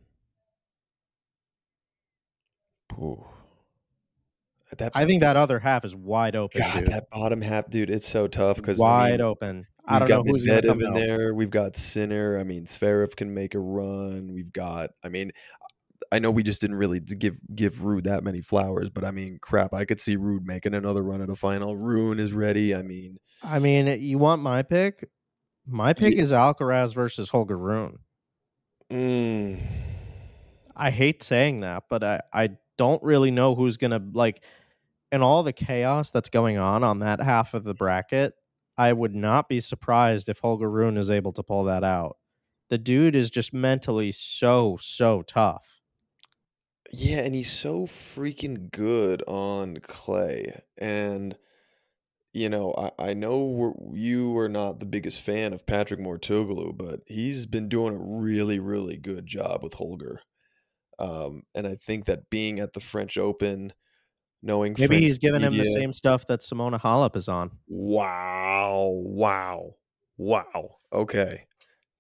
Ooh. 2.94 3.24
That 4.78 4.92
I 4.94 5.06
think 5.06 5.20
that 5.20 5.36
other 5.36 5.58
half 5.58 5.84
is 5.84 5.94
wide 5.94 6.34
open, 6.36 6.60
God, 6.62 6.80
dude. 6.80 6.88
that 6.92 7.10
bottom 7.10 7.42
half, 7.42 7.68
dude, 7.68 7.90
it's 7.90 8.08
so 8.08 8.26
tough 8.26 8.56
because 8.56 8.78
wide 8.78 9.08
I 9.08 9.10
mean, 9.12 9.20
open. 9.20 9.66
I 9.86 9.98
don't 9.98 10.08
know 10.08 10.22
who's 10.22 10.44
going 10.46 10.62
to 10.62 10.68
Medvedev 10.68 10.70
come 10.70 10.80
in 10.80 10.86
out. 10.88 10.94
there. 10.94 11.34
We've 11.34 11.50
got 11.50 11.76
Sinner. 11.76 12.38
I 12.38 12.44
mean, 12.44 12.66
Zverev 12.66 13.16
can 13.16 13.34
make 13.34 13.54
a 13.54 13.58
run. 13.58 14.32
We've 14.32 14.52
got. 14.52 14.90
I 15.02 15.08
mean, 15.08 15.32
I 16.10 16.18
know 16.20 16.30
we 16.30 16.42
just 16.42 16.60
didn't 16.60 16.76
really 16.76 17.00
give 17.00 17.38
give 17.54 17.74
Ruud 17.76 18.04
that 18.04 18.22
many 18.24 18.40
flowers, 18.40 18.88
but 18.90 19.04
I 19.04 19.10
mean, 19.10 19.38
crap, 19.42 19.74
I 19.74 19.84
could 19.84 20.00
see 20.00 20.16
Ruud 20.16 20.44
making 20.44 20.74
another 20.74 21.02
run 21.02 21.20
at 21.20 21.28
a 21.30 21.36
final. 21.36 21.76
Rune 21.76 22.18
is 22.20 22.32
ready. 22.32 22.74
I 22.74 22.82
mean, 22.82 23.18
I 23.42 23.58
mean, 23.58 23.88
you 24.00 24.18
want 24.18 24.40
my 24.42 24.62
pick? 24.62 25.08
My 25.66 25.92
pick 25.92 26.14
Ye- 26.14 26.20
is 26.20 26.32
Alcaraz 26.32 26.94
versus 26.94 27.28
Holger 27.28 27.58
Rune. 27.58 27.98
mm, 28.90 29.60
I 30.76 30.90
hate 30.90 31.22
saying 31.22 31.60
that, 31.60 31.84
but 31.88 32.02
I, 32.02 32.20
I 32.32 32.50
don't 32.78 33.02
really 33.02 33.30
know 33.30 33.54
who's 33.54 33.76
going 33.76 33.90
to 33.90 34.02
like 34.12 34.42
in 35.12 35.22
all 35.22 35.44
the 35.44 35.52
chaos 35.54 36.10
that's 36.10 36.30
going 36.30 36.58
on 36.58 36.84
on 36.84 37.00
that 37.00 37.20
half 37.22 37.54
of 37.54 37.64
the 37.64 37.74
bracket. 37.74 38.34
I 38.78 38.92
would 38.94 39.14
not 39.14 39.48
be 39.48 39.60
surprised 39.60 40.28
if 40.30 40.40
Holger 40.40 40.70
Rune 40.70 40.96
is 40.98 41.10
able 41.10 41.32
to 41.34 41.44
pull 41.44 41.64
that 41.64 41.84
out. 41.84 42.18
The 42.70 42.78
dude 42.78 43.16
is 43.16 43.30
just 43.30 43.52
mentally 43.54 44.12
so 44.12 44.78
so 44.80 45.22
tough. 45.22 45.80
yeah, 46.92 47.18
and 47.20 47.34
he's 47.34 47.50
so 47.52 47.86
freaking 47.86 48.70
good 48.70 49.22
on 49.26 49.78
clay, 49.78 50.62
and 50.76 51.36
you 52.32 52.48
know, 52.48 52.74
I 52.78 53.10
I 53.10 53.14
know 53.14 53.92
you 53.94 54.36
are 54.38 54.48
not 54.48 54.80
the 54.80 54.86
biggest 54.86 55.20
fan 55.20 55.52
of 55.52 55.66
Patrick 55.66 56.00
Mouratoglou, 56.00 56.76
but 56.76 57.00
he's 57.06 57.46
been 57.46 57.68
doing 57.68 57.96
a 57.96 57.98
really 57.98 58.58
really 58.60 58.98
good 58.98 59.26
job 59.26 59.62
with 59.64 59.74
Holger. 59.74 60.22
Um, 60.98 61.44
and 61.54 61.66
I 61.66 61.76
think 61.76 62.06
that 62.06 62.30
being 62.30 62.60
at 62.60 62.74
the 62.74 62.80
French 62.80 63.18
Open, 63.18 63.72
knowing 64.42 64.74
Maybe 64.78 64.88
French 64.88 65.02
he's 65.02 65.18
giving 65.18 65.42
him 65.42 65.56
the 65.56 65.64
same 65.64 65.92
stuff 65.92 66.26
that 66.26 66.40
Simona 66.40 66.80
Halep 66.80 67.16
is 67.16 67.28
on. 67.28 67.50
Wow! 67.68 68.90
Wow! 69.04 69.74
Wow! 70.16 70.76
Okay, 70.92 71.46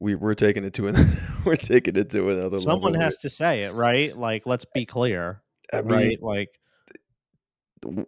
we 0.00 0.14
we're 0.14 0.34
taking 0.34 0.64
it 0.64 0.74
to 0.74 0.88
an 0.88 1.18
we're 1.44 1.56
taking 1.56 1.96
it 1.96 2.10
to 2.10 2.30
another 2.30 2.58
Someone 2.58 2.94
has 2.94 3.18
to 3.18 3.30
say 3.30 3.64
it, 3.64 3.72
right? 3.72 4.16
Like, 4.16 4.46
let's 4.46 4.66
be 4.74 4.84
clear, 4.84 5.42
I 5.72 5.82
mean, 5.82 5.88
right? 5.90 6.22
Like, 6.22 6.58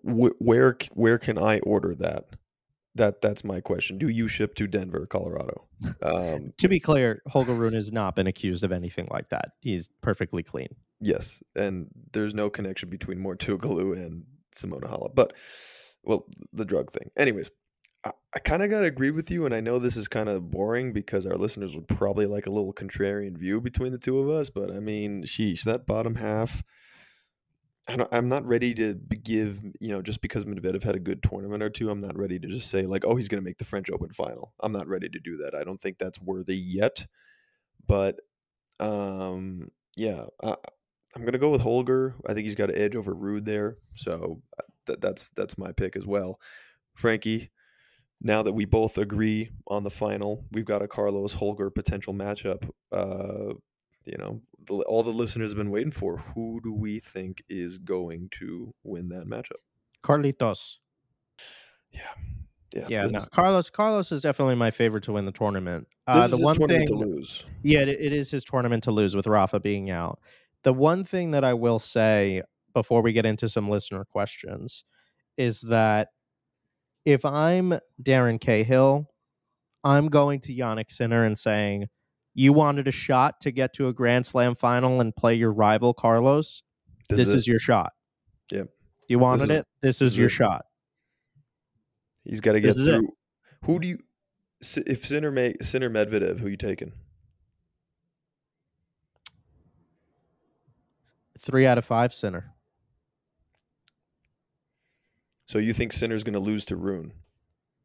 where 0.02 0.76
where 0.92 1.18
can 1.18 1.38
I 1.38 1.60
order 1.60 1.94
that? 1.96 2.24
That 2.96 3.20
that's 3.20 3.42
my 3.44 3.60
question. 3.60 3.98
Do 3.98 4.08
you 4.08 4.28
ship 4.28 4.54
to 4.56 4.66
Denver, 4.66 5.06
Colorado? 5.06 5.64
Um, 6.02 6.52
to 6.58 6.68
be 6.68 6.80
clear, 6.80 7.20
Holger 7.28 7.52
Rune 7.52 7.74
has 7.74 7.92
not 7.92 8.14
been 8.16 8.26
accused 8.26 8.64
of 8.64 8.72
anything 8.72 9.08
like 9.10 9.28
that. 9.30 9.52
He's 9.60 9.88
perfectly 10.00 10.42
clean. 10.42 10.68
yes, 11.00 11.42
and 11.54 11.88
there's 12.12 12.34
no 12.34 12.48
connection 12.50 12.88
between 12.88 13.18
Mouratoglou 13.18 13.92
and 13.94 14.24
Simona 14.56 14.84
Halep, 14.90 15.14
but 15.14 15.34
well, 16.04 16.26
the 16.52 16.64
drug 16.64 16.90
thing. 16.92 17.10
Anyways, 17.16 17.50
I, 18.04 18.12
I 18.34 18.38
kind 18.38 18.62
of 18.62 18.70
gotta 18.70 18.86
agree 18.86 19.10
with 19.10 19.30
you, 19.30 19.44
and 19.44 19.54
I 19.54 19.60
know 19.60 19.78
this 19.78 19.96
is 19.96 20.08
kind 20.08 20.28
of 20.28 20.50
boring 20.50 20.92
because 20.92 21.26
our 21.26 21.36
listeners 21.36 21.74
would 21.74 21.88
probably 21.88 22.26
like 22.26 22.46
a 22.46 22.50
little 22.50 22.72
contrarian 22.72 23.36
view 23.36 23.60
between 23.60 23.92
the 23.92 23.98
two 23.98 24.18
of 24.20 24.28
us. 24.30 24.48
But 24.50 24.70
I 24.70 24.80
mean, 24.80 25.24
sheesh, 25.24 25.62
that 25.64 25.86
bottom 25.86 26.16
half. 26.16 26.62
I 27.86 28.06
I'm 28.12 28.28
not 28.28 28.46
ready 28.46 28.74
to 28.74 28.94
give, 28.94 29.62
you 29.80 29.90
know, 29.90 30.02
just 30.02 30.20
because 30.20 30.44
Medvedev 30.44 30.82
had 30.82 30.94
a 30.94 31.00
good 31.00 31.22
tournament 31.22 31.62
or 31.62 31.70
two, 31.70 31.90
I'm 31.90 32.00
not 32.00 32.16
ready 32.16 32.38
to 32.38 32.48
just 32.48 32.70
say, 32.70 32.82
like, 32.82 33.04
oh, 33.04 33.16
he's 33.16 33.28
going 33.28 33.42
to 33.42 33.44
make 33.44 33.58
the 33.58 33.64
French 33.64 33.90
Open 33.90 34.10
final. 34.10 34.52
I'm 34.60 34.72
not 34.72 34.88
ready 34.88 35.08
to 35.08 35.18
do 35.18 35.36
that. 35.38 35.54
I 35.54 35.64
don't 35.64 35.80
think 35.80 35.98
that's 35.98 36.20
worthy 36.20 36.56
yet. 36.56 37.06
But, 37.86 38.20
um, 38.80 39.70
yeah, 39.96 40.24
I, 40.42 40.56
I'm 41.14 41.22
going 41.22 41.32
to 41.32 41.38
go 41.38 41.50
with 41.50 41.60
Holger. 41.60 42.14
I 42.26 42.32
think 42.32 42.44
he's 42.44 42.54
got 42.54 42.70
an 42.70 42.78
edge 42.78 42.96
over 42.96 43.14
Ruud 43.14 43.44
there. 43.44 43.76
So 43.94 44.40
uh, 44.58 44.62
that, 44.86 45.00
that's 45.00 45.30
that's 45.30 45.58
my 45.58 45.72
pick 45.72 45.96
as 45.96 46.06
well. 46.06 46.40
Frankie, 46.94 47.50
now 48.20 48.42
that 48.42 48.52
we 48.52 48.64
both 48.64 48.96
agree 48.98 49.50
on 49.66 49.84
the 49.84 49.90
final, 49.90 50.44
we've 50.50 50.64
got 50.64 50.82
a 50.82 50.88
Carlos 50.88 51.34
Holger 51.34 51.70
potential 51.70 52.14
matchup. 52.14 52.70
Uh, 52.90 53.54
you 54.04 54.16
know, 54.18 54.40
the, 54.66 54.74
all 54.74 55.02
the 55.02 55.10
listeners 55.10 55.50
have 55.50 55.58
been 55.58 55.70
waiting 55.70 55.90
for. 55.90 56.18
Who 56.18 56.60
do 56.62 56.72
we 56.72 57.00
think 57.00 57.42
is 57.48 57.78
going 57.78 58.28
to 58.38 58.74
win 58.82 59.08
that 59.10 59.26
matchup? 59.26 59.62
Carlitos. 60.02 60.76
Yeah, 61.90 62.00
yeah, 62.72 62.86
Yeah, 62.88 63.06
no, 63.06 63.20
Carlos. 63.30 63.70
Carlos 63.70 64.12
is 64.12 64.20
definitely 64.20 64.56
my 64.56 64.70
favorite 64.70 65.04
to 65.04 65.12
win 65.12 65.24
the 65.24 65.32
tournament. 65.32 65.86
Uh, 66.06 66.26
the 66.26 66.36
his 66.36 66.44
one 66.44 66.56
tournament 66.56 66.88
thing, 66.88 66.98
to 66.98 67.04
lose. 67.04 67.44
yeah, 67.62 67.80
it, 67.80 67.88
it 67.88 68.12
is 68.12 68.30
his 68.30 68.44
tournament 68.44 68.84
to 68.84 68.90
lose 68.90 69.14
with 69.14 69.26
Rafa 69.26 69.60
being 69.60 69.90
out. 69.90 70.18
The 70.64 70.72
one 70.72 71.04
thing 71.04 71.30
that 71.32 71.44
I 71.44 71.54
will 71.54 71.78
say 71.78 72.42
before 72.72 73.02
we 73.02 73.12
get 73.12 73.26
into 73.26 73.48
some 73.48 73.68
listener 73.68 74.04
questions 74.04 74.84
is 75.36 75.60
that 75.62 76.08
if 77.04 77.24
I'm 77.24 77.78
Darren 78.02 78.40
Cahill, 78.40 79.08
I'm 79.84 80.08
going 80.08 80.40
to 80.40 80.54
Jannik 80.54 80.90
Sinner 80.90 81.24
and 81.24 81.38
saying, 81.38 81.88
"You 82.34 82.52
wanted 82.52 82.88
a 82.88 82.92
shot 82.92 83.40
to 83.42 83.50
get 83.50 83.72
to 83.74 83.88
a 83.88 83.92
Grand 83.92 84.26
Slam 84.26 84.54
final 84.54 85.00
and 85.00 85.14
play 85.14 85.34
your 85.34 85.52
rival 85.52 85.94
Carlos. 85.94 86.62
This, 87.08 87.28
is, 87.28 87.42
it. 87.42 87.46
your 87.50 87.58
shot. 87.58 87.92
Yep. 88.50 88.68
You 89.08 89.18
wanted 89.18 89.50
is- 89.50 89.58
it. 89.58 89.66
This 89.82 89.98
this 89.98 90.02
is 90.02 90.12
is 90.12 90.18
your 90.18 90.28
shot. 90.28 90.66
He's 92.24 92.40
got 92.40 92.52
to 92.52 92.60
get 92.60 92.70
is 92.70 92.86
it. 92.86 92.90
through. 92.90 93.08
Who 93.64 93.78
do 93.78 93.88
you? 93.88 93.98
If 94.60 95.06
Sinner 95.06 95.30
may 95.30 95.54
Sinner 95.60 95.90
Medvedev, 95.90 96.40
who 96.40 96.48
you 96.48 96.56
taking? 96.56 96.92
Three 101.38 101.66
out 101.66 101.76
of 101.76 101.84
five, 101.84 102.14
Sinner. 102.14 102.54
So 105.44 105.58
you 105.58 105.74
think 105.74 105.92
Sinner's 105.92 106.24
going 106.24 106.32
to 106.32 106.40
lose 106.40 106.64
to 106.66 106.76
Rune? 106.76 107.12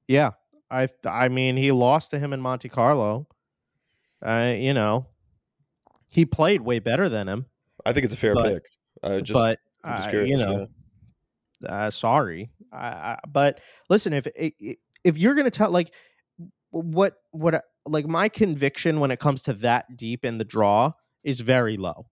Yeah, 0.08 0.32
I 0.72 0.88
I 1.06 1.28
mean 1.28 1.58
he 1.58 1.72
lost 1.72 2.12
to 2.12 2.20
him 2.20 2.32
in 2.32 2.40
Monte 2.40 2.70
Carlo. 2.70 3.28
Uh, 4.26 4.54
you 4.58 4.74
know, 4.74 5.08
he 6.10 6.26
played 6.26 6.62
way 6.62 6.80
better 6.80 7.08
than 7.10 7.28
him, 7.30 7.46
I 7.86 7.94
think 7.94 8.06
it's 8.06 8.14
a 8.14 8.18
fair 8.18 8.34
But- 8.34 8.54
pick. 8.54 8.64
I 9.02 9.22
just, 9.22 9.32
but 9.34 9.60
I'm 9.84 9.96
just 9.96 10.08
uh, 10.08 10.12
curious. 10.12 10.30
you 10.30 10.38
know, 10.38 10.68
uh, 11.66 11.90
sorry. 11.90 12.52
I, 12.74 12.88
I, 12.88 13.20
but 13.28 13.62
listen, 13.90 14.12
if 14.12 14.28
if 14.36 15.18
you're 15.18 15.36
gonna 15.36 15.50
tell 15.50 15.72
like 15.72 15.94
what 16.72 17.14
what 17.32 17.64
like 17.86 18.06
my 18.06 18.28
conviction 18.28 19.00
when 19.00 19.10
it 19.12 19.20
comes 19.20 19.44
to 19.44 19.54
that 19.54 19.96
deep 19.96 20.26
in 20.26 20.38
the 20.38 20.44
draw 20.44 20.92
is 21.24 21.40
very 21.40 21.78
low. 21.78 22.08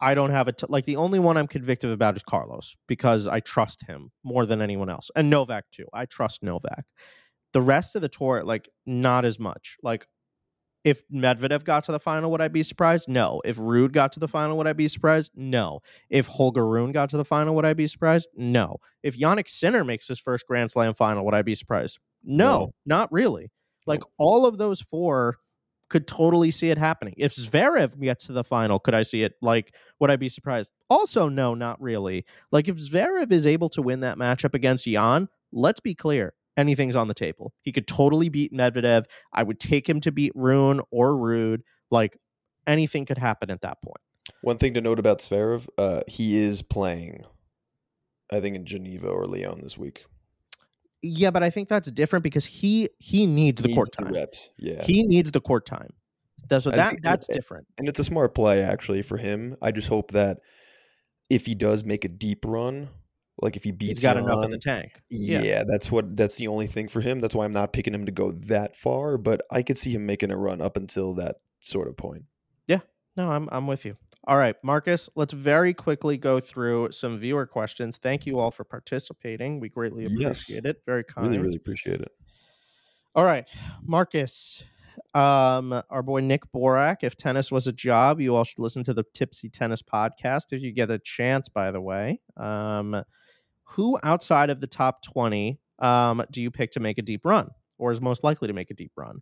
I 0.00 0.14
don't 0.14 0.30
have 0.30 0.48
a 0.48 0.52
t- 0.52 0.66
like 0.68 0.86
the 0.86 0.96
only 0.96 1.18
one 1.18 1.36
I'm 1.36 1.46
convicted 1.46 1.90
about 1.90 2.16
is 2.16 2.22
Carlos 2.22 2.74
because 2.88 3.26
I 3.26 3.40
trust 3.40 3.86
him 3.86 4.10
more 4.22 4.46
than 4.46 4.62
anyone 4.62 4.88
else, 4.88 5.10
and 5.14 5.28
Novak 5.28 5.64
too. 5.70 5.86
I 5.92 6.06
trust 6.06 6.42
Novak. 6.42 6.86
The 7.52 7.60
rest 7.62 7.96
of 7.96 8.02
the 8.02 8.08
tour, 8.08 8.42
like 8.42 8.68
not 8.86 9.24
as 9.26 9.38
much. 9.38 9.76
Like 9.82 10.06
if 10.84 11.02
Medvedev 11.08 11.64
got 11.64 11.84
to 11.84 11.92
the 11.92 11.98
final, 11.98 12.30
would 12.30 12.40
I 12.42 12.48
be 12.48 12.62
surprised? 12.62 13.08
No. 13.08 13.40
If 13.44 13.56
Ruud 13.56 13.92
got 13.92 14.12
to 14.12 14.20
the 14.20 14.28
final, 14.28 14.56
would 14.58 14.66
I 14.66 14.74
be 14.74 14.86
surprised? 14.88 15.32
No. 15.34 15.80
If 16.10 16.26
Holger 16.26 16.66
Rune 16.66 16.92
got 16.92 17.10
to 17.10 17.16
the 17.16 17.24
final, 17.24 17.54
would 17.54 17.64
I 17.64 17.72
be 17.74 17.86
surprised? 17.86 18.28
No. 18.36 18.76
If 19.02 19.18
Jannik 19.18 19.48
Sinner 19.48 19.82
makes 19.84 20.06
his 20.08 20.18
first 20.20 20.46
Grand 20.46 20.70
Slam 20.70 20.94
final, 20.94 21.24
would 21.24 21.34
I 21.34 21.42
be 21.42 21.54
surprised? 21.54 21.98
No, 22.22 22.58
No. 22.58 22.74
not 22.86 23.12
really. 23.12 23.50
Like 23.86 24.02
all 24.18 24.46
of 24.46 24.56
those 24.58 24.80
four 24.80 25.36
could 25.90 26.06
totally 26.08 26.50
see 26.50 26.70
it 26.70 26.78
happening. 26.78 27.14
If 27.18 27.34
Zverev 27.34 28.00
gets 28.00 28.26
to 28.26 28.32
the 28.32 28.42
final, 28.44 28.78
could 28.78 28.94
I 28.94 29.02
see 29.02 29.22
it? 29.22 29.34
Like, 29.42 29.74
would 30.00 30.10
I 30.10 30.16
be 30.16 30.28
surprised? 30.30 30.72
Also, 30.88 31.28
no, 31.28 31.54
not 31.54 31.80
really. 31.80 32.24
Like, 32.50 32.68
if 32.68 32.76
Zverev 32.76 33.30
is 33.30 33.46
able 33.46 33.68
to 33.70 33.82
win 33.82 34.00
that 34.00 34.16
matchup 34.16 34.54
against 34.54 34.86
Jan, 34.86 35.28
let's 35.52 35.80
be 35.80 35.94
clear, 35.94 36.32
anything's 36.56 36.96
on 36.96 37.08
the 37.08 37.14
table. 37.14 37.52
He 37.62 37.72
could 37.72 37.86
totally 37.86 38.28
beat 38.28 38.52
Medvedev. 38.52 39.04
I 39.32 39.42
would 39.42 39.60
take 39.60 39.88
him 39.88 40.00
to 40.00 40.12
beat 40.12 40.32
Rune 40.34 40.80
or 40.90 41.12
Ruud. 41.12 41.60
Like, 41.90 42.16
anything 42.66 43.04
could 43.04 43.18
happen 43.18 43.50
at 43.50 43.60
that 43.62 43.80
point. 43.82 44.00
One 44.40 44.58
thing 44.58 44.74
to 44.74 44.80
note 44.80 44.98
about 44.98 45.18
Zverev, 45.20 45.68
uh, 45.78 46.00
he 46.06 46.36
is 46.36 46.62
playing, 46.62 47.24
I 48.32 48.40
think, 48.40 48.56
in 48.56 48.64
Geneva 48.66 49.08
or 49.08 49.26
Lyon 49.26 49.60
this 49.62 49.76
week. 49.76 50.04
Yeah, 51.02 51.30
but 51.30 51.42
I 51.42 51.50
think 51.50 51.68
that's 51.68 51.90
different 51.90 52.22
because 52.22 52.46
he 52.46 52.88
he 52.98 53.26
needs 53.26 53.60
the 53.60 53.68
Needs 53.68 53.76
court 53.76 53.88
the 53.98 54.04
time. 54.04 54.14
reps. 54.14 54.48
Yeah, 54.56 54.82
He 54.82 55.02
needs 55.02 55.30
the 55.30 55.40
court 55.40 55.66
time. 55.66 55.90
That's 56.48 56.64
so 56.64 56.70
that 56.70 56.96
that's 57.02 57.26
different. 57.26 57.66
and 57.78 57.88
it's 57.88 57.98
a 58.00 58.04
smart 58.04 58.34
play 58.34 58.62
actually 58.62 59.02
for 59.02 59.18
him. 59.18 59.56
I 59.60 59.70
just 59.70 59.88
hope 59.88 60.12
that 60.12 60.38
if 61.28 61.44
he 61.46 61.54
does 61.54 61.84
make 61.84 62.04
a 62.04 62.08
deep 62.08 62.44
run, 62.46 62.88
like 63.40 63.56
if 63.56 63.64
he 63.64 63.72
beats 63.72 63.98
He's 63.98 64.02
got 64.02 64.16
enough 64.16 64.44
in 64.44 64.50
the 64.50 64.58
tank. 64.58 65.02
Yeah. 65.10 65.42
yeah, 65.42 65.64
that's 65.66 65.90
what 65.90 66.16
that's 66.16 66.36
the 66.36 66.48
only 66.48 66.66
thing 66.66 66.88
for 66.88 67.00
him. 67.00 67.20
That's 67.20 67.34
why 67.34 67.44
I'm 67.44 67.52
not 67.52 67.72
picking 67.72 67.94
him 67.94 68.06
to 68.06 68.12
go 68.12 68.30
that 68.32 68.76
far, 68.76 69.18
but 69.18 69.42
I 69.50 69.62
could 69.62 69.78
see 69.78 69.92
him 69.92 70.06
making 70.06 70.30
a 70.30 70.36
run 70.36 70.60
up 70.60 70.76
until 70.76 71.14
that 71.14 71.36
sort 71.60 71.88
of 71.88 71.96
point. 71.96 72.24
Yeah, 72.66 72.80
no, 73.16 73.30
I'm 73.30 73.48
I'm 73.50 73.66
with 73.66 73.84
you. 73.84 73.96
All 74.26 74.38
right, 74.38 74.56
Marcus, 74.62 75.10
let's 75.16 75.34
very 75.34 75.74
quickly 75.74 76.16
go 76.16 76.40
through 76.40 76.92
some 76.92 77.18
viewer 77.18 77.46
questions. 77.46 77.98
Thank 77.98 78.24
you 78.24 78.38
all 78.38 78.50
for 78.50 78.64
participating. 78.64 79.60
We 79.60 79.68
greatly 79.68 80.04
Yes. 80.08 80.40
appreciate 80.42 80.64
it. 80.64 80.82
Very 80.86 81.04
kind. 81.04 81.26
Really, 81.28 81.38
really 81.42 81.56
appreciate 81.56 82.00
it. 82.00 82.10
All 83.14 83.24
right, 83.24 83.46
Marcus. 83.82 84.64
Um, 85.12 85.72
our 85.90 86.02
boy 86.02 86.20
Nick 86.20 86.42
Borak. 86.54 86.98
If 87.02 87.16
tennis 87.16 87.52
was 87.52 87.66
a 87.66 87.72
job, 87.72 88.20
you 88.20 88.34
all 88.34 88.44
should 88.44 88.60
listen 88.60 88.82
to 88.84 88.94
the 88.94 89.04
Tipsy 89.12 89.48
Tennis 89.48 89.82
podcast 89.82 90.52
if 90.52 90.62
you 90.62 90.72
get 90.72 90.90
a 90.90 90.98
chance. 90.98 91.48
By 91.48 91.70
the 91.70 91.80
way, 91.80 92.20
um, 92.36 93.02
who 93.64 93.98
outside 94.02 94.50
of 94.50 94.60
the 94.60 94.66
top 94.66 95.02
twenty 95.02 95.58
um, 95.78 96.22
do 96.30 96.40
you 96.40 96.50
pick 96.50 96.72
to 96.72 96.80
make 96.80 96.98
a 96.98 97.02
deep 97.02 97.24
run, 97.24 97.50
or 97.78 97.90
is 97.90 98.00
most 98.00 98.24
likely 98.24 98.48
to 98.48 98.54
make 98.54 98.70
a 98.70 98.74
deep 98.74 98.92
run? 98.96 99.20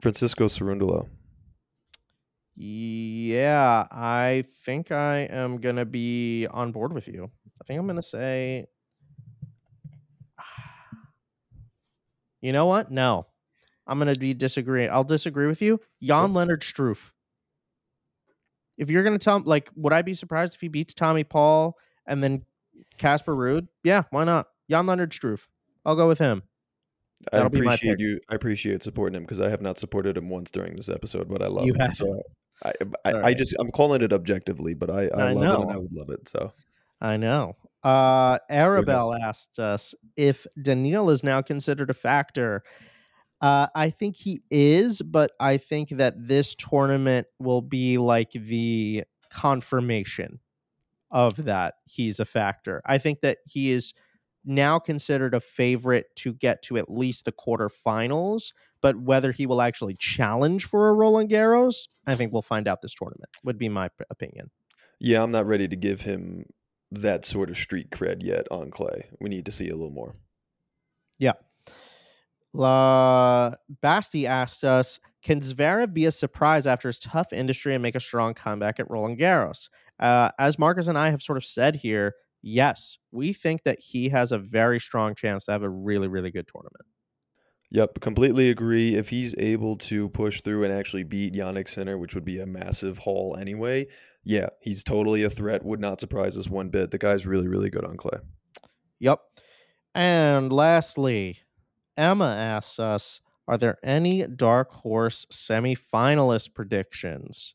Francisco 0.00 0.46
Cerundolo. 0.46 1.08
Yeah, 2.56 3.86
I 3.90 4.44
think 4.64 4.92
I 4.92 5.20
am 5.30 5.58
gonna 5.58 5.84
be 5.84 6.46
on 6.50 6.72
board 6.72 6.92
with 6.92 7.08
you. 7.08 7.30
I 7.60 7.64
think 7.64 7.80
I'm 7.80 7.86
gonna 7.86 8.02
say. 8.02 8.66
You 12.40 12.52
know 12.52 12.66
what? 12.66 12.90
No, 12.90 13.26
I'm 13.86 13.98
gonna 13.98 14.14
be 14.14 14.34
disagreeing. 14.34 14.90
I'll 14.90 15.02
disagree 15.02 15.46
with 15.46 15.62
you. 15.62 15.80
Jan 16.02 16.34
Lennard 16.34 16.60
Struff. 16.60 17.10
If 18.76 18.90
you're 18.90 19.02
gonna 19.02 19.18
tell, 19.18 19.40
like, 19.40 19.70
would 19.76 19.94
I 19.94 20.02
be 20.02 20.12
surprised 20.12 20.54
if 20.54 20.60
he 20.60 20.68
beats 20.68 20.92
Tommy 20.92 21.24
Paul 21.24 21.78
and 22.06 22.22
then 22.22 22.44
Casper 22.98 23.34
Ruud? 23.34 23.68
Yeah, 23.82 24.02
why 24.10 24.24
not? 24.24 24.46
Jan 24.70 24.86
Lennard 24.86 25.10
Struff. 25.10 25.46
I'll 25.84 25.96
go 25.96 26.08
with 26.08 26.18
him. 26.18 26.42
I 27.32 27.38
That'll 27.38 27.46
appreciate 27.46 28.00
you. 28.00 28.20
I 28.28 28.34
appreciate 28.34 28.82
supporting 28.82 29.16
him 29.16 29.22
because 29.22 29.40
I 29.40 29.48
have 29.48 29.62
not 29.62 29.78
supported 29.78 30.16
him 30.16 30.28
once 30.28 30.50
during 30.50 30.76
this 30.76 30.88
episode, 30.88 31.28
but 31.28 31.42
I 31.42 31.46
love 31.46 31.66
You 31.66 31.74
him. 31.74 31.80
haven't. 31.80 31.96
So 31.96 32.22
I, 32.64 32.72
I, 33.04 33.14
I 33.28 33.34
just 33.34 33.54
I'm 33.58 33.70
calling 33.70 34.02
it 34.02 34.12
objectively, 34.12 34.74
but 34.74 34.90
I, 34.90 35.08
I, 35.08 35.28
I 35.28 35.32
love 35.32 35.60
it 35.60 35.62
and 35.62 35.72
I 35.72 35.76
would 35.76 35.92
love 35.92 36.10
it. 36.10 36.28
So 36.28 36.52
I 37.00 37.16
know. 37.16 37.56
Uh 37.82 38.38
Arabelle 38.50 39.18
asked 39.20 39.58
us 39.58 39.94
if 40.16 40.46
Daniil 40.60 41.10
is 41.10 41.22
now 41.22 41.42
considered 41.42 41.90
a 41.90 41.94
factor. 41.94 42.62
Uh 43.40 43.68
I 43.74 43.90
think 43.90 44.16
he 44.16 44.42
is, 44.50 45.02
but 45.02 45.32
I 45.40 45.56
think 45.56 45.90
that 45.90 46.14
this 46.16 46.54
tournament 46.54 47.26
will 47.38 47.62
be 47.62 47.98
like 47.98 48.32
the 48.32 49.04
confirmation 49.30 50.40
of 51.14 51.44
that 51.44 51.76
he's 51.86 52.20
a 52.20 52.26
factor. 52.26 52.82
I 52.84 52.98
think 52.98 53.22
that 53.22 53.38
he 53.46 53.70
is 53.70 53.94
now 54.44 54.78
considered 54.78 55.32
a 55.32 55.40
favorite 55.40 56.14
to 56.16 56.34
get 56.34 56.60
to 56.64 56.76
at 56.76 56.90
least 56.90 57.24
the 57.24 57.32
quarterfinals, 57.32 58.52
but 58.82 58.98
whether 59.00 59.32
he 59.32 59.46
will 59.46 59.62
actually 59.62 59.94
challenge 59.94 60.66
for 60.66 60.90
a 60.90 60.92
Roland 60.92 61.30
Garros, 61.30 61.88
I 62.06 62.16
think 62.16 62.32
we'll 62.32 62.42
find 62.42 62.68
out 62.68 62.82
this 62.82 62.94
tournament. 62.94 63.30
Would 63.44 63.56
be 63.56 63.70
my 63.70 63.88
opinion. 64.10 64.50
yeah, 65.00 65.22
I'm 65.22 65.30
not 65.30 65.46
ready 65.46 65.68
to 65.68 65.76
give 65.76 66.02
him 66.02 66.44
that 66.90 67.24
sort 67.24 67.48
of 67.48 67.56
street 67.56 67.90
cred 67.90 68.22
yet 68.22 68.46
on 68.50 68.70
clay. 68.70 69.08
We 69.20 69.30
need 69.30 69.46
to 69.46 69.52
see 69.52 69.68
a 69.68 69.74
little 69.74 69.90
more. 69.90 70.16
Yeah. 71.18 71.32
La 72.52 73.54
Basti 73.80 74.26
asked 74.26 74.62
us, 74.62 75.00
can 75.22 75.40
Zverev 75.40 75.92
be 75.92 76.04
a 76.04 76.12
surprise 76.12 76.66
after 76.66 76.88
his 76.88 76.98
tough 76.98 77.32
industry 77.32 77.74
and 77.74 77.82
make 77.82 77.94
a 77.94 78.00
strong 78.00 78.34
comeback 78.34 78.78
at 78.78 78.90
Roland 78.90 79.18
Garros? 79.18 79.70
Uh, 80.00 80.30
as 80.38 80.58
Marcus 80.58 80.88
and 80.88 80.98
I 80.98 81.10
have 81.10 81.22
sort 81.22 81.38
of 81.38 81.44
said 81.44 81.76
here, 81.76 82.14
yes, 82.42 82.98
we 83.12 83.32
think 83.32 83.62
that 83.64 83.78
he 83.78 84.08
has 84.10 84.32
a 84.32 84.38
very 84.38 84.80
strong 84.80 85.14
chance 85.14 85.44
to 85.44 85.52
have 85.52 85.62
a 85.62 85.68
really, 85.68 86.08
really 86.08 86.30
good 86.30 86.46
tournament. 86.46 86.84
Yep, 87.70 88.00
completely 88.00 88.50
agree. 88.50 88.94
If 88.94 89.08
he's 89.08 89.34
able 89.36 89.76
to 89.78 90.08
push 90.10 90.42
through 90.42 90.64
and 90.64 90.72
actually 90.72 91.02
beat 91.02 91.34
Jannik 91.34 91.68
Sinner, 91.68 91.98
which 91.98 92.14
would 92.14 92.24
be 92.24 92.38
a 92.38 92.46
massive 92.46 92.98
haul 92.98 93.36
anyway, 93.38 93.86
yeah, 94.22 94.50
he's 94.60 94.84
totally 94.84 95.22
a 95.22 95.30
threat. 95.30 95.64
Would 95.64 95.80
not 95.80 96.00
surprise 96.00 96.38
us 96.38 96.48
one 96.48 96.68
bit. 96.68 96.90
The 96.90 96.98
guy's 96.98 97.26
really, 97.26 97.48
really 97.48 97.70
good 97.70 97.84
on 97.84 97.96
clay. 97.96 98.18
Yep. 99.00 99.20
And 99.94 100.52
lastly, 100.52 101.38
Emma 101.96 102.26
asks 102.26 102.78
us, 102.78 103.20
are 103.46 103.58
there 103.58 103.76
any 103.82 104.26
dark 104.26 104.70
horse 104.70 105.26
semifinalist 105.32 106.54
predictions? 106.54 107.54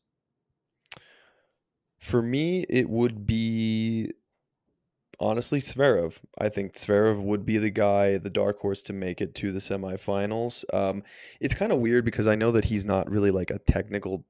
For 2.00 2.22
me, 2.22 2.64
it 2.68 2.88
would 2.88 3.26
be 3.26 4.12
honestly 5.20 5.60
Zverev. 5.60 6.20
I 6.38 6.48
think 6.48 6.72
Zverev 6.74 7.22
would 7.22 7.44
be 7.44 7.58
the 7.58 7.70
guy, 7.70 8.16
the 8.16 8.30
dark 8.30 8.58
horse 8.60 8.80
to 8.82 8.92
make 8.94 9.20
it 9.20 9.34
to 9.36 9.52
the 9.52 9.58
semifinals. 9.58 10.64
Um, 10.72 11.02
it's 11.40 11.54
kind 11.54 11.72
of 11.72 11.78
weird 11.78 12.04
because 12.04 12.26
I 12.26 12.36
know 12.36 12.50
that 12.52 12.66
he's 12.66 12.84
not 12.86 13.10
really 13.10 13.30
like 13.30 13.50
a 13.50 13.58
technical. 13.58 14.24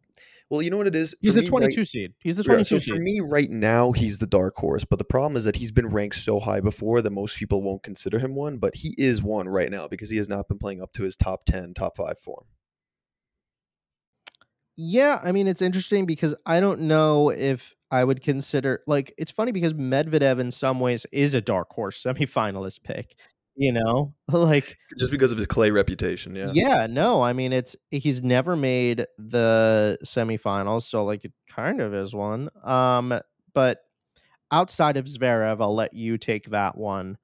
Well, 0.51 0.63
you 0.63 0.71
know 0.71 0.79
what 0.79 0.89
it 0.89 0.97
is. 0.97 1.15
He's 1.21 1.31
For 1.33 1.37
the 1.37 1.43
me, 1.43 1.47
22 1.47 1.81
right- 1.81 1.87
seed. 1.87 2.13
He's 2.19 2.35
the 2.35 2.43
Yeah, 2.43 2.55
22 2.55 2.81
so 2.81 2.95
for 2.95 3.01
me 3.01 3.21
right 3.21 3.49
now, 3.49 3.93
he's 3.93 4.19
the 4.19 4.27
dark 4.27 4.57
horse. 4.57 4.85
But 4.85 4.99
the 4.99 5.05
problem 5.05 5.37
is 5.37 5.45
that 5.45 5.55
he's 5.57 5.71
been 5.71 5.87
ranked 5.91 6.17
so 6.17 6.41
high 6.41 6.59
before 6.59 7.01
that 7.03 7.11
most 7.11 7.37
people 7.39 7.63
won't 7.63 7.85
consider 7.85 8.19
him 8.19 8.35
one. 8.35 8.59
But 8.59 8.75
he 8.77 8.97
is 8.99 9.23
one 9.23 9.49
right 9.49 9.71
now 9.71 9.87
because 9.87 10.11
he 10.11 10.17
has 10.17 10.29
not 10.29 10.49
been 10.49 10.59
playing 10.59 10.83
up 10.83 10.93
to 10.95 11.05
his 11.05 11.15
top 11.15 11.45
ten, 11.45 11.73
top 11.73 11.97
five 11.97 12.19
form. 12.19 12.47
Yeah, 14.83 15.21
I 15.23 15.33
mean 15.33 15.47
it's 15.47 15.61
interesting 15.61 16.07
because 16.07 16.35
I 16.47 16.59
don't 16.59 16.81
know 16.83 17.29
if 17.29 17.75
I 17.91 18.03
would 18.03 18.23
consider 18.23 18.83
like 18.87 19.13
it's 19.19 19.31
funny 19.31 19.53
because 19.53 19.75
Medvedev 19.75 20.39
in 20.39 20.51
some 20.51 20.81
ways 20.81 21.07
is 21.13 21.35
a 21.35 21.41
dark 21.43 21.71
horse 21.71 22.03
semifinalist 22.07 22.83
pick. 22.83 23.15
You 23.57 23.73
know, 23.73 24.15
like 24.33 24.79
Just 24.99 25.11
because 25.11 25.33
of 25.33 25.39
his 25.39 25.47
clay 25.47 25.71
reputation. 25.71 26.35
Yeah. 26.35 26.51
yeah. 26.55 26.87
no, 26.87 27.23
I 27.23 27.35
mean 27.35 27.53
it's 27.53 27.77
he's 27.91 28.23
never 28.23 28.57
made 28.57 29.05
the 29.19 29.99
semifinals, 30.03 30.83
so 30.83 31.05
like 31.05 31.27
it 31.27 31.33
kind 31.49 31.83
of 31.83 31.93
is 31.93 32.15
one. 32.15 32.49
Um, 32.63 33.21
but 33.53 33.81
outside 34.51 34.97
of 34.97 35.05
Zverev, 35.05 35.61
I'll 35.61 35.75
let 35.75 35.93
you 35.93 36.17
take 36.17 36.47
that 36.47 36.79
one. 36.79 37.19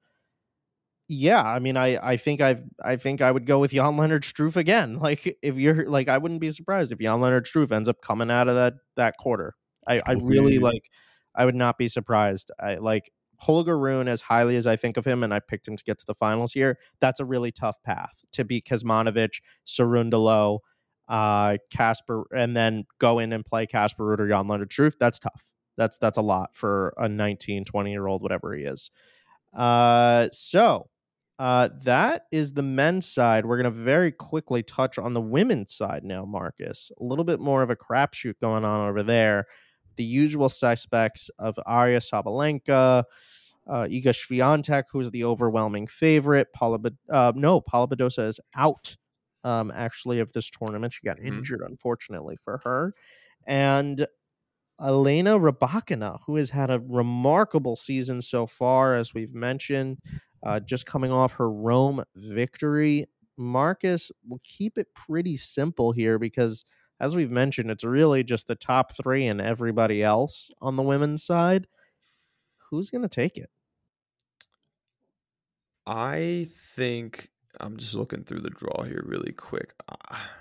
Yeah, 1.09 1.41
I 1.41 1.59
mean, 1.59 1.77
I 1.77 1.97
I 2.05 2.17
think 2.17 2.41
I've 2.41 2.63
I 2.83 2.97
think 2.97 3.21
I 3.21 3.31
would 3.31 3.45
go 3.45 3.59
with 3.59 3.71
Jan 3.71 3.95
Lennard 3.95 4.23
Struff 4.23 4.55
again. 4.57 4.99
Like 5.07 5.37
if 5.41 5.57
you're 5.57 5.89
like, 5.89 6.09
I 6.09 6.17
wouldn't 6.17 6.41
be 6.41 6.51
surprised 6.51 6.91
if 6.91 6.99
Jan 6.99 7.21
Lennard 7.21 7.45
Struff 7.45 7.71
ends 7.71 7.87
up 7.87 8.01
coming 8.01 8.29
out 8.29 8.47
of 8.49 8.55
that 8.55 8.73
that 8.97 9.15
quarter. 9.17 9.55
I 9.87 10.01
I 10.05 10.13
really 10.13 10.59
like. 10.59 10.89
I 11.35 11.45
would 11.45 11.55
not 11.55 11.77
be 11.77 11.87
surprised. 11.87 12.51
I 12.59 12.75
like 12.75 13.11
Holger 13.39 13.77
Rune 13.79 14.07
as 14.09 14.19
highly 14.21 14.55
as 14.57 14.67
I 14.67 14.75
think 14.75 14.97
of 14.97 15.05
him, 15.05 15.23
and 15.23 15.33
I 15.33 15.39
picked 15.39 15.67
him 15.67 15.77
to 15.77 15.83
get 15.83 15.97
to 15.99 16.05
the 16.05 16.15
finals 16.15 16.51
here. 16.51 16.77
That's 16.99 17.19
a 17.21 17.25
really 17.25 17.51
tough 17.51 17.77
path 17.83 18.25
to 18.33 18.43
beat 18.43 18.65
Kecmanovic, 18.65 19.39
Cerundolo, 19.65 20.59
uh, 21.07 21.57
Casper, 21.71 22.25
and 22.35 22.57
then 22.57 22.85
go 22.99 23.19
in 23.19 23.31
and 23.31 23.45
play 23.45 23.65
Casper 23.65 24.03
Ruud 24.03 24.19
or 24.19 24.27
Jan 24.27 24.47
Leonard 24.47 24.71
Struff. 24.71 24.95
That's 24.99 25.19
tough. 25.19 25.45
That's 25.77 25.97
that's 25.99 26.17
a 26.17 26.21
lot 26.21 26.53
for 26.55 26.93
a 26.97 27.07
19, 27.07 27.63
20 27.65 27.91
year 27.91 28.07
old, 28.07 28.21
whatever 28.23 28.53
he 28.55 28.63
is. 28.63 28.91
Uh, 29.55 30.27
so 30.33 30.89
uh, 31.39 31.69
that 31.83 32.23
is 32.31 32.53
the 32.53 32.63
men's 32.63 33.05
side. 33.05 33.45
We're 33.45 33.61
going 33.61 33.71
to 33.73 33.79
very 33.83 34.11
quickly 34.11 34.63
touch 34.63 34.97
on 34.97 35.13
the 35.13 35.21
women's 35.21 35.73
side 35.73 36.03
now, 36.03 36.25
Marcus. 36.25 36.91
A 36.99 37.03
little 37.03 37.25
bit 37.25 37.39
more 37.39 37.61
of 37.61 37.69
a 37.69 37.75
crapshoot 37.75 38.39
going 38.41 38.65
on 38.65 38.87
over 38.89 39.03
there. 39.03 39.45
The 39.97 40.03
usual 40.03 40.49
suspects 40.49 41.29
of 41.39 41.55
Aryna 41.67 42.01
Sabalenka, 42.11 43.03
uh, 43.67 43.83
Iga 43.85 44.13
Swiatek, 44.13 44.83
who's 44.91 45.11
the 45.11 45.23
overwhelming 45.25 45.87
favorite. 45.87 46.47
Paula, 46.53 46.79
uh, 47.11 47.33
no, 47.35 47.61
Paula 47.61 47.87
Badosa 47.87 48.27
is 48.27 48.39
out. 48.55 48.95
Um, 49.43 49.71
actually, 49.75 50.19
of 50.19 50.31
this 50.33 50.49
tournament, 50.49 50.93
she 50.93 51.05
got 51.05 51.17
Mhm. 51.17 51.27
injured, 51.37 51.61
unfortunately 51.61 52.37
for 52.43 52.59
her, 52.63 52.93
and 53.45 54.05
Elena 54.79 55.39
Rybakina, 55.39 56.19
who 56.25 56.35
has 56.35 56.51
had 56.51 56.69
a 56.69 56.79
remarkable 56.79 57.75
season 57.75 58.21
so 58.21 58.45
far, 58.45 58.93
as 58.93 59.13
we've 59.13 59.33
mentioned, 59.33 59.97
uh, 60.47 60.61
just 60.61 60.85
coming 60.85 61.11
off 61.11 61.33
her 61.33 61.51
Rome 61.51 62.03
victory. 62.15 63.05
Marcus 63.35 64.11
will 64.27 64.39
keep 64.43 64.77
it 64.77 64.87
pretty 64.95 65.35
simple 65.35 65.91
here 65.91 66.17
because, 66.17 66.63
as 67.01 67.17
we've 67.17 67.29
mentioned, 67.29 67.69
it's 67.69 67.83
really 67.83 68.23
just 68.23 68.47
the 68.47 68.55
top 68.55 68.93
three 68.95 69.27
and 69.27 69.41
everybody 69.41 70.01
else 70.01 70.49
on 70.61 70.77
the 70.77 70.83
women's 70.83 71.23
side. 71.23 71.67
Who's 72.69 72.89
going 72.89 73.01
to 73.01 73.09
take 73.09 73.37
it? 73.37 73.49
I 75.85 76.47
think 76.75 77.29
I'm 77.59 77.75
just 77.75 77.93
looking 77.93 78.23
through 78.23 78.41
the 78.41 78.49
draw 78.49 78.83
here 78.83 79.03
really 79.05 79.33
quick. 79.33 79.73
Ah. 79.89 80.31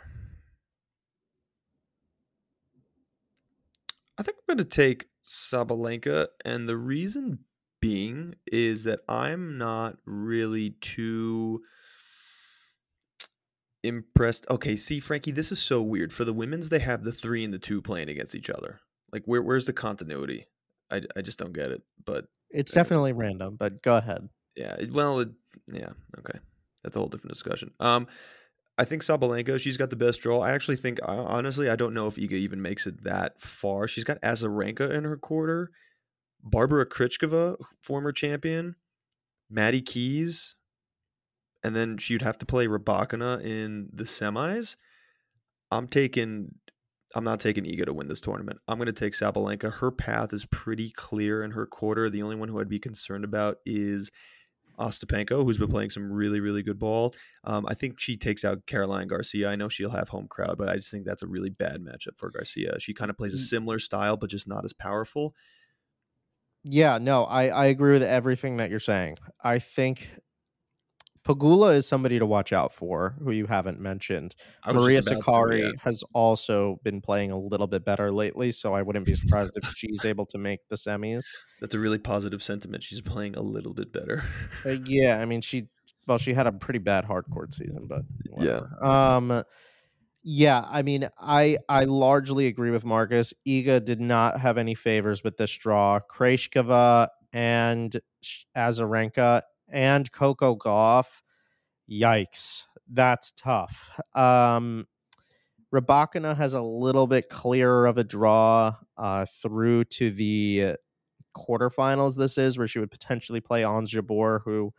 I 4.18 4.22
think 4.22 4.38
I'm 4.38 4.56
going 4.56 4.64
to 4.64 4.76
take 4.76 5.06
Sabalenka, 5.24 6.28
and 6.44 6.68
the 6.68 6.76
reason 6.76 7.40
being 7.86 8.34
is 8.50 8.82
that 8.84 9.00
I'm 9.08 9.56
not 9.58 9.98
really 10.04 10.70
too 10.80 11.62
impressed. 13.84 14.44
Okay, 14.50 14.74
see, 14.76 14.98
Frankie, 15.00 15.30
this 15.30 15.52
is 15.52 15.60
so 15.60 15.80
weird. 15.80 16.12
For 16.12 16.24
the 16.24 16.32
women's, 16.32 16.68
they 16.68 16.80
have 16.80 17.04
the 17.04 17.12
three 17.12 17.44
and 17.44 17.54
the 17.54 17.58
two 17.58 17.80
playing 17.80 18.08
against 18.08 18.34
each 18.34 18.50
other. 18.50 18.80
Like, 19.12 19.22
where 19.24 19.42
where's 19.42 19.66
the 19.66 19.72
continuity? 19.72 20.46
I, 20.90 21.02
I 21.16 21.22
just 21.22 21.38
don't 21.38 21.52
get 21.52 21.70
it. 21.70 21.82
But 22.04 22.26
It's 22.50 22.72
Okay. 22.72 22.80
definitely 22.80 23.12
random, 23.12 23.56
but 23.56 23.82
go 23.82 23.96
ahead. 23.96 24.28
yeah, 24.56 24.76
well, 24.90 25.20
it, 25.20 25.28
yeah, 25.72 25.90
okay, 26.18 26.38
that's 26.82 26.96
a 26.96 26.98
whole 26.98 27.08
different 27.08 27.34
discussion. 27.34 27.70
Um, 27.78 28.06
I 28.78 28.84
think 28.84 29.02
Sabalenka, 29.02 29.58
she's 29.60 29.76
got 29.76 29.90
the 29.90 29.96
best 29.96 30.20
draw. 30.20 30.40
I 30.40 30.50
actually 30.50 30.76
think, 30.76 30.98
honestly, 31.04 31.70
I 31.70 31.76
don't 31.76 31.94
know 31.94 32.08
if 32.08 32.16
Iga 32.16 32.32
even 32.32 32.60
makes 32.60 32.86
it 32.86 33.04
that 33.04 33.40
far. 33.40 33.86
She's 33.88 34.04
got 34.04 34.20
Azarenka 34.22 34.90
in 34.90 35.04
her 35.04 35.16
quarter, 35.16 35.70
Barbara 36.46 36.86
Krejcikova, 36.86 37.56
former 37.80 38.12
champion, 38.12 38.76
Maddie 39.50 39.82
Keys, 39.82 40.54
and 41.62 41.74
then 41.74 41.98
she'd 41.98 42.22
have 42.22 42.38
to 42.38 42.46
play 42.46 42.66
Rybakina 42.66 43.44
in 43.44 43.88
the 43.92 44.04
semis. 44.04 44.76
I'm 45.70 45.88
taking 45.88 46.54
I'm 47.14 47.24
not 47.24 47.40
taking 47.40 47.64
Iga 47.64 47.86
to 47.86 47.92
win 47.92 48.08
this 48.08 48.20
tournament. 48.20 48.58
I'm 48.68 48.78
going 48.78 48.86
to 48.86 48.92
take 48.92 49.14
Sabalenka. 49.14 49.74
Her 49.74 49.90
path 49.90 50.32
is 50.32 50.44
pretty 50.46 50.90
clear 50.90 51.42
in 51.42 51.52
her 51.52 51.66
quarter. 51.66 52.10
The 52.10 52.22
only 52.22 52.36
one 52.36 52.48
who 52.48 52.60
I'd 52.60 52.68
be 52.68 52.78
concerned 52.78 53.24
about 53.24 53.58
is 53.64 54.10
Ostapenko, 54.78 55.44
who's 55.44 55.56
been 55.56 55.70
playing 55.70 55.90
some 55.90 56.12
really, 56.12 56.40
really 56.40 56.62
good 56.62 56.78
ball. 56.78 57.14
Um, 57.44 57.64
I 57.68 57.74
think 57.74 57.98
she 57.98 58.16
takes 58.16 58.44
out 58.44 58.66
Caroline 58.66 59.08
Garcia. 59.08 59.48
I 59.48 59.56
know 59.56 59.68
she'll 59.68 59.90
have 59.90 60.10
home 60.10 60.26
crowd, 60.28 60.58
but 60.58 60.68
I 60.68 60.76
just 60.76 60.90
think 60.90 61.06
that's 61.06 61.22
a 61.22 61.26
really 61.26 61.48
bad 61.48 61.80
matchup 61.80 62.18
for 62.18 62.30
Garcia. 62.30 62.78
She 62.80 62.92
kind 62.92 63.10
of 63.10 63.16
plays 63.16 63.34
a 63.34 63.38
mm. 63.38 63.48
similar 63.48 63.78
style, 63.78 64.16
but 64.16 64.30
just 64.30 64.48
not 64.48 64.64
as 64.64 64.72
powerful. 64.72 65.34
Yeah, 66.68 66.98
no, 66.98 67.24
I, 67.24 67.46
I 67.46 67.66
agree 67.66 67.92
with 67.92 68.02
everything 68.02 68.56
that 68.56 68.70
you're 68.70 68.80
saying. 68.80 69.18
I 69.42 69.60
think 69.60 70.08
Pegula 71.26 71.76
is 71.76 71.86
somebody 71.86 72.18
to 72.18 72.26
watch 72.26 72.52
out 72.52 72.72
for, 72.72 73.16
who 73.22 73.30
you 73.30 73.46
haven't 73.46 73.80
mentioned. 73.80 74.34
Maria 74.66 75.00
Sakkari 75.00 75.62
yeah. 75.62 75.70
has 75.80 76.02
also 76.12 76.80
been 76.82 77.00
playing 77.00 77.30
a 77.30 77.38
little 77.38 77.68
bit 77.68 77.84
better 77.84 78.10
lately, 78.10 78.50
so 78.50 78.74
I 78.74 78.82
wouldn't 78.82 79.06
be 79.06 79.14
surprised 79.14 79.52
if 79.56 79.72
she's 79.76 80.04
able 80.04 80.26
to 80.26 80.38
make 80.38 80.60
the 80.68 80.76
semis. 80.76 81.26
That's 81.60 81.74
a 81.74 81.78
really 81.78 81.98
positive 81.98 82.42
sentiment. 82.42 82.82
She's 82.82 83.00
playing 83.00 83.36
a 83.36 83.42
little 83.42 83.72
bit 83.72 83.92
better. 83.92 84.24
uh, 84.64 84.76
yeah, 84.86 85.20
I 85.20 85.24
mean, 85.24 85.40
she 85.40 85.68
well, 86.06 86.18
she 86.18 86.34
had 86.34 86.46
a 86.46 86.52
pretty 86.52 86.78
bad 86.78 87.04
hard 87.04 87.26
court 87.32 87.54
season, 87.54 87.86
but 87.88 88.02
whatever. 88.30 88.70
yeah. 88.82 89.16
Um, 89.16 89.42
yeah, 90.28 90.66
I 90.68 90.82
mean, 90.82 91.08
I 91.20 91.58
I 91.68 91.84
largely 91.84 92.48
agree 92.48 92.72
with 92.72 92.84
Marcus. 92.84 93.32
Iga 93.46 93.84
did 93.84 94.00
not 94.00 94.40
have 94.40 94.58
any 94.58 94.74
favors 94.74 95.22
with 95.22 95.36
this 95.36 95.52
draw. 95.52 96.00
Krejcikova 96.00 97.06
and 97.32 97.96
Azarenka 98.56 99.42
and 99.68 100.10
Coco 100.10 100.56
Gauff. 100.56 101.22
Yikes, 101.88 102.64
that's 102.92 103.32
tough. 103.36 103.88
Um, 104.16 104.88
Rybakina 105.72 106.36
has 106.36 106.54
a 106.54 106.62
little 106.62 107.06
bit 107.06 107.28
clearer 107.28 107.86
of 107.86 107.96
a 107.96 108.02
draw 108.02 108.74
uh, 108.98 109.26
through 109.26 109.84
to 109.84 110.10
the 110.10 110.74
quarterfinals. 111.36 112.16
This 112.16 112.36
is 112.36 112.58
where 112.58 112.66
she 112.66 112.80
would 112.80 112.90
potentially 112.90 113.40
play 113.40 113.62
Ons 113.62 113.92
who, 113.92 114.72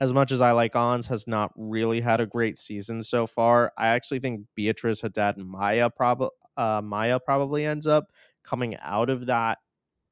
as 0.00 0.12
much 0.12 0.32
as 0.32 0.40
I 0.40 0.52
like 0.52 0.76
Ons, 0.76 1.06
has 1.08 1.26
not 1.26 1.52
really 1.56 2.00
had 2.00 2.20
a 2.20 2.26
great 2.26 2.58
season 2.58 3.02
so 3.02 3.26
far. 3.26 3.72
I 3.76 3.88
actually 3.88 4.20
think 4.20 4.42
Beatriz 4.54 5.00
Haddad 5.00 5.38
Maia 5.38 5.90
probably 5.90 6.30
uh, 6.56 6.82
Maia 6.84 7.20
probably 7.20 7.64
ends 7.64 7.86
up 7.86 8.06
coming 8.42 8.76
out 8.82 9.10
of 9.10 9.26
that 9.26 9.58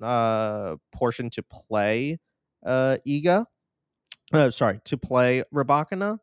uh, 0.02 0.76
portion 0.92 1.30
to 1.30 1.42
play 1.42 2.18
uh, 2.64 2.98
Iga 3.06 3.46
uh, 4.32 4.50
sorry, 4.50 4.80
to 4.84 4.96
play 4.96 5.44
Rybakina, 5.54 6.18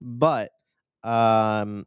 but 0.00 0.50
um, 1.02 1.86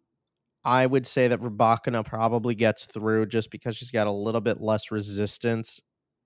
I 0.64 0.86
would 0.86 1.08
say 1.08 1.28
that 1.28 1.42
Rybakina 1.42 2.06
probably 2.06 2.56
gets 2.56 2.86
through 2.86 3.28
just 3.28 3.52
because 3.52 3.76
she's 3.76 3.92
got 3.92 4.08
a 4.08 4.12
little 4.12 4.42
bit 4.42 4.62
less 4.62 4.92
resistance. 4.92 5.80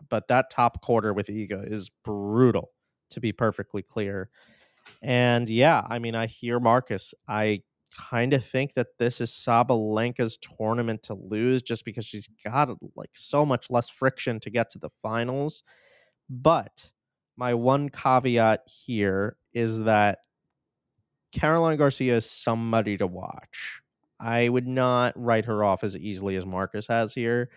But 0.09 0.27
that 0.29 0.49
top 0.49 0.81
quarter 0.81 1.13
with 1.13 1.27
Iga 1.27 1.71
is 1.71 1.89
brutal, 2.03 2.71
to 3.11 3.19
be 3.19 3.31
perfectly 3.31 3.81
clear. 3.81 4.29
And 5.01 5.49
yeah, 5.49 5.85
I 5.89 5.99
mean, 5.99 6.15
I 6.15 6.27
hear 6.27 6.59
Marcus. 6.59 7.13
I 7.27 7.61
kind 7.95 8.33
of 8.33 8.45
think 8.45 8.73
that 8.75 8.97
this 8.97 9.19
is 9.19 9.31
Sabalenka's 9.31 10.37
tournament 10.37 11.03
to 11.03 11.13
lose 11.15 11.61
just 11.61 11.85
because 11.85 12.05
she's 12.05 12.27
got 12.43 12.69
like 12.95 13.11
so 13.15 13.45
much 13.45 13.69
less 13.69 13.89
friction 13.89 14.39
to 14.41 14.49
get 14.49 14.69
to 14.71 14.79
the 14.79 14.89
finals. 15.01 15.63
But 16.29 16.91
my 17.37 17.53
one 17.53 17.89
caveat 17.89 18.61
here 18.67 19.37
is 19.53 19.83
that 19.83 20.19
Caroline 21.31 21.77
Garcia 21.77 22.17
is 22.17 22.29
somebody 22.29 22.97
to 22.97 23.07
watch. 23.07 23.81
I 24.19 24.49
would 24.49 24.67
not 24.67 25.13
write 25.15 25.45
her 25.45 25.63
off 25.63 25.83
as 25.83 25.95
easily 25.95 26.35
as 26.35 26.45
Marcus 26.45 26.87
has 26.87 27.13
here. 27.13 27.49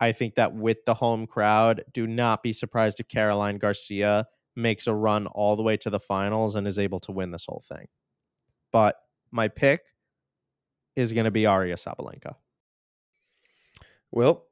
I 0.00 0.12
think 0.12 0.34
that 0.34 0.54
with 0.54 0.84
the 0.84 0.94
home 0.94 1.26
crowd, 1.26 1.84
do 1.92 2.06
not 2.06 2.42
be 2.42 2.52
surprised 2.52 3.00
if 3.00 3.08
Caroline 3.08 3.58
Garcia 3.58 4.26
makes 4.56 4.86
a 4.86 4.94
run 4.94 5.26
all 5.26 5.56
the 5.56 5.62
way 5.62 5.76
to 5.78 5.90
the 5.90 6.00
finals 6.00 6.54
and 6.54 6.66
is 6.66 6.78
able 6.78 7.00
to 7.00 7.12
win 7.12 7.30
this 7.30 7.46
whole 7.46 7.64
thing. 7.68 7.86
But 8.72 8.96
my 9.30 9.48
pick 9.48 9.82
is 10.96 11.12
going 11.12 11.24
to 11.24 11.30
be 11.30 11.42
Aryna 11.42 11.74
Sabalenka. 11.74 12.34
Well, 14.10 14.46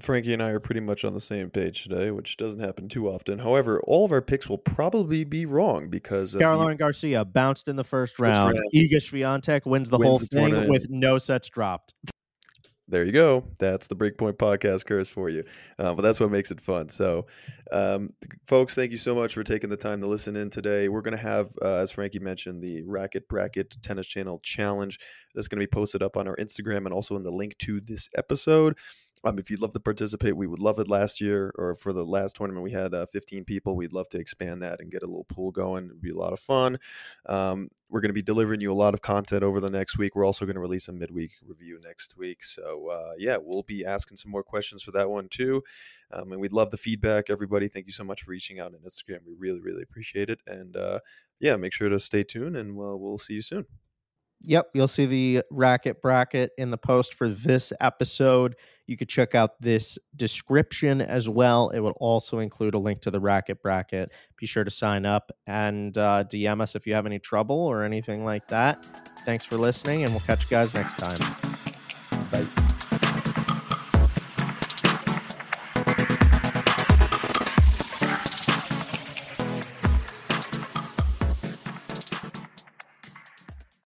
Frankie 0.00 0.32
and 0.32 0.42
I 0.42 0.50
are 0.50 0.60
pretty 0.60 0.80
much 0.80 1.04
on 1.04 1.14
the 1.14 1.20
same 1.20 1.50
page 1.50 1.82
today, 1.82 2.10
which 2.10 2.36
doesn't 2.36 2.60
happen 2.60 2.88
too 2.88 3.08
often. 3.08 3.38
However, 3.38 3.80
all 3.82 4.04
of 4.04 4.12
our 4.12 4.22
picks 4.22 4.48
will 4.48 4.58
probably 4.58 5.24
be 5.24 5.44
wrong 5.44 5.88
because 5.88 6.34
Caroline 6.34 6.70
the, 6.70 6.76
Garcia 6.76 7.24
bounced 7.24 7.68
in 7.68 7.76
the 7.76 7.84
first, 7.84 8.16
first 8.16 8.38
round. 8.38 8.54
round. 8.54 8.70
Iga 8.74 8.96
Swiatek 8.96 9.66
wins 9.66 9.90
the 9.90 9.98
wins 9.98 10.08
whole 10.08 10.18
the 10.18 10.26
thing 10.26 10.68
with 10.68 10.86
no 10.88 11.18
sets 11.18 11.48
dropped. 11.48 11.94
There 12.92 13.06
you 13.06 13.12
go. 13.12 13.44
That's 13.58 13.86
the 13.86 13.96
Breakpoint 13.96 14.34
Podcast 14.34 14.84
curse 14.84 15.08
for 15.08 15.30
you. 15.30 15.44
Uh, 15.78 15.94
but 15.94 16.02
that's 16.02 16.20
what 16.20 16.30
makes 16.30 16.50
it 16.50 16.60
fun. 16.60 16.90
So, 16.90 17.24
um, 17.72 18.10
folks, 18.44 18.74
thank 18.74 18.92
you 18.92 18.98
so 18.98 19.14
much 19.14 19.32
for 19.32 19.42
taking 19.42 19.70
the 19.70 19.78
time 19.78 20.02
to 20.02 20.06
listen 20.06 20.36
in 20.36 20.50
today. 20.50 20.90
We're 20.90 21.00
going 21.00 21.16
to 21.16 21.22
have, 21.22 21.48
uh, 21.62 21.76
as 21.76 21.90
Frankie 21.90 22.18
mentioned, 22.18 22.62
the 22.62 22.82
Racket 22.82 23.28
Bracket 23.28 23.78
Tennis 23.82 24.06
Channel 24.06 24.40
Challenge 24.42 25.00
that's 25.34 25.48
going 25.48 25.58
to 25.58 25.66
be 25.66 25.70
posted 25.70 26.02
up 26.02 26.18
on 26.18 26.28
our 26.28 26.36
Instagram 26.36 26.84
and 26.84 26.92
also 26.92 27.16
in 27.16 27.22
the 27.22 27.30
link 27.30 27.56
to 27.60 27.80
this 27.80 28.10
episode. 28.14 28.76
Um, 29.24 29.38
if 29.38 29.50
you'd 29.50 29.60
love 29.60 29.72
to 29.72 29.80
participate, 29.80 30.36
we 30.36 30.46
would 30.46 30.58
love 30.58 30.78
it. 30.78 30.88
Last 30.88 31.20
year 31.20 31.52
or 31.56 31.74
for 31.74 31.92
the 31.92 32.04
last 32.04 32.36
tournament, 32.36 32.64
we 32.64 32.72
had 32.72 32.92
uh, 32.92 33.06
15 33.06 33.44
people. 33.44 33.76
We'd 33.76 33.92
love 33.92 34.08
to 34.10 34.18
expand 34.18 34.62
that 34.62 34.80
and 34.80 34.90
get 34.90 35.02
a 35.02 35.06
little 35.06 35.24
pool 35.24 35.50
going. 35.50 35.86
It'd 35.86 36.00
be 36.00 36.10
a 36.10 36.16
lot 36.16 36.32
of 36.32 36.40
fun. 36.40 36.78
Um, 37.26 37.70
we're 37.88 38.00
going 38.00 38.10
to 38.10 38.14
be 38.14 38.22
delivering 38.22 38.60
you 38.60 38.72
a 38.72 38.74
lot 38.74 38.94
of 38.94 39.02
content 39.02 39.42
over 39.42 39.60
the 39.60 39.70
next 39.70 39.98
week. 39.98 40.16
We're 40.16 40.26
also 40.26 40.44
going 40.44 40.54
to 40.54 40.60
release 40.60 40.88
a 40.88 40.92
midweek 40.92 41.32
review 41.46 41.78
next 41.84 42.16
week. 42.16 42.42
So 42.44 42.88
uh, 42.88 43.12
yeah, 43.18 43.36
we'll 43.40 43.62
be 43.62 43.84
asking 43.84 44.16
some 44.16 44.32
more 44.32 44.42
questions 44.42 44.82
for 44.82 44.90
that 44.92 45.08
one 45.08 45.28
too. 45.28 45.62
Um, 46.12 46.32
and 46.32 46.40
we'd 46.40 46.52
love 46.52 46.70
the 46.70 46.76
feedback, 46.76 47.30
everybody. 47.30 47.68
Thank 47.68 47.86
you 47.86 47.92
so 47.92 48.04
much 48.04 48.22
for 48.22 48.32
reaching 48.32 48.60
out 48.60 48.74
on 48.74 48.80
Instagram. 48.80 49.20
We 49.26 49.34
really, 49.38 49.60
really 49.60 49.82
appreciate 49.82 50.30
it. 50.30 50.40
And 50.46 50.76
uh, 50.76 50.98
yeah, 51.40 51.56
make 51.56 51.72
sure 51.72 51.88
to 51.88 51.98
stay 51.98 52.22
tuned, 52.22 52.56
and 52.56 52.76
we'll, 52.76 52.98
we'll 52.98 53.18
see 53.18 53.34
you 53.34 53.42
soon. 53.42 53.66
Yep, 54.44 54.70
you'll 54.74 54.88
see 54.88 55.06
the 55.06 55.42
racket 55.50 56.02
bracket 56.02 56.52
in 56.58 56.70
the 56.70 56.78
post 56.78 57.14
for 57.14 57.28
this 57.28 57.72
episode. 57.80 58.56
You 58.86 58.96
could 58.96 59.08
check 59.08 59.34
out 59.34 59.60
this 59.60 59.98
description 60.16 61.00
as 61.00 61.28
well. 61.28 61.70
It 61.70 61.80
will 61.80 61.96
also 62.00 62.40
include 62.40 62.74
a 62.74 62.78
link 62.78 63.00
to 63.02 63.10
the 63.10 63.20
racket 63.20 63.62
bracket. 63.62 64.12
Be 64.36 64.46
sure 64.46 64.64
to 64.64 64.70
sign 64.70 65.06
up 65.06 65.30
and 65.46 65.96
uh, 65.96 66.24
DM 66.24 66.60
us 66.60 66.74
if 66.74 66.86
you 66.86 66.94
have 66.94 67.06
any 67.06 67.18
trouble 67.18 67.56
or 67.56 67.84
anything 67.84 68.24
like 68.24 68.48
that. 68.48 68.84
Thanks 69.24 69.44
for 69.44 69.56
listening, 69.56 70.02
and 70.02 70.12
we'll 70.12 70.20
catch 70.20 70.44
you 70.44 70.50
guys 70.50 70.74
next 70.74 70.98
time. 70.98 71.20